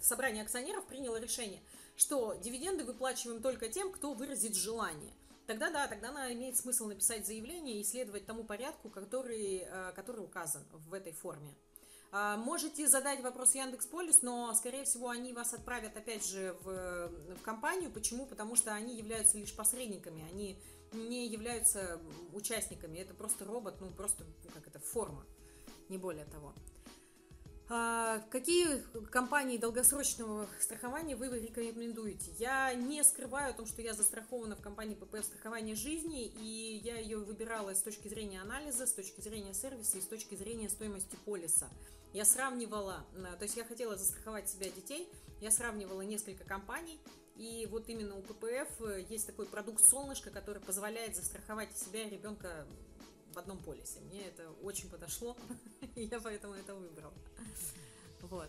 собрание 0.00 0.42
акционеров 0.42 0.86
приняло 0.86 1.20
решение, 1.20 1.60
что 1.94 2.34
дивиденды 2.34 2.84
выплачиваем 2.84 3.42
только 3.42 3.68
тем, 3.68 3.92
кто 3.92 4.14
выразит 4.14 4.56
желание. 4.56 5.12
Тогда 5.46 5.68
да, 5.70 5.86
тогда 5.86 6.08
она 6.08 6.32
имеет 6.32 6.56
смысл 6.56 6.86
написать 6.86 7.26
заявление 7.26 7.80
и 7.80 7.84
следовать 7.84 8.24
тому 8.24 8.44
порядку, 8.44 8.88
который, 8.88 9.66
э, 9.66 9.92
который 9.94 10.24
указан 10.24 10.64
в 10.72 10.94
этой 10.94 11.12
форме. 11.12 11.54
А, 12.10 12.36
можете 12.36 12.88
задать 12.88 13.20
вопрос 13.20 13.54
Яндекс 13.54 13.86
Полис, 13.86 14.22
но, 14.22 14.54
скорее 14.54 14.84
всего, 14.84 15.10
они 15.10 15.32
вас 15.32 15.52
отправят, 15.52 15.96
опять 15.96 16.26
же, 16.26 16.56
в, 16.62 17.10
в 17.36 17.42
компанию. 17.42 17.90
Почему? 17.90 18.26
Потому 18.26 18.56
что 18.56 18.72
они 18.72 18.96
являются 18.96 19.36
лишь 19.36 19.54
посредниками, 19.54 20.24
они 20.30 20.58
не 20.92 21.26
являются 21.26 22.00
участниками. 22.32 22.98
Это 22.98 23.12
просто 23.12 23.44
робот, 23.44 23.80
ну, 23.80 23.90
просто, 23.90 24.24
ну, 24.44 24.50
как 24.54 24.66
это, 24.66 24.78
форма, 24.78 25.24
не 25.90 25.98
более 25.98 26.24
того. 26.24 26.54
А, 27.70 28.20
какие 28.30 28.80
компании 29.10 29.58
долгосрочного 29.58 30.46
страхования 30.58 31.14
вы 31.14 31.28
рекомендуете? 31.28 32.32
Я 32.38 32.72
не 32.72 33.04
скрываю 33.04 33.50
о 33.50 33.52
том, 33.52 33.66
что 33.66 33.82
я 33.82 33.92
застрахована 33.92 34.56
в 34.56 34.62
компании 34.62 34.94
ППФ 34.94 35.22
страхования 35.22 35.74
жизни, 35.74 36.24
и 36.24 36.80
я 36.82 36.96
ее 36.96 37.18
выбирала 37.18 37.74
с 37.74 37.82
точки 37.82 38.08
зрения 38.08 38.40
анализа, 38.40 38.86
с 38.86 38.94
точки 38.94 39.20
зрения 39.20 39.52
сервиса 39.52 39.98
и 39.98 40.00
с 40.00 40.06
точки 40.06 40.34
зрения 40.34 40.70
стоимости 40.70 41.14
полиса. 41.26 41.68
Я 42.12 42.24
сравнивала, 42.24 43.04
то 43.38 43.42
есть 43.42 43.56
я 43.56 43.64
хотела 43.64 43.96
застраховать 43.96 44.48
себя 44.48 44.70
детей, 44.70 45.08
я 45.40 45.50
сравнивала 45.50 46.00
несколько 46.00 46.44
компаний, 46.44 46.98
и 47.36 47.68
вот 47.70 47.88
именно 47.88 48.16
у 48.16 48.22
ППФ 48.22 49.08
есть 49.10 49.26
такой 49.26 49.46
продукт 49.46 49.84
«Солнышко», 49.84 50.30
который 50.30 50.60
позволяет 50.60 51.14
застраховать 51.14 51.76
себя 51.76 52.02
и 52.02 52.10
ребенка 52.10 52.66
в 53.32 53.38
одном 53.38 53.58
полисе. 53.58 54.00
Мне 54.00 54.26
это 54.26 54.50
очень 54.62 54.88
подошло, 54.90 55.36
и 55.94 56.04
я 56.04 56.18
поэтому 56.20 56.54
это 56.54 56.74
выбрала. 56.74 57.14
Вот. 58.22 58.48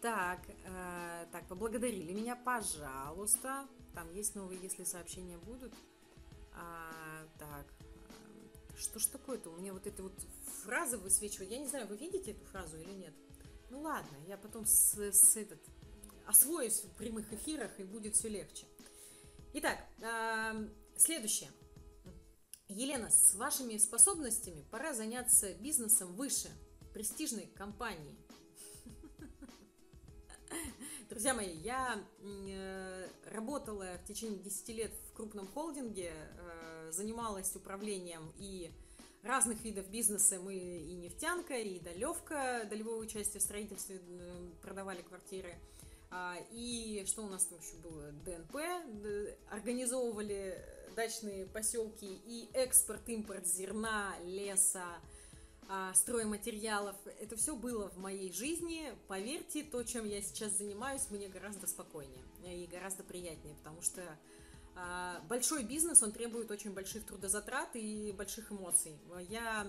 Так, 0.00 0.40
э, 0.48 1.26
так, 1.32 1.46
поблагодарили 1.48 2.12
меня, 2.12 2.36
пожалуйста. 2.36 3.66
Там 3.94 4.12
есть 4.12 4.34
новые, 4.34 4.60
если 4.60 4.84
сообщения 4.84 5.38
будут. 5.38 5.72
А, 6.54 6.92
так, 7.38 7.66
э, 7.80 7.81
что 8.82 8.98
ж 8.98 9.06
такое-то? 9.06 9.50
У 9.50 9.56
меня 9.56 9.72
вот 9.72 9.86
эта 9.86 10.02
вот 10.02 10.12
фраза 10.64 10.98
высвечивает. 10.98 11.50
Я 11.50 11.58
не 11.58 11.68
знаю, 11.68 11.86
вы 11.86 11.96
видите 11.96 12.32
эту 12.32 12.44
фразу 12.46 12.76
или 12.78 12.92
нет? 12.92 13.14
Ну 13.70 13.80
ладно, 13.80 14.16
я 14.26 14.36
потом 14.36 14.66
с, 14.66 14.98
с 14.98 15.36
этот, 15.36 15.60
освоюсь 16.26 16.82
в 16.82 16.96
прямых 16.96 17.32
эфирах 17.32 17.78
и 17.78 17.84
будет 17.84 18.14
все 18.14 18.28
легче. 18.28 18.66
Итак, 19.54 19.78
следующее. 20.96 21.50
Елена, 22.68 23.10
с 23.10 23.34
вашими 23.34 23.76
способностями 23.76 24.64
пора 24.70 24.94
заняться 24.94 25.54
бизнесом 25.54 26.14
выше, 26.14 26.50
престижной 26.92 27.46
компании. 27.46 28.16
Друзья 31.12 31.34
мои, 31.34 31.54
я 31.56 32.02
э, 32.22 33.06
работала 33.26 33.98
в 34.02 34.08
течение 34.08 34.38
10 34.38 34.68
лет 34.70 34.92
в 35.10 35.12
крупном 35.14 35.46
холдинге, 35.46 36.10
э, 36.10 36.90
занималась 36.90 37.54
управлением 37.54 38.32
и 38.38 38.72
разных 39.22 39.62
видов 39.62 39.86
бизнеса. 39.90 40.40
Мы 40.40 40.54
и 40.54 40.94
нефтянка, 40.94 41.58
и 41.58 41.80
долевка, 41.80 42.64
долевое 42.64 42.96
участие 42.96 43.40
в 43.40 43.42
строительстве, 43.42 44.00
продавали 44.62 45.02
квартиры. 45.02 45.54
А, 46.10 46.38
и 46.50 47.04
что 47.06 47.26
у 47.26 47.28
нас 47.28 47.44
там 47.44 47.58
еще 47.58 47.76
было? 47.82 48.10
ДНП, 48.24 48.56
организовывали 49.50 50.64
дачные 50.96 51.44
поселки 51.44 52.22
и 52.24 52.48
экспорт, 52.54 53.06
импорт 53.10 53.46
зерна, 53.46 54.14
леса, 54.24 54.86
стройматериалов. 55.94 56.96
Это 57.20 57.36
все 57.36 57.56
было 57.56 57.88
в 57.90 57.98
моей 57.98 58.32
жизни. 58.32 58.92
Поверьте, 59.08 59.62
то, 59.64 59.82
чем 59.82 60.06
я 60.06 60.20
сейчас 60.22 60.58
занимаюсь, 60.58 61.06
мне 61.10 61.28
гораздо 61.28 61.66
спокойнее 61.66 62.22
и 62.44 62.66
гораздо 62.66 63.02
приятнее, 63.02 63.54
потому 63.56 63.80
что 63.82 64.02
А, 64.74 65.20
большой 65.28 65.64
бизнес, 65.64 66.02
он 66.02 66.12
требует 66.12 66.50
очень 66.50 66.72
больших 66.72 67.04
трудозатрат 67.04 67.76
и 67.76 68.12
больших 68.12 68.50
эмоций. 68.52 68.98
Я 69.28 69.66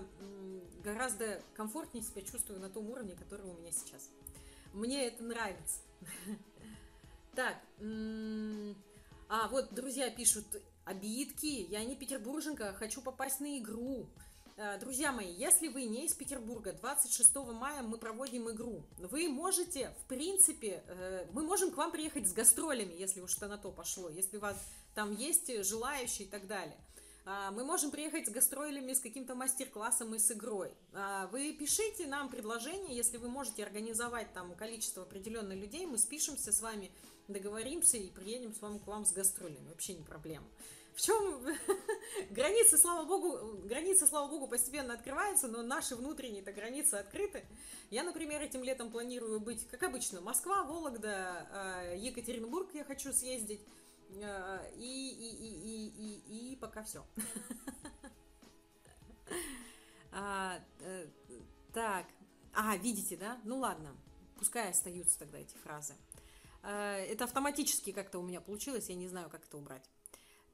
гораздо 0.82 1.42
комфортнее 1.54 2.02
себя 2.02 2.22
чувствую 2.22 2.60
на 2.60 2.70
том 2.70 2.88
уровне, 2.90 3.14
который 3.14 3.44
у 3.44 3.52
меня 3.54 3.70
сейчас. 3.70 4.08
Мне 4.72 5.06
это 5.06 5.22
нравится. 5.22 5.80
Так, 7.34 7.56
а 9.28 9.48
вот 9.48 9.74
друзья 9.74 10.08
пишут, 10.08 10.46
обидки, 10.84 11.66
я 11.68 11.84
не 11.84 11.96
петербурженка, 11.96 12.72
хочу 12.74 13.02
попасть 13.02 13.40
на 13.40 13.58
игру. 13.58 14.06
Э, 14.56 14.78
друзья 14.78 15.10
мои, 15.10 15.32
если 15.32 15.66
вы 15.66 15.84
не 15.84 16.06
из 16.06 16.14
Петербурга, 16.14 16.72
26 16.72 17.34
мая 17.52 17.82
мы 17.82 17.98
проводим 17.98 18.48
игру. 18.50 18.84
Вы 18.98 19.28
можете, 19.28 19.92
в 20.02 20.06
принципе, 20.06 20.84
э, 20.86 21.26
мы 21.32 21.42
можем 21.42 21.72
к 21.72 21.76
вам 21.76 21.90
приехать 21.90 22.28
с 22.28 22.32
гастролями, 22.32 22.94
если 22.94 23.20
уж 23.20 23.32
что 23.32 23.48
на 23.48 23.58
то 23.58 23.72
пошло, 23.72 24.08
если 24.08 24.36
у 24.36 24.40
вас 24.40 24.56
там 24.94 25.12
есть 25.12 25.64
желающие 25.64 26.28
и 26.28 26.30
так 26.30 26.46
далее. 26.46 26.78
А, 27.26 27.50
мы 27.50 27.64
можем 27.64 27.90
приехать 27.90 28.28
с 28.28 28.30
гастролями, 28.30 28.92
с 28.92 29.00
каким-то 29.00 29.34
мастер-классом 29.34 30.14
и 30.14 30.18
с 30.18 30.30
игрой. 30.30 30.72
А, 30.92 31.26
вы 31.28 31.52
пишите 31.52 32.06
нам 32.06 32.28
предложение, 32.28 32.94
если 32.94 33.16
вы 33.16 33.28
можете 33.28 33.64
организовать 33.64 34.32
там 34.34 34.54
количество 34.54 35.02
определенных 35.02 35.58
людей, 35.58 35.86
мы 35.86 35.98
спишемся 35.98 36.52
с 36.52 36.60
вами, 36.60 36.92
договоримся 37.26 37.96
и 37.96 38.10
приедем 38.10 38.54
с 38.54 38.60
вами 38.60 38.78
к 38.78 38.86
вам 38.86 39.04
с 39.06 39.12
гастролями. 39.12 39.68
Вообще 39.70 39.94
не 39.94 40.04
проблема. 40.04 40.46
В 40.94 41.00
чем 41.00 41.44
границы, 42.30 42.78
слава 42.78 43.04
богу, 43.04 43.58
границы, 43.66 44.06
слава 44.06 44.28
богу, 44.28 44.46
постепенно 44.46 44.94
открываются, 44.94 45.48
но 45.48 45.62
наши 45.62 45.96
внутренние-то 45.96 46.52
границы 46.52 46.94
открыты. 46.94 47.44
Я, 47.90 48.04
например, 48.04 48.40
этим 48.40 48.62
летом 48.62 48.90
планирую 48.92 49.40
быть, 49.40 49.66
как 49.68 49.82
обычно, 49.82 50.20
Москва, 50.20 50.62
Вологда, 50.62 51.48
а, 51.50 51.94
Екатеринбург 51.94 52.72
я 52.74 52.84
хочу 52.84 53.12
съездить. 53.12 53.60
А, 54.22 54.64
и, 54.76 55.08
и, 55.08 55.28
и, 55.34 55.88
и, 55.88 56.48
и, 56.48 56.52
и 56.52 56.56
пока 56.56 56.82
все. 56.84 57.04
А, 60.16 60.60
э, 60.78 61.08
так, 61.72 62.06
а, 62.52 62.76
видите, 62.76 63.16
да? 63.16 63.40
Ну 63.42 63.58
ладно, 63.58 63.96
пускай 64.38 64.70
остаются 64.70 65.18
тогда 65.18 65.38
эти 65.38 65.56
фразы. 65.56 65.94
Это 66.62 67.24
автоматически 67.24 67.90
как-то 67.90 68.20
у 68.20 68.22
меня 68.22 68.40
получилось, 68.40 68.88
я 68.90 68.94
не 68.94 69.08
знаю, 69.08 69.28
как 69.28 69.44
это 69.44 69.56
убрать. 69.56 69.90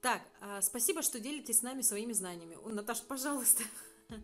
Так, 0.01 0.23
а, 0.41 0.63
спасибо, 0.63 1.03
что 1.03 1.21
делитесь 1.21 1.59
с 1.59 1.63
нами 1.63 1.83
своими 1.83 2.13
знаниями. 2.13 2.57
О, 2.65 2.71
Наташа, 2.71 3.03
пожалуйста. 3.05 3.63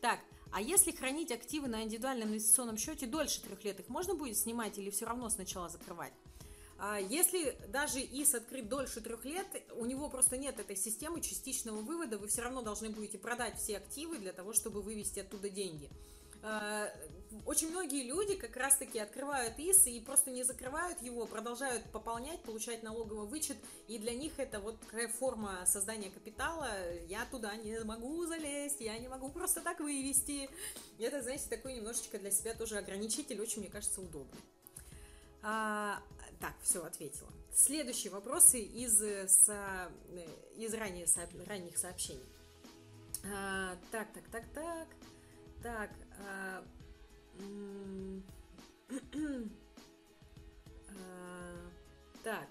Так, 0.00 0.20
а 0.52 0.62
если 0.62 0.92
хранить 0.92 1.32
активы 1.32 1.66
на 1.66 1.82
индивидуальном 1.82 2.28
инвестиционном 2.28 2.76
счете 2.76 3.06
дольше 3.06 3.42
трех 3.42 3.64
лет, 3.64 3.80
их 3.80 3.88
можно 3.88 4.14
будет 4.14 4.36
снимать 4.36 4.78
или 4.78 4.90
все 4.90 5.06
равно 5.06 5.28
сначала 5.28 5.68
закрывать? 5.68 6.12
А, 6.78 6.98
если 6.98 7.58
даже 7.68 7.98
ИС 7.98 8.36
открыт 8.36 8.68
дольше 8.68 9.00
трех 9.00 9.24
лет, 9.24 9.46
у 9.76 9.84
него 9.86 10.08
просто 10.08 10.36
нет 10.36 10.60
этой 10.60 10.76
системы 10.76 11.20
частичного 11.20 11.80
вывода, 11.80 12.16
вы 12.16 12.28
все 12.28 12.42
равно 12.42 12.62
должны 12.62 12.90
будете 12.90 13.18
продать 13.18 13.58
все 13.58 13.78
активы 13.78 14.18
для 14.18 14.32
того, 14.32 14.52
чтобы 14.52 14.82
вывести 14.82 15.18
оттуда 15.18 15.50
деньги. 15.50 15.90
Очень 17.44 17.70
многие 17.70 18.04
люди 18.04 18.34
как 18.34 18.56
раз-таки 18.56 18.98
открывают 18.98 19.58
ИС 19.58 19.86
и 19.86 20.00
просто 20.00 20.30
не 20.30 20.44
закрывают 20.44 21.02
его, 21.02 21.26
продолжают 21.26 21.84
пополнять, 21.92 22.40
получать 22.42 22.82
налоговый 22.82 23.26
вычет, 23.26 23.56
и 23.86 23.98
для 23.98 24.14
них 24.14 24.38
это 24.38 24.60
вот 24.60 24.76
форма 25.18 25.64
создания 25.66 26.10
капитала, 26.10 26.68
я 27.08 27.26
туда 27.26 27.54
не 27.56 27.80
могу 27.84 28.24
залезть, 28.26 28.80
я 28.80 28.98
не 28.98 29.08
могу 29.08 29.28
просто 29.28 29.60
так 29.60 29.80
вывести. 29.80 30.48
Это, 30.98 31.22
знаете, 31.22 31.44
такой 31.50 31.74
немножечко 31.74 32.18
для 32.18 32.30
себя 32.30 32.54
тоже 32.54 32.78
ограничитель, 32.78 33.40
очень, 33.40 33.60
мне 33.60 33.70
кажется, 33.70 34.00
удобный. 34.00 34.40
А, 35.42 36.02
так, 36.40 36.54
все, 36.62 36.84
ответила. 36.84 37.30
Следующие 37.54 38.12
вопросы 38.12 38.60
из, 38.60 38.98
со, 39.30 39.90
из 40.56 40.74
ранее, 40.74 41.06
ранних 41.46 41.78
сообщений. 41.78 42.24
А, 43.24 43.76
так, 43.90 44.08
так, 44.12 44.24
так, 44.30 44.44
так. 44.54 44.88
Так, 45.62 45.90
а, 46.20 46.64
так, 52.22 52.48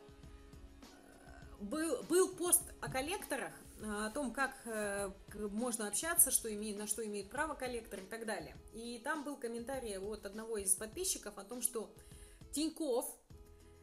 был, 1.60 2.04
был 2.04 2.30
пост 2.36 2.64
о 2.82 2.92
коллекторах, 2.92 3.54
о 3.84 4.10
том, 4.10 4.32
как 4.32 4.56
э, 4.66 5.12
можно 5.52 5.88
общаться, 5.88 6.32
что 6.32 6.54
имеет, 6.54 6.78
на 6.78 6.88
что 6.88 7.06
имеет 7.06 7.30
право 7.30 7.54
коллектор 7.54 8.00
и 8.00 8.06
так 8.06 8.26
далее. 8.26 8.56
И 8.74 9.00
там 9.04 9.24
был 9.24 9.38
комментарий 9.38 9.98
от 9.98 10.26
одного 10.26 10.58
из 10.58 10.74
подписчиков 10.76 11.38
о 11.38 11.44
том, 11.44 11.62
что 11.62 11.94
Тиньков 12.54 13.06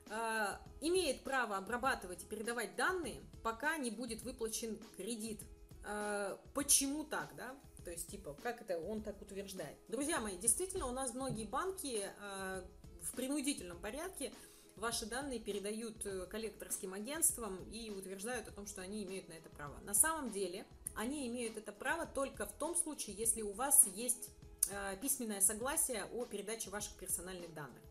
э, 0.08 0.46
имеет 0.80 1.22
право 1.22 1.56
обрабатывать 1.56 2.24
и 2.24 2.26
передавать 2.26 2.76
данные, 2.76 3.22
пока 3.42 3.76
не 3.76 3.90
будет 3.90 4.22
выплачен 4.22 4.78
кредит. 4.96 5.40
Э, 5.86 6.36
почему 6.54 7.04
так, 7.04 7.34
да? 7.36 7.54
То 7.84 7.90
есть, 7.90 8.08
типа, 8.08 8.34
как 8.42 8.62
это 8.62 8.78
он 8.78 9.02
так 9.02 9.20
утверждает? 9.20 9.76
Друзья 9.88 10.18
мои, 10.20 10.36
действительно, 10.38 10.86
у 10.86 10.92
нас 10.92 11.12
многие 11.12 11.44
банки 11.44 12.06
э, 12.06 12.64
в 13.02 13.12
принудительном 13.12 13.78
порядке 13.78 14.32
ваши 14.76 15.06
данные 15.06 15.38
передают 15.38 16.04
э, 16.06 16.26
коллекторским 16.26 16.94
агентствам 16.94 17.62
и 17.70 17.90
утверждают 17.90 18.48
о 18.48 18.52
том, 18.52 18.66
что 18.66 18.80
они 18.80 19.04
имеют 19.04 19.28
на 19.28 19.34
это 19.34 19.50
право. 19.50 19.78
На 19.80 19.94
самом 19.94 20.30
деле, 20.30 20.66
они 20.94 21.28
имеют 21.28 21.58
это 21.58 21.72
право 21.72 22.06
только 22.06 22.46
в 22.46 22.52
том 22.52 22.74
случае, 22.74 23.16
если 23.16 23.42
у 23.42 23.52
вас 23.52 23.86
есть 23.94 24.30
э, 24.70 24.96
письменное 25.02 25.42
согласие 25.42 26.04
о 26.06 26.24
передаче 26.24 26.70
ваших 26.70 26.94
персональных 26.94 27.52
данных. 27.52 27.82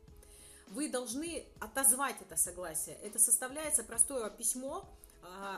Вы 0.69 0.89
должны 0.89 1.45
отозвать 1.59 2.15
это 2.21 2.35
согласие. 2.35 2.95
Это 3.03 3.19
составляется 3.19 3.83
простое 3.83 4.29
письмо, 4.31 4.89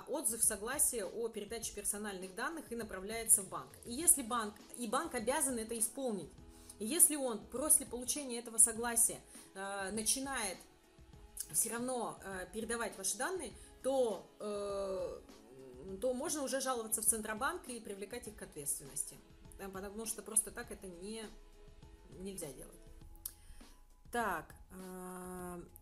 отзыв 0.08 0.44
согласия 0.44 1.06
о 1.06 1.28
передаче 1.30 1.74
персональных 1.74 2.36
данных 2.36 2.72
и 2.72 2.76
направляется 2.76 3.42
в 3.42 3.50
банк. 3.50 3.70
И 3.86 3.94
если 3.94 4.22
банк, 4.22 4.56
и 4.78 4.88
банк 4.88 5.16
обязан 5.16 5.58
это 5.58 5.78
исполнить, 5.78 6.30
и 6.80 6.86
если 6.86 7.16
он 7.16 7.40
после 7.48 7.86
получения 7.86 8.40
этого 8.40 8.58
согласия 8.58 9.20
э, 9.54 9.92
начинает 9.92 10.58
все 11.52 11.70
равно 11.70 12.18
э, 12.24 12.48
передавать 12.54 12.98
ваши 12.98 13.18
данные, 13.18 13.54
то, 13.82 14.30
э, 14.40 15.22
то 16.02 16.14
можно 16.14 16.44
уже 16.44 16.60
жаловаться 16.60 17.02
в 17.02 17.06
Центробанк 17.06 17.68
и 17.70 17.80
привлекать 17.80 18.28
их 18.28 18.36
к 18.36 18.42
ответственности. 18.42 19.18
Потому 19.72 20.06
что 20.06 20.22
просто 20.22 20.52
так 20.52 20.70
это 20.72 20.88
не, 20.88 21.24
нельзя 22.20 22.52
делать. 22.52 22.76
Так, 24.12 24.54
а, 24.65 24.65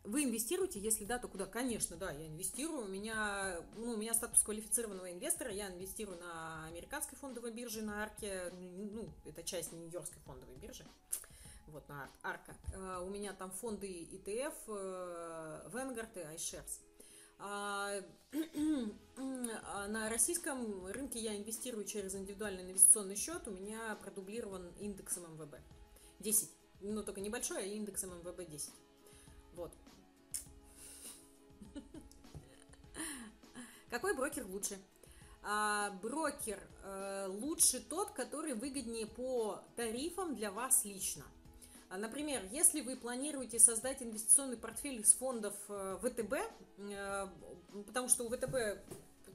вы 0.03 0.25
инвестируете? 0.25 0.79
Если 0.79 1.05
да, 1.05 1.17
то 1.17 1.27
куда? 1.27 1.45
Конечно, 1.45 1.95
да, 1.95 2.11
я 2.11 2.27
инвестирую. 2.27 2.85
У 2.85 2.87
меня, 2.87 3.59
ну, 3.75 3.91
у 3.93 3.97
меня 3.97 4.13
статус 4.13 4.43
квалифицированного 4.43 5.11
инвестора. 5.11 5.51
Я 5.51 5.69
инвестирую 5.69 6.19
на 6.19 6.65
американской 6.67 7.17
фондовой 7.17 7.51
бирже, 7.51 7.81
на 7.81 8.03
Арке. 8.03 8.51
Ну, 8.51 9.09
это 9.25 9.43
часть 9.43 9.71
Нью-Йоркской 9.71 10.21
фондовой 10.23 10.55
биржи. 10.57 10.85
Вот, 11.67 11.87
на 11.89 12.09
Арка. 12.21 12.53
А, 12.75 13.01
у 13.01 13.09
меня 13.09 13.33
там 13.33 13.49
фонды 13.49 13.87
ETF, 13.87 14.53
э, 14.67 15.69
Vanguard 15.71 16.13
и 16.15 16.35
iShares. 16.35 16.81
А, 17.39 17.99
на 19.17 20.09
российском 20.09 20.85
рынке 20.87 21.19
я 21.19 21.35
инвестирую 21.35 21.85
через 21.85 22.13
индивидуальный 22.13 22.63
инвестиционный 22.63 23.15
счет. 23.15 23.47
У 23.47 23.51
меня 23.51 23.95
продублирован 23.95 24.71
индексом 24.79 25.23
МВБ. 25.33 25.55
10 26.19 26.49
ну, 26.83 27.01
только 27.03 27.21
небольшой, 27.21 27.63
а 27.63 27.65
индексом 27.65 28.11
МВБ 28.19 28.45
10. 28.47 28.69
Вот. 29.55 29.71
Какой 33.89 34.15
брокер 34.15 34.45
лучше? 34.45 34.77
А, 35.41 35.91
брокер 36.01 36.59
а, 36.83 37.27
лучше 37.27 37.79
тот, 37.79 38.11
который 38.11 38.53
выгоднее 38.53 39.07
по 39.07 39.63
тарифам 39.75 40.35
для 40.35 40.51
вас 40.51 40.85
лично. 40.85 41.23
А, 41.89 41.97
например, 41.97 42.41
если 42.51 42.81
вы 42.81 42.95
планируете 42.95 43.59
создать 43.59 44.01
инвестиционный 44.01 44.57
портфель 44.57 45.01
из 45.01 45.13
фондов 45.13 45.53
э, 45.69 45.99
ВТБ, 46.01 46.33
э, 46.77 47.27
потому 47.85 48.09
что 48.09 48.23
у 48.23 48.29
ВТБ 48.29 48.81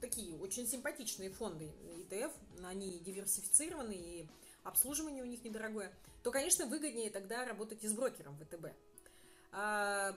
такие 0.01 0.35
очень 0.37 0.67
симпатичные 0.67 1.29
фонды 1.29 1.71
ETF, 1.97 2.31
они 2.65 2.99
диверсифицированы 2.99 3.93
и 3.93 4.27
обслуживание 4.63 5.23
у 5.23 5.27
них 5.27 5.43
недорогое, 5.43 5.93
то, 6.23 6.31
конечно, 6.31 6.65
выгоднее 6.65 7.09
тогда 7.09 7.45
работать 7.45 7.83
и 7.83 7.87
с 7.87 7.93
брокером 7.93 8.37
ВТБ. 8.37 8.67
А, 9.51 10.15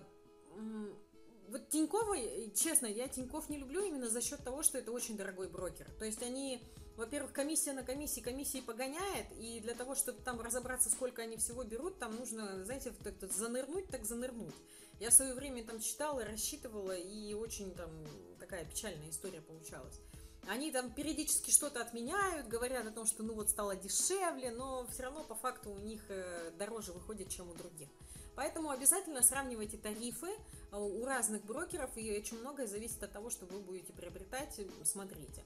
вот 1.49 1.69
Тинькова, 1.69 2.17
честно, 2.55 2.87
я 2.87 3.09
Тиньков 3.09 3.49
не 3.49 3.59
люблю 3.59 3.85
именно 3.85 4.09
за 4.09 4.21
счет 4.21 4.43
того, 4.43 4.63
что 4.63 4.79
это 4.79 4.91
очень 4.93 5.17
дорогой 5.17 5.49
брокер. 5.49 5.91
То 5.99 6.05
есть 6.05 6.23
они, 6.23 6.63
во-первых, 6.97 7.33
комиссия 7.33 7.73
на 7.73 7.83
комиссии, 7.83 8.21
комиссии 8.21 8.61
погоняет, 8.61 9.27
и 9.39 9.61
для 9.61 9.75
того, 9.75 9.95
чтобы 9.95 10.23
там 10.23 10.41
разобраться, 10.41 10.91
сколько 10.91 11.23
они 11.23 11.37
всего 11.37 11.63
берут, 11.63 11.99
там 11.99 12.17
нужно, 12.17 12.65
знаете, 12.65 12.93
так 13.03 13.33
занырнуть, 13.33 13.89
так 13.89 14.05
занырнуть. 14.05 14.55
Я 14.99 15.11
в 15.11 15.15
свое 15.15 15.35
время 15.35 15.65
там 15.65 15.81
читала, 15.81 16.25
рассчитывала, 16.25 16.93
и 16.93 17.35
очень 17.35 17.75
там 17.75 17.91
такая 18.39 18.65
печальная 18.65 19.11
история 19.11 19.41
получалась. 19.41 20.01
Они 20.49 20.73
там 20.73 20.91
периодически 20.91 21.51
что-то 21.51 21.81
отменяют, 21.81 22.49
говорят 22.49 22.87
о 22.87 22.91
том, 22.91 23.07
что 23.07 23.23
ну 23.23 23.35
вот 23.35 23.49
стало 23.49 23.77
дешевле, 23.77 24.51
но 24.51 24.87
все 24.89 25.05
равно 25.05 25.23
по 25.23 25.35
факту 25.37 25.71
у 25.71 25.79
них 25.79 26.03
э, 26.09 26.51
дороже 26.59 26.93
выходит, 26.93 27.29
чем 27.29 27.49
у 27.49 27.55
других. 27.55 27.89
Поэтому 28.35 28.71
обязательно 28.71 29.23
сравнивайте 29.23 29.77
тарифы 29.77 30.29
э, 30.29 30.77
у 30.77 31.05
разных 31.05 31.45
брокеров, 31.45 31.97
и 31.97 32.19
очень 32.19 32.41
многое 32.41 32.67
зависит 32.67 33.03
от 33.05 33.13
того, 33.13 33.31
что 33.31 33.47
вы 33.47 33.61
будете 33.61 33.93
приобретать, 33.93 34.61
смотрите. 34.85 35.45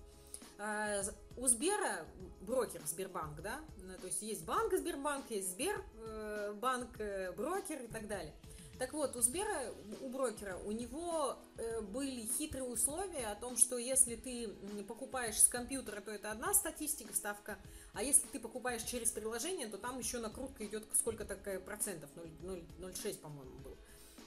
А, 0.58 1.02
у 1.36 1.46
Сбера 1.46 2.06
брокер 2.40 2.80
Сбербанк, 2.86 3.42
да, 3.42 3.60
то 4.00 4.06
есть 4.06 4.22
есть 4.22 4.44
банк 4.46 4.72
Сбербанк, 4.72 5.30
есть 5.30 5.50
Сбербанк, 5.50 6.96
брокер 7.36 7.82
и 7.82 7.88
так 7.88 8.08
далее. 8.08 8.32
Так 8.78 8.92
вот, 8.92 9.16
у 9.16 9.22
Сбера, 9.22 9.72
у 10.02 10.08
брокера, 10.10 10.58
у 10.66 10.72
него 10.72 11.38
э, 11.56 11.80
были 11.80 12.26
хитрые 12.26 12.64
условия 12.64 13.26
о 13.28 13.34
том, 13.34 13.56
что 13.56 13.78
если 13.78 14.16
ты 14.16 14.50
покупаешь 14.86 15.40
с 15.40 15.48
компьютера, 15.48 16.02
то 16.02 16.10
это 16.10 16.30
одна 16.30 16.52
статистика, 16.52 17.14
ставка, 17.14 17.58
а 17.94 18.02
если 18.02 18.26
ты 18.28 18.38
покупаешь 18.38 18.82
через 18.82 19.10
приложение, 19.12 19.66
то 19.68 19.78
там 19.78 19.98
еще 19.98 20.18
накрутка 20.18 20.66
идет 20.66 20.84
сколько 20.92 21.24
такая 21.24 21.58
процентов, 21.58 22.10
0,06, 22.14 23.18
по-моему, 23.20 23.58
был. 23.60 23.76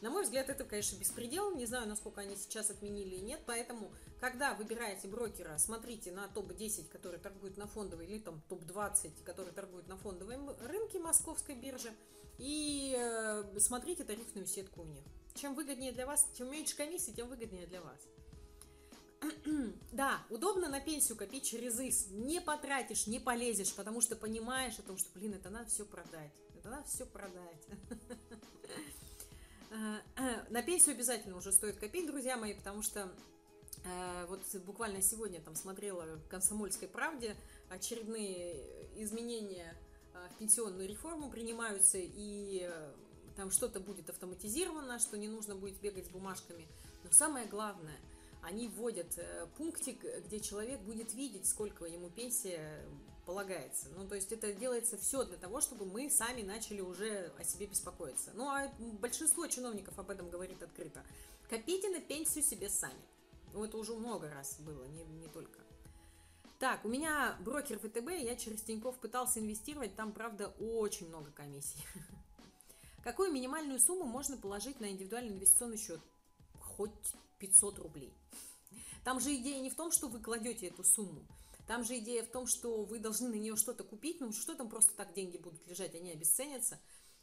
На 0.02 0.10
мой 0.10 0.24
взгляд, 0.24 0.50
это, 0.50 0.64
конечно, 0.64 0.98
беспредел. 0.98 1.56
Не 1.56 1.66
знаю, 1.66 1.88
насколько 1.88 2.22
они 2.22 2.36
сейчас 2.36 2.70
отменили 2.70 3.16
или 3.16 3.22
нет. 3.24 3.42
Поэтому, 3.46 3.92
когда 4.20 4.54
выбираете 4.54 5.08
брокера, 5.08 5.58
смотрите 5.58 6.12
на 6.12 6.28
топ-10, 6.28 6.90
которые 6.90 7.20
торгуют 7.20 7.58
на 7.58 7.68
фондовой, 7.68 8.06
или 8.08 8.20
там 8.20 8.42
топ-20, 8.48 9.24
которые 9.26 9.54
торгуют 9.54 9.88
на 9.88 9.98
фондовом 9.98 10.50
рынке 10.62 11.00
московской 11.00 11.56
биржи 11.56 11.92
и 12.38 12.96
э, 12.98 13.60
смотрите 13.60 14.06
тарифную 14.06 14.48
сетку 14.48 14.82
у 14.82 14.86
них. 14.86 15.04
Чем 15.36 15.56
выгоднее 15.56 15.92
для 15.92 16.06
вас, 16.06 16.28
чем 16.38 16.50
меньше 16.50 16.76
комиссии, 16.76 17.12
тем 17.12 17.28
выгоднее 17.28 17.68
для 17.68 17.82
вас. 17.82 18.00
да, 19.92 20.22
удобно 20.30 20.70
на 20.70 20.80
пенсию 20.80 21.18
копить 21.18 21.44
через 21.44 21.80
ИС. 21.80 22.08
Не 22.12 22.40
потратишь, 22.40 23.08
не 23.08 23.20
полезешь, 23.20 23.74
потому 23.74 24.00
что 24.00 24.16
понимаешь 24.16 24.80
о 24.80 24.84
том, 24.84 24.98
что, 24.98 25.10
блин, 25.14 25.34
это 25.34 25.50
надо 25.50 25.70
все 25.70 25.86
продать. 25.86 26.32
Это 26.58 26.70
надо 26.70 26.88
все 26.88 27.06
продать. 27.06 27.68
на 30.50 30.62
пенсию 30.64 30.96
обязательно 30.96 31.38
уже 31.38 31.52
стоит 31.52 31.78
копить, 31.78 32.08
друзья 32.08 32.38
мои, 32.38 32.54
потому 32.54 32.82
что 32.82 33.12
э, 33.86 34.26
вот 34.28 34.42
буквально 34.66 35.02
сегодня 35.02 35.42
там 35.42 35.56
смотрела 35.56 36.18
в 36.18 36.28
«Комсомольской 36.28 36.88
правде» 36.88 37.36
очередные 37.70 38.64
изменения 38.96 39.76
Э, 40.20 40.28
в 40.34 40.38
пенсионную 40.38 40.88
реформу 40.88 41.30
принимаются, 41.30 41.98
и 42.00 42.68
э, 42.70 42.92
там 43.36 43.52
что-то 43.52 43.80
будет 43.80 44.10
автоматизировано, 44.10 45.00
что 45.00 45.18
не 45.18 45.28
нужно 45.28 45.56
будет 45.56 45.80
бегать 45.80 46.08
с 46.08 46.10
бумажками. 46.10 46.68
Но 47.04 47.12
самое 47.12 47.48
главное, 47.48 47.98
они 48.42 48.68
вводят 48.68 49.18
э, 49.18 49.48
пунктик, 49.58 50.04
где 50.26 50.40
человек 50.40 50.80
будет 50.82 51.14
видеть, 51.14 51.48
сколько 51.48 51.86
ему 51.86 52.10
пенсия 52.10 52.86
полагается. 53.30 53.90
Ну, 53.96 54.08
то 54.08 54.16
есть 54.16 54.32
это 54.32 54.52
делается 54.54 54.98
все 54.98 55.24
для 55.24 55.38
того, 55.38 55.62
чтобы 55.62 55.86
мы 55.86 56.10
сами 56.10 56.42
начали 56.42 56.82
уже 56.82 57.32
о 57.38 57.44
себе 57.44 57.68
беспокоиться. 57.68 58.32
Ну, 58.34 58.50
а 58.50 58.74
большинство 58.80 59.46
чиновников 59.46 60.00
об 60.00 60.10
этом 60.10 60.32
говорит 60.32 60.64
открыто. 60.64 61.04
Копите 61.48 61.90
на 61.90 62.00
пенсию 62.02 62.44
себе 62.44 62.70
сами. 62.70 63.00
Ну, 63.54 63.64
это 63.64 63.78
уже 63.78 63.94
много 63.94 64.32
раз 64.32 64.60
было, 64.62 64.84
не, 64.86 65.04
не 65.04 65.28
только. 65.28 65.60
Так, 66.58 66.84
у 66.86 66.88
меня 66.88 67.38
брокер 67.42 67.78
ВТБ, 67.78 68.10
я 68.20 68.36
через 68.36 68.64
Тинькофф 68.64 68.98
пытался 68.98 69.40
инвестировать, 69.40 69.96
там, 69.96 70.12
правда, 70.12 70.48
очень 70.60 71.08
много 71.08 71.30
комиссий. 71.30 71.78
Какую 73.04 73.32
минимальную 73.32 73.80
сумму 73.80 74.06
можно 74.06 74.38
положить 74.38 74.80
на 74.80 74.90
индивидуальный 74.90 75.36
инвестиционный 75.36 75.78
счет? 75.78 76.02
Хоть 76.60 77.14
500 77.38 77.78
рублей. 77.78 78.12
Там 79.04 79.20
же 79.20 79.36
идея 79.36 79.62
не 79.62 79.70
в 79.70 79.76
том, 79.76 79.92
что 79.92 80.08
вы 80.08 80.20
кладете 80.20 80.66
эту 80.66 80.84
сумму. 80.84 81.24
Там 81.70 81.84
же 81.84 82.00
идея 82.00 82.24
в 82.24 82.32
том, 82.32 82.48
что 82.48 82.84
вы 82.84 82.98
должны 82.98 83.30
на 83.30 83.36
нее 83.36 83.56
что-то 83.56 83.84
купить. 83.84 84.20
Ну, 84.20 84.32
что 84.32 84.56
там 84.56 84.70
просто 84.70 84.92
так 84.96 85.14
деньги 85.14 85.38
будут 85.38 85.66
лежать, 85.68 85.94
они 85.94 86.12
обесценятся. 86.12 86.80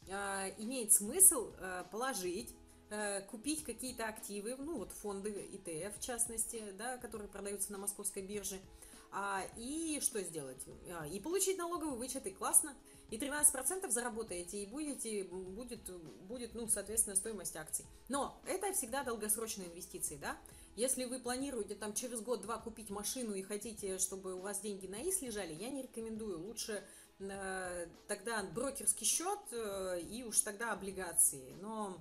А, 0.09 0.47
имеет 0.57 0.93
смысл 0.93 1.53
а, 1.59 1.83
положить, 1.83 2.55
а, 2.89 3.19
купить 3.23 3.65
какие-то 3.65 4.07
активы, 4.07 4.55
ну, 4.55 4.77
вот 4.77 4.93
фонды 4.93 5.31
ETF, 5.51 5.99
в 5.99 6.01
частности, 6.01 6.63
да, 6.77 6.95
которые 6.95 7.27
продаются 7.27 7.73
на 7.73 7.77
московской 7.77 8.23
бирже– 8.23 8.57
а, 9.11 9.43
и 9.55 9.99
что 10.01 10.21
сделать? 10.21 10.63
А, 10.91 11.07
и 11.07 11.19
получить 11.19 11.57
налоговый 11.57 11.97
вычет, 11.97 12.25
и 12.27 12.31
классно. 12.31 12.75
И 13.09 13.17
13% 13.17 13.89
заработаете, 13.89 14.63
и 14.63 14.65
будете, 14.65 15.23
будет, 15.23 15.89
будет, 16.27 16.53
ну, 16.55 16.67
соответственно, 16.67 17.15
стоимость 17.15 17.55
акций. 17.55 17.85
Но 18.09 18.41
это 18.45 18.73
всегда 18.73 19.03
долгосрочные 19.03 19.69
инвестиции, 19.69 20.17
да? 20.17 20.37
Если 20.77 21.05
вы 21.05 21.17
планируете 21.19 21.73
там 21.73 21.95
через 21.95 22.21
год-два 22.21 22.59
купить 22.59 22.91
машину 22.91 23.33
и 23.33 23.41
хотите, 23.41 23.97
чтобы 23.97 24.35
у 24.35 24.41
вас 24.41 24.61
деньги 24.61 24.85
на 24.85 25.01
ИС 25.01 25.23
лежали, 25.23 25.51
я 25.53 25.71
не 25.71 25.81
рекомендую. 25.81 26.39
Лучше 26.39 26.83
э, 27.17 27.87
тогда 28.07 28.43
брокерский 28.43 29.07
счет 29.07 29.39
э, 29.51 30.01
и 30.01 30.23
уж 30.23 30.39
тогда 30.41 30.73
облигации. 30.73 31.55
Но 31.61 31.99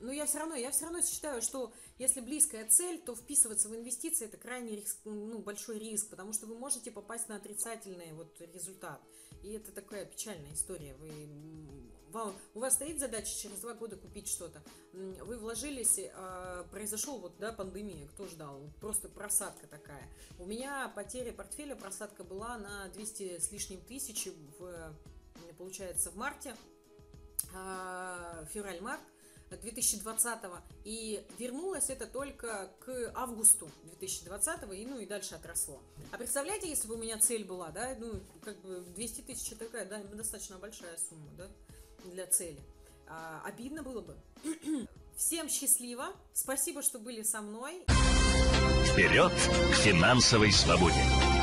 но 0.00 0.10
я 0.10 0.24
все 0.24 0.38
равно, 0.38 0.56
я 0.56 0.70
все 0.70 0.86
равно 0.86 1.02
считаю, 1.02 1.42
что 1.42 1.72
если 1.98 2.20
близкая 2.20 2.66
цель, 2.66 2.98
то 2.98 3.14
вписываться 3.14 3.68
в 3.68 3.76
инвестиции 3.76 4.24
это 4.24 4.38
крайне 4.38 4.74
риск, 4.74 4.96
ну, 5.04 5.38
большой 5.38 5.78
риск, 5.78 6.08
потому 6.08 6.32
что 6.32 6.46
вы 6.46 6.58
можете 6.58 6.90
попасть 6.90 7.28
на 7.28 7.36
отрицательный 7.36 8.12
вот 8.14 8.40
результат. 8.40 9.00
И 9.42 9.52
это 9.52 9.70
такая 9.70 10.06
печальная 10.06 10.54
история. 10.54 10.94
Вы, 10.94 11.28
у 12.54 12.60
вас 12.60 12.74
стоит 12.74 13.00
задача 13.00 13.34
через 13.34 13.58
два 13.60 13.74
года 13.74 13.96
купить 13.96 14.28
что-то. 14.28 14.62
Вы 14.92 15.38
вложились, 15.38 15.98
а 16.14 16.64
произошел 16.70 17.18
вот, 17.18 17.32
да, 17.38 17.52
пандемия, 17.52 18.06
кто 18.08 18.26
ждал? 18.26 18.60
Просто 18.80 19.08
просадка 19.08 19.66
такая. 19.66 20.08
У 20.38 20.44
меня 20.44 20.92
потеря 20.94 21.32
портфеля, 21.32 21.74
просадка 21.74 22.24
была 22.24 22.58
на 22.58 22.88
200 22.88 23.38
с 23.38 23.50
лишним 23.50 23.80
тысяч 23.80 24.28
в, 24.58 24.94
получается, 25.56 26.10
в 26.10 26.16
марте, 26.16 26.54
а, 27.54 28.44
февраль-март. 28.52 29.00
2020 29.56 30.38
и 30.84 31.26
вернулось 31.38 31.90
это 31.90 32.06
только 32.06 32.70
к 32.80 33.12
августу 33.14 33.70
2020 33.84 34.72
и 34.72 34.86
ну 34.86 34.98
и 34.98 35.06
дальше 35.06 35.34
отросло. 35.34 35.80
А 36.10 36.16
представляете, 36.16 36.68
если 36.68 36.88
бы 36.88 36.94
у 36.94 36.98
меня 36.98 37.18
цель 37.18 37.44
была, 37.44 37.70
да, 37.70 37.94
ну 37.98 38.20
как 38.42 38.58
бы 38.62 38.80
200 38.94 39.20
тысяч 39.22 39.56
такая, 39.58 39.84
да, 39.84 40.02
достаточно 40.14 40.56
большая 40.56 40.96
сумма, 40.96 41.28
да, 41.36 41.48
для 42.10 42.26
цели. 42.26 42.60
А, 43.08 43.42
обидно 43.44 43.82
было 43.82 44.00
бы. 44.00 44.16
Всем 45.16 45.48
счастливо, 45.48 46.06
спасибо, 46.32 46.82
что 46.82 46.98
были 46.98 47.22
со 47.22 47.42
мной. 47.42 47.84
Вперед 48.86 49.32
к 49.32 49.74
финансовой 49.74 50.52
свободе! 50.52 51.41